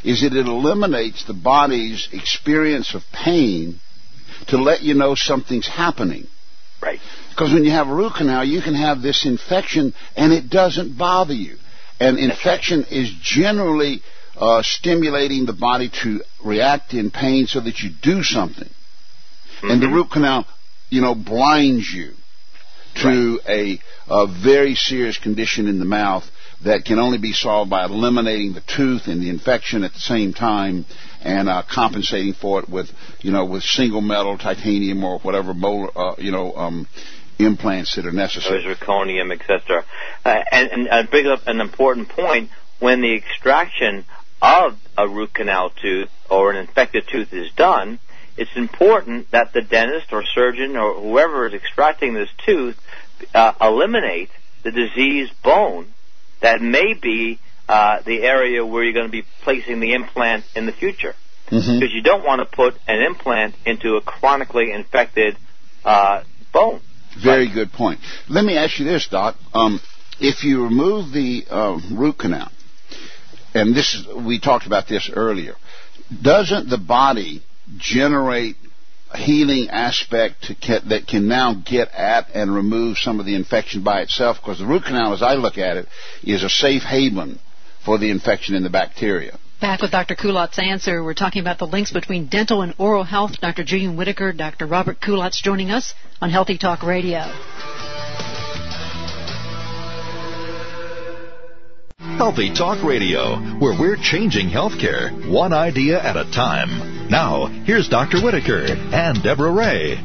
is 0.04 0.22
that 0.22 0.36
it 0.36 0.46
eliminates 0.46 1.24
the 1.24 1.34
body's 1.34 2.08
experience 2.12 2.94
of 2.94 3.02
pain 3.12 3.80
to 4.48 4.56
let 4.56 4.82
you 4.82 4.94
know 4.94 5.14
something's 5.14 5.68
happening. 5.68 6.26
Right. 6.82 6.98
Because 7.30 7.52
when 7.52 7.64
you 7.64 7.70
have 7.70 7.88
a 7.88 7.94
root 7.94 8.14
canal, 8.16 8.44
you 8.44 8.60
can 8.60 8.74
have 8.74 9.02
this 9.02 9.24
infection 9.24 9.94
and 10.16 10.32
it 10.32 10.50
doesn't 10.50 10.98
bother 10.98 11.34
you. 11.34 11.56
And 12.00 12.18
infection 12.18 12.84
is 12.90 13.10
generally 13.22 14.02
uh, 14.36 14.62
stimulating 14.62 15.46
the 15.46 15.52
body 15.52 15.90
to 16.02 16.22
react 16.44 16.94
in 16.94 17.10
pain 17.10 17.46
so 17.46 17.60
that 17.60 17.78
you 17.80 17.90
do 18.02 18.24
something. 18.24 18.68
Mm-hmm. 18.68 19.70
And 19.70 19.82
the 19.82 19.88
root 19.88 20.10
canal, 20.10 20.46
you 20.90 21.00
know, 21.00 21.14
blinds 21.14 21.88
you 21.92 22.14
to 22.96 23.38
right. 23.46 23.78
a, 24.08 24.12
a 24.12 24.26
very 24.26 24.74
serious 24.74 25.18
condition 25.18 25.68
in 25.68 25.78
the 25.78 25.84
mouth 25.84 26.24
that 26.64 26.84
can 26.84 26.98
only 26.98 27.18
be 27.18 27.32
solved 27.32 27.70
by 27.70 27.84
eliminating 27.84 28.52
the 28.54 28.62
tooth 28.62 29.06
and 29.06 29.20
the 29.20 29.30
infection 29.30 29.82
at 29.82 29.92
the 29.92 29.98
same 29.98 30.32
time 30.32 30.84
and 31.20 31.48
uh, 31.48 31.62
compensating 31.68 32.34
for 32.34 32.60
it 32.60 32.68
with, 32.68 32.88
you 33.20 33.32
know, 33.32 33.44
with 33.44 33.62
single 33.62 34.00
metal, 34.00 34.38
titanium, 34.38 35.02
or 35.02 35.18
whatever, 35.20 35.52
uh, 35.96 36.14
you 36.18 36.30
know, 36.30 36.52
um, 36.54 36.86
implants 37.38 37.96
that 37.96 38.06
are 38.06 38.12
necessary. 38.12 38.62
Zirconium, 38.62 39.32
etc. 39.32 39.84
Uh, 40.24 40.42
and, 40.52 40.88
and 40.88 41.10
bring 41.10 41.26
up 41.26 41.40
an 41.46 41.60
important 41.60 42.08
point 42.08 42.50
when 42.78 43.00
the 43.00 43.14
extraction 43.14 44.04
of 44.40 44.76
a 44.98 45.08
root 45.08 45.32
canal 45.34 45.70
tooth 45.70 46.10
or 46.30 46.50
an 46.50 46.56
infected 46.56 47.06
tooth 47.10 47.32
is 47.32 47.50
done. 47.52 47.98
It's 48.36 48.56
important 48.56 49.30
that 49.30 49.52
the 49.52 49.62
dentist 49.62 50.12
or 50.12 50.24
surgeon 50.24 50.76
or 50.76 50.94
whoever 50.94 51.46
is 51.46 51.54
extracting 51.54 52.14
this 52.14 52.30
tooth 52.44 52.76
uh, 53.34 53.52
eliminate 53.60 54.30
the 54.64 54.70
diseased 54.70 55.32
bone 55.42 55.92
that 56.42 56.60
may 56.60 56.94
be 56.94 57.40
uh, 57.68 58.02
the 58.04 58.22
area 58.22 58.64
where 58.64 58.84
you're 58.84 58.92
going 58.92 59.06
to 59.06 59.12
be 59.12 59.24
placing 59.42 59.80
the 59.80 59.94
implant 59.94 60.44
in 60.54 60.66
the 60.66 60.72
future. 60.72 61.14
Mm-hmm. 61.46 61.80
Because 61.80 61.94
you 61.94 62.02
don't 62.02 62.24
want 62.24 62.40
to 62.40 62.56
put 62.56 62.74
an 62.86 63.02
implant 63.02 63.54
into 63.64 63.96
a 63.96 64.00
chronically 64.00 64.72
infected 64.72 65.36
uh, 65.84 66.22
bone. 66.52 66.80
Very 67.22 67.46
right. 67.46 67.54
good 67.54 67.72
point. 67.72 68.00
Let 68.28 68.44
me 68.44 68.56
ask 68.56 68.78
you 68.78 68.84
this, 68.84 69.08
Doc. 69.08 69.36
Um, 69.52 69.80
if 70.18 70.44
you 70.44 70.64
remove 70.64 71.12
the 71.12 71.44
uh, 71.50 71.78
root 71.92 72.18
canal, 72.18 72.50
and 73.54 73.74
this 73.74 73.94
is, 73.94 74.06
we 74.24 74.40
talked 74.40 74.66
about 74.66 74.88
this 74.88 75.10
earlier, 75.14 75.54
doesn't 76.22 76.68
the 76.70 76.78
body 76.78 77.42
generate 77.76 78.56
healing 79.16 79.68
aspect 79.70 80.52
get, 80.60 80.88
that 80.88 81.06
can 81.06 81.28
now 81.28 81.54
get 81.54 81.88
at 81.92 82.28
and 82.34 82.54
remove 82.54 82.98
some 82.98 83.20
of 83.20 83.26
the 83.26 83.34
infection 83.34 83.82
by 83.82 84.00
itself 84.00 84.38
because 84.40 84.58
the 84.58 84.66
root 84.66 84.84
canal, 84.84 85.12
as 85.12 85.22
I 85.22 85.34
look 85.34 85.58
at 85.58 85.76
it, 85.76 85.86
is 86.22 86.42
a 86.42 86.48
safe 86.48 86.82
haven 86.82 87.38
for 87.84 87.98
the 87.98 88.10
infection 88.10 88.54
in 88.54 88.62
the 88.62 88.70
bacteria. 88.70 89.38
Back 89.60 89.80
with 89.80 89.92
Dr. 89.92 90.16
Kulacz 90.16 90.58
answer, 90.58 91.04
we're 91.04 91.14
talking 91.14 91.40
about 91.40 91.58
the 91.58 91.66
links 91.66 91.92
between 91.92 92.26
dental 92.26 92.62
and 92.62 92.74
oral 92.78 93.04
health. 93.04 93.40
Dr. 93.40 93.62
Julian 93.62 93.96
Whitaker, 93.96 94.32
Dr. 94.32 94.66
Robert 94.66 95.00
Kulacz 95.00 95.40
joining 95.40 95.70
us 95.70 95.94
on 96.20 96.30
Healthy 96.30 96.58
Talk 96.58 96.82
Radio. 96.82 97.20
Healthy 102.16 102.54
Talk 102.54 102.82
Radio, 102.84 103.36
where 103.58 103.78
we're 103.78 103.96
changing 103.96 104.48
healthcare 104.48 105.30
one 105.30 105.52
idea 105.52 106.02
at 106.02 106.16
a 106.16 106.24
time. 106.32 107.01
Now, 107.12 107.44
here's 107.44 107.90
Dr. 107.90 108.22
Whitaker 108.22 108.64
and 108.64 109.22
Deborah 109.22 109.52
Ray. 109.52 109.98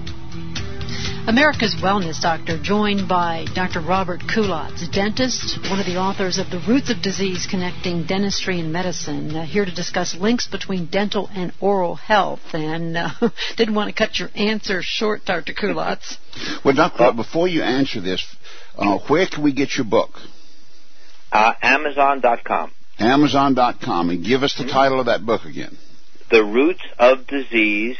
America's 1.25 1.73
Wellness 1.81 2.21
Doctor, 2.21 2.61
joined 2.61 3.07
by 3.07 3.45
Dr. 3.55 3.79
Robert 3.79 4.19
Kulacz, 4.19 4.91
dentist, 4.91 5.57
one 5.69 5.79
of 5.79 5.85
the 5.85 5.95
authors 5.95 6.37
of 6.37 6.49
The 6.49 6.61
Roots 6.67 6.89
of 6.89 7.01
Disease 7.01 7.47
Connecting 7.49 8.07
Dentistry 8.07 8.59
and 8.59 8.73
Medicine, 8.73 9.33
uh, 9.33 9.45
here 9.45 9.63
to 9.63 9.73
discuss 9.73 10.15
links 10.15 10.47
between 10.47 10.87
dental 10.87 11.29
and 11.33 11.53
oral 11.61 11.95
health. 11.95 12.41
And 12.51 12.97
uh, 12.97 13.11
didn't 13.55 13.75
want 13.75 13.87
to 13.87 13.95
cut 13.95 14.19
your 14.19 14.29
answer 14.35 14.81
short, 14.81 15.23
Dr. 15.23 15.53
Kulacz. 15.53 16.17
well, 16.65 16.75
Doctor, 16.75 17.13
before 17.13 17.47
you 17.47 17.61
answer 17.61 18.01
this, 18.01 18.21
uh, 18.77 18.97
where 19.07 19.27
can 19.27 19.45
we 19.45 19.53
get 19.53 19.77
your 19.77 19.85
book? 19.85 20.11
Uh, 21.31 21.53
Amazon.com. 21.61 22.73
Amazon.com. 22.99 24.09
And 24.09 24.25
give 24.25 24.43
us 24.43 24.55
the 24.57 24.65
title 24.65 24.99
of 24.99 25.05
that 25.05 25.25
book 25.25 25.45
again. 25.45 25.77
The 26.29 26.43
Roots 26.43 26.83
of 26.99 27.27
Disease 27.27 27.97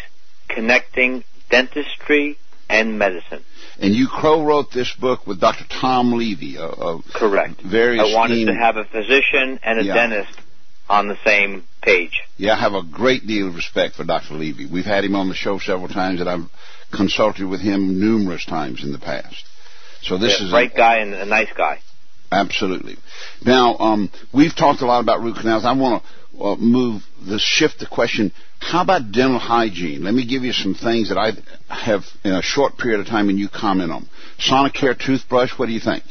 Connecting 0.50 1.24
Dentistry 1.50 2.38
and 2.70 3.00
medicine. 3.00 3.44
And 3.80 3.94
you 3.94 4.08
co-wrote 4.08 4.72
this 4.74 4.94
book 5.00 5.26
with 5.26 5.40
Dr. 5.40 5.66
Tom 5.70 6.14
Levy. 6.14 6.58
A, 6.58 6.66
a 6.66 7.02
Correct. 7.14 7.62
Very 7.62 8.00
I 8.00 8.14
wanted 8.16 8.46
to 8.46 8.54
have 8.54 8.76
a 8.78 8.84
physician 8.84 9.60
and 9.64 9.80
a 9.80 9.84
yeah. 9.84 9.94
dentist 9.94 10.38
on 10.90 11.08
the 11.08 11.18
same 11.26 11.64
page. 11.82 12.22
Yeah, 12.38 12.54
I 12.54 12.60
have 12.60 12.74
a 12.74 12.84
great 12.84 13.26
deal 13.28 13.48
of 13.48 13.56
respect 13.56 13.96
for 13.96 14.04
Dr. 14.04 14.34
Levy. 14.34 14.66
We've 14.66 14.86
had 14.86 15.04
him 15.04 15.16
on 15.16 15.30
the 15.30 15.36
show 15.36 15.60
several 15.60 15.88
times, 15.88 16.20
and 16.20 16.30
I've 16.30 16.50
consulted 16.92 17.48
with 17.48 17.62
him 17.62 18.00
numerous 18.00 18.46
times 18.46 18.84
in 18.84 18.92
the 18.92 19.00
past. 19.00 19.44
So 20.02 20.18
this 20.18 20.38
yeah, 20.40 20.46
is 20.46 20.52
a 20.52 20.56
great 20.56 20.76
guy 20.76 20.98
and 20.98 21.14
a 21.14 21.26
nice 21.26 21.52
guy. 21.56 21.80
Absolutely. 22.32 22.98
Now, 23.46 23.78
um, 23.78 24.12
we've 24.34 24.56
talked 24.56 24.82
a 24.82 24.86
lot 24.86 25.00
about 25.00 25.22
root 25.22 25.38
canals. 25.38 25.66
I 25.66 25.74
want 25.74 26.04
to 26.04 26.10
move 26.38 27.04
the 27.26 27.40
shift 27.40 27.80
the 27.80 27.88
question. 27.88 28.32
How 28.60 28.82
about 28.82 29.12
dental 29.12 29.40
hygiene? 29.40 30.04
Let 30.04 30.14
me 30.14 30.26
give 30.26 30.44
you 30.44 30.54
some 30.54 30.74
things 30.74 31.10
that 31.10 31.18
I 31.18 31.32
have 31.74 32.04
in 32.24 32.34
a 32.34 32.42
short 32.42 32.78
period 32.78 33.00
of 33.00 33.08
time, 33.08 33.30
and 33.30 33.38
you 33.38 33.50
comment 33.50 33.92
on. 33.92 34.08
Sonicare 34.40 34.98
toothbrush. 34.98 35.58
What 35.58 35.68
do 35.68 35.72
you 35.72 35.80
think? 35.80 36.04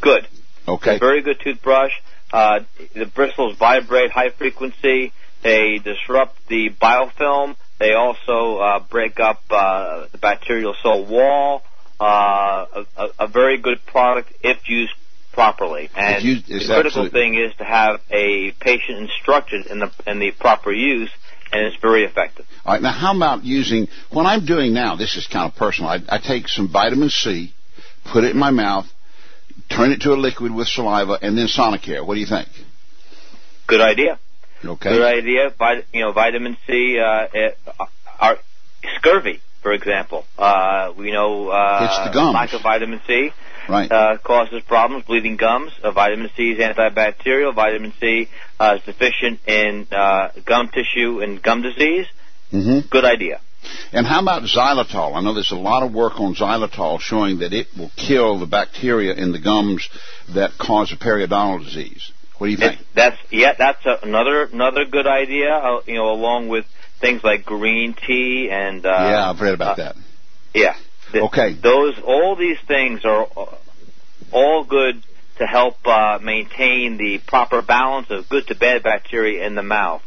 Good. 0.00 0.26
Okay. 0.68 0.98
very 0.98 1.22
good 1.22 1.40
toothbrush. 1.42 1.92
Uh, 2.32 2.60
the 2.94 3.06
bristles 3.06 3.56
vibrate 3.58 4.10
high 4.10 4.30
frequency. 4.30 5.12
They 5.42 5.78
disrupt 5.78 6.46
the 6.48 6.70
biofilm. 6.70 7.56
They 7.78 7.94
also 7.94 8.58
uh, 8.58 8.80
break 8.80 9.18
up 9.18 9.42
uh, 9.50 10.06
the 10.12 10.18
bacterial 10.18 10.74
cell 10.82 11.04
wall. 11.04 11.62
Uh, 11.98 12.84
a, 12.96 13.08
a, 13.18 13.26
very 13.26 13.58
good 13.58 13.84
product 13.84 14.32
if 14.42 14.68
used 14.70 14.94
properly. 15.32 15.90
And 15.94 16.24
you, 16.24 16.36
the 16.36 16.64
critical 16.66 16.86
absolutely. 16.86 17.10
thing 17.10 17.34
is 17.34 17.54
to 17.56 17.64
have 17.64 18.00
a 18.10 18.52
patient 18.52 18.98
instructed 18.98 19.66
in 19.66 19.78
the 19.78 19.90
in 20.06 20.18
the 20.18 20.32
proper 20.32 20.72
use, 20.72 21.10
and 21.52 21.66
it's 21.66 21.76
very 21.80 22.04
effective. 22.04 22.46
All 22.64 22.74
right. 22.74 22.82
Now, 22.82 22.92
how 22.92 23.16
about 23.16 23.44
using 23.44 23.88
what 24.10 24.26
I'm 24.26 24.44
doing 24.44 24.72
now? 24.72 24.96
This 24.96 25.16
is 25.16 25.26
kind 25.26 25.50
of 25.50 25.56
personal. 25.56 25.90
I, 25.90 25.98
I 26.08 26.18
take 26.18 26.48
some 26.48 26.70
vitamin 26.70 27.10
C, 27.10 27.52
put 28.12 28.24
it 28.24 28.32
in 28.32 28.38
my 28.38 28.50
mouth, 28.50 28.86
turn 29.68 29.92
it 29.92 30.00
to 30.02 30.12
a 30.12 30.18
liquid 30.18 30.54
with 30.54 30.68
saliva, 30.68 31.18
and 31.22 31.36
then 31.36 31.46
Sonicare. 31.46 32.06
What 32.06 32.14
do 32.14 32.20
you 32.20 32.26
think? 32.26 32.48
Good 33.66 33.80
idea. 33.80 34.18
Okay. 34.64 34.90
Good 34.90 35.02
idea. 35.02 35.54
Vit- 35.58 35.86
you 35.92 36.00
know, 36.00 36.12
vitamin 36.12 36.56
C, 36.66 36.98
uh, 36.98 37.26
it, 37.32 37.58
uh, 38.20 38.34
scurvy, 38.96 39.40
for 39.62 39.72
example. 39.72 40.24
Uh, 40.36 40.92
we 40.98 41.12
know 41.12 41.48
uh, 41.48 41.88
it's 41.88 42.08
the 42.08 42.12
gums. 42.12 42.34
lack 42.34 42.52
of 42.52 42.62
vitamin 42.62 43.00
C 43.06 43.30
right. 43.70 43.90
uh, 43.90 44.18
causes 44.18 44.62
problems, 44.66 45.04
bleeding 45.04 45.36
gums. 45.36 45.72
Uh, 45.82 45.92
vitamin 45.92 46.30
C 46.36 46.50
is 46.50 46.58
antibacterial. 46.58 47.54
Vitamin 47.54 47.92
C 48.00 48.28
uh, 48.58 48.76
is 48.78 48.84
deficient 48.84 49.40
in 49.46 49.86
uh, 49.90 50.30
gum 50.44 50.68
tissue 50.68 51.20
and 51.20 51.42
gum 51.42 51.62
disease. 51.62 52.06
Mm-hmm. 52.52 52.88
Good 52.90 53.04
idea. 53.04 53.40
And 53.92 54.06
how 54.06 54.22
about 54.22 54.42
xylitol? 54.42 55.14
I 55.14 55.22
know 55.22 55.34
there's 55.34 55.52
a 55.52 55.56
lot 55.56 55.82
of 55.82 55.92
work 55.92 56.18
on 56.18 56.34
xylitol 56.34 57.00
showing 57.00 57.40
that 57.40 57.52
it 57.52 57.68
will 57.76 57.90
kill 57.96 58.38
the 58.38 58.46
bacteria 58.46 59.14
in 59.14 59.32
the 59.32 59.40
gums 59.40 59.88
that 60.34 60.52
cause 60.58 60.92
a 60.92 60.96
periodontal 60.96 61.64
disease. 61.64 62.10
What 62.38 62.46
do 62.46 62.52
you 62.52 62.56
think? 62.56 62.80
It, 62.80 62.86
that's 62.94 63.18
yeah, 63.30 63.52
that's 63.58 63.84
a, 63.84 63.98
another 64.02 64.44
another 64.44 64.86
good 64.86 65.06
idea. 65.06 65.50
Uh, 65.50 65.80
you 65.86 65.96
know, 65.96 66.10
along 66.10 66.48
with 66.48 66.64
things 67.00 67.22
like 67.22 67.44
green 67.44 67.94
tea 67.94 68.48
and 68.50 68.84
uh, 68.84 68.88
yeah, 68.88 69.30
I've 69.30 69.40
read 69.40 69.54
about 69.54 69.78
uh, 69.78 69.84
that. 69.84 69.96
Yeah, 70.54 70.74
okay. 71.14 71.52
Those 71.52 71.98
all 72.02 72.36
these 72.36 72.58
things 72.66 73.04
are 73.04 73.28
all 74.32 74.64
good 74.64 75.02
to 75.38 75.46
help 75.46 75.76
uh, 75.86 76.18
maintain 76.22 76.98
the 76.98 77.18
proper 77.26 77.62
balance 77.62 78.08
of 78.10 78.28
good 78.28 78.46
to 78.48 78.54
bad 78.54 78.82
bacteria 78.82 79.46
in 79.46 79.54
the 79.54 79.62
mouth. 79.62 80.02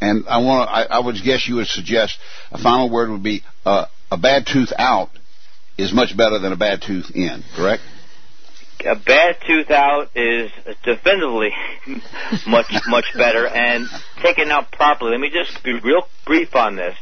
And 0.00 0.26
I 0.28 0.38
want 0.38 0.68
I, 0.68 0.82
I 0.84 0.98
would 0.98 1.16
guess 1.24 1.46
you 1.48 1.56
would 1.56 1.68
suggest 1.68 2.18
a 2.50 2.58
final 2.58 2.90
word 2.90 3.10
would 3.10 3.22
be 3.22 3.42
uh, 3.64 3.86
a 4.10 4.18
bad 4.18 4.46
tooth 4.46 4.72
out 4.76 5.10
is 5.78 5.92
much 5.92 6.16
better 6.16 6.38
than 6.38 6.52
a 6.52 6.56
bad 6.56 6.82
tooth 6.82 7.10
in, 7.14 7.44
correct? 7.54 7.82
A 8.84 8.96
bad 8.96 9.36
tooth 9.46 9.70
out 9.70 10.10
is 10.16 10.50
definitively 10.82 11.50
much 12.46 12.72
much 12.88 13.06
better 13.14 13.46
and 13.46 13.86
taken 14.22 14.50
out 14.50 14.72
properly. 14.72 15.12
Let 15.12 15.20
me 15.20 15.30
just 15.30 15.62
be 15.62 15.74
real 15.74 16.02
brief 16.26 16.56
on 16.56 16.76
this 16.76 16.96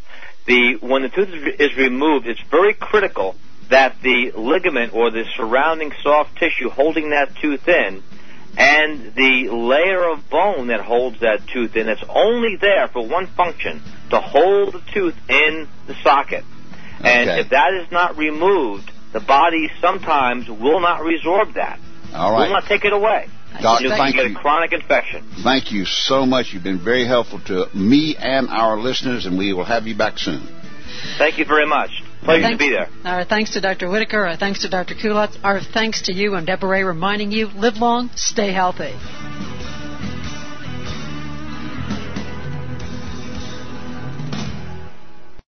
the 0.48 0.78
when 0.80 1.02
the 1.02 1.08
tooth 1.10 1.28
is 1.60 1.76
removed, 1.76 2.26
it's 2.26 2.42
very 2.50 2.74
critical 2.74 3.36
that 3.70 3.96
the 4.02 4.32
ligament 4.36 4.94
or 4.94 5.10
the 5.10 5.24
surrounding 5.36 5.92
soft 6.02 6.36
tissue 6.38 6.70
holding 6.70 7.10
that 7.10 7.34
tooth 7.40 7.66
in 7.68 8.02
and 8.56 9.14
the 9.14 9.48
layer 9.52 10.08
of 10.10 10.28
bone 10.30 10.68
that 10.68 10.80
holds 10.80 11.20
that 11.20 11.46
tooth 11.52 11.76
in, 11.76 11.88
it's 11.88 12.02
only 12.08 12.56
there 12.60 12.88
for 12.88 13.06
one 13.06 13.26
function, 13.26 13.82
to 14.10 14.18
hold 14.20 14.72
the 14.74 14.82
tooth 14.92 15.14
in 15.28 15.68
the 15.86 15.94
socket. 16.02 16.44
And 17.00 17.30
Okay. 17.30 17.40
if 17.42 17.50
that 17.50 17.72
is 17.74 17.92
not 17.92 18.16
removed, 18.16 18.90
the 19.12 19.20
body 19.20 19.70
sometimes 19.80 20.48
will 20.48 20.80
not 20.80 21.02
resorb 21.02 21.54
that. 21.54 21.78
All 22.12 22.32
Will 22.32 22.40
right. 22.40 22.50
not 22.50 22.64
take 22.66 22.84
it 22.84 22.92
away. 22.92 23.28
Doctor, 23.62 23.84
you 23.84 23.90
thank 23.90 24.16
get 24.16 24.28
you. 24.28 24.36
a 24.36 24.40
chronic 24.40 24.72
infection. 24.72 25.24
Thank 25.44 25.70
you 25.72 25.84
so 25.84 26.26
much. 26.26 26.52
You've 26.52 26.64
been 26.64 26.78
very 26.84 27.06
helpful 27.06 27.40
to 27.46 27.66
me 27.74 28.16
and 28.18 28.48
our 28.48 28.78
listeners, 28.78 29.24
and 29.26 29.38
we 29.38 29.52
will 29.52 29.64
have 29.64 29.86
you 29.86 29.94
back 29.94 30.18
soon. 30.18 30.46
Thank 31.16 31.38
you 31.38 31.44
very 31.44 31.66
much. 31.66 31.90
Pleasure 32.22 32.42
Thanks- 32.42 32.58
to 32.58 32.68
be 32.68 32.70
there. 32.70 32.88
Our 33.04 33.24
thanks 33.24 33.52
to 33.52 33.60
Dr. 33.60 33.88
Whitaker. 33.88 34.26
Our 34.26 34.36
thanks 34.36 34.60
to 34.60 34.68
Dr. 34.68 34.94
Kulacz. 34.94 35.36
Our 35.42 35.60
thanks 35.60 36.02
to 36.02 36.12
you. 36.12 36.34
I'm 36.34 36.44
Deborah 36.44 36.68
Ray 36.68 36.84
reminding 36.84 37.32
you, 37.32 37.48
live 37.56 37.78
long, 37.78 38.10
stay 38.14 38.52
healthy. 38.52 38.94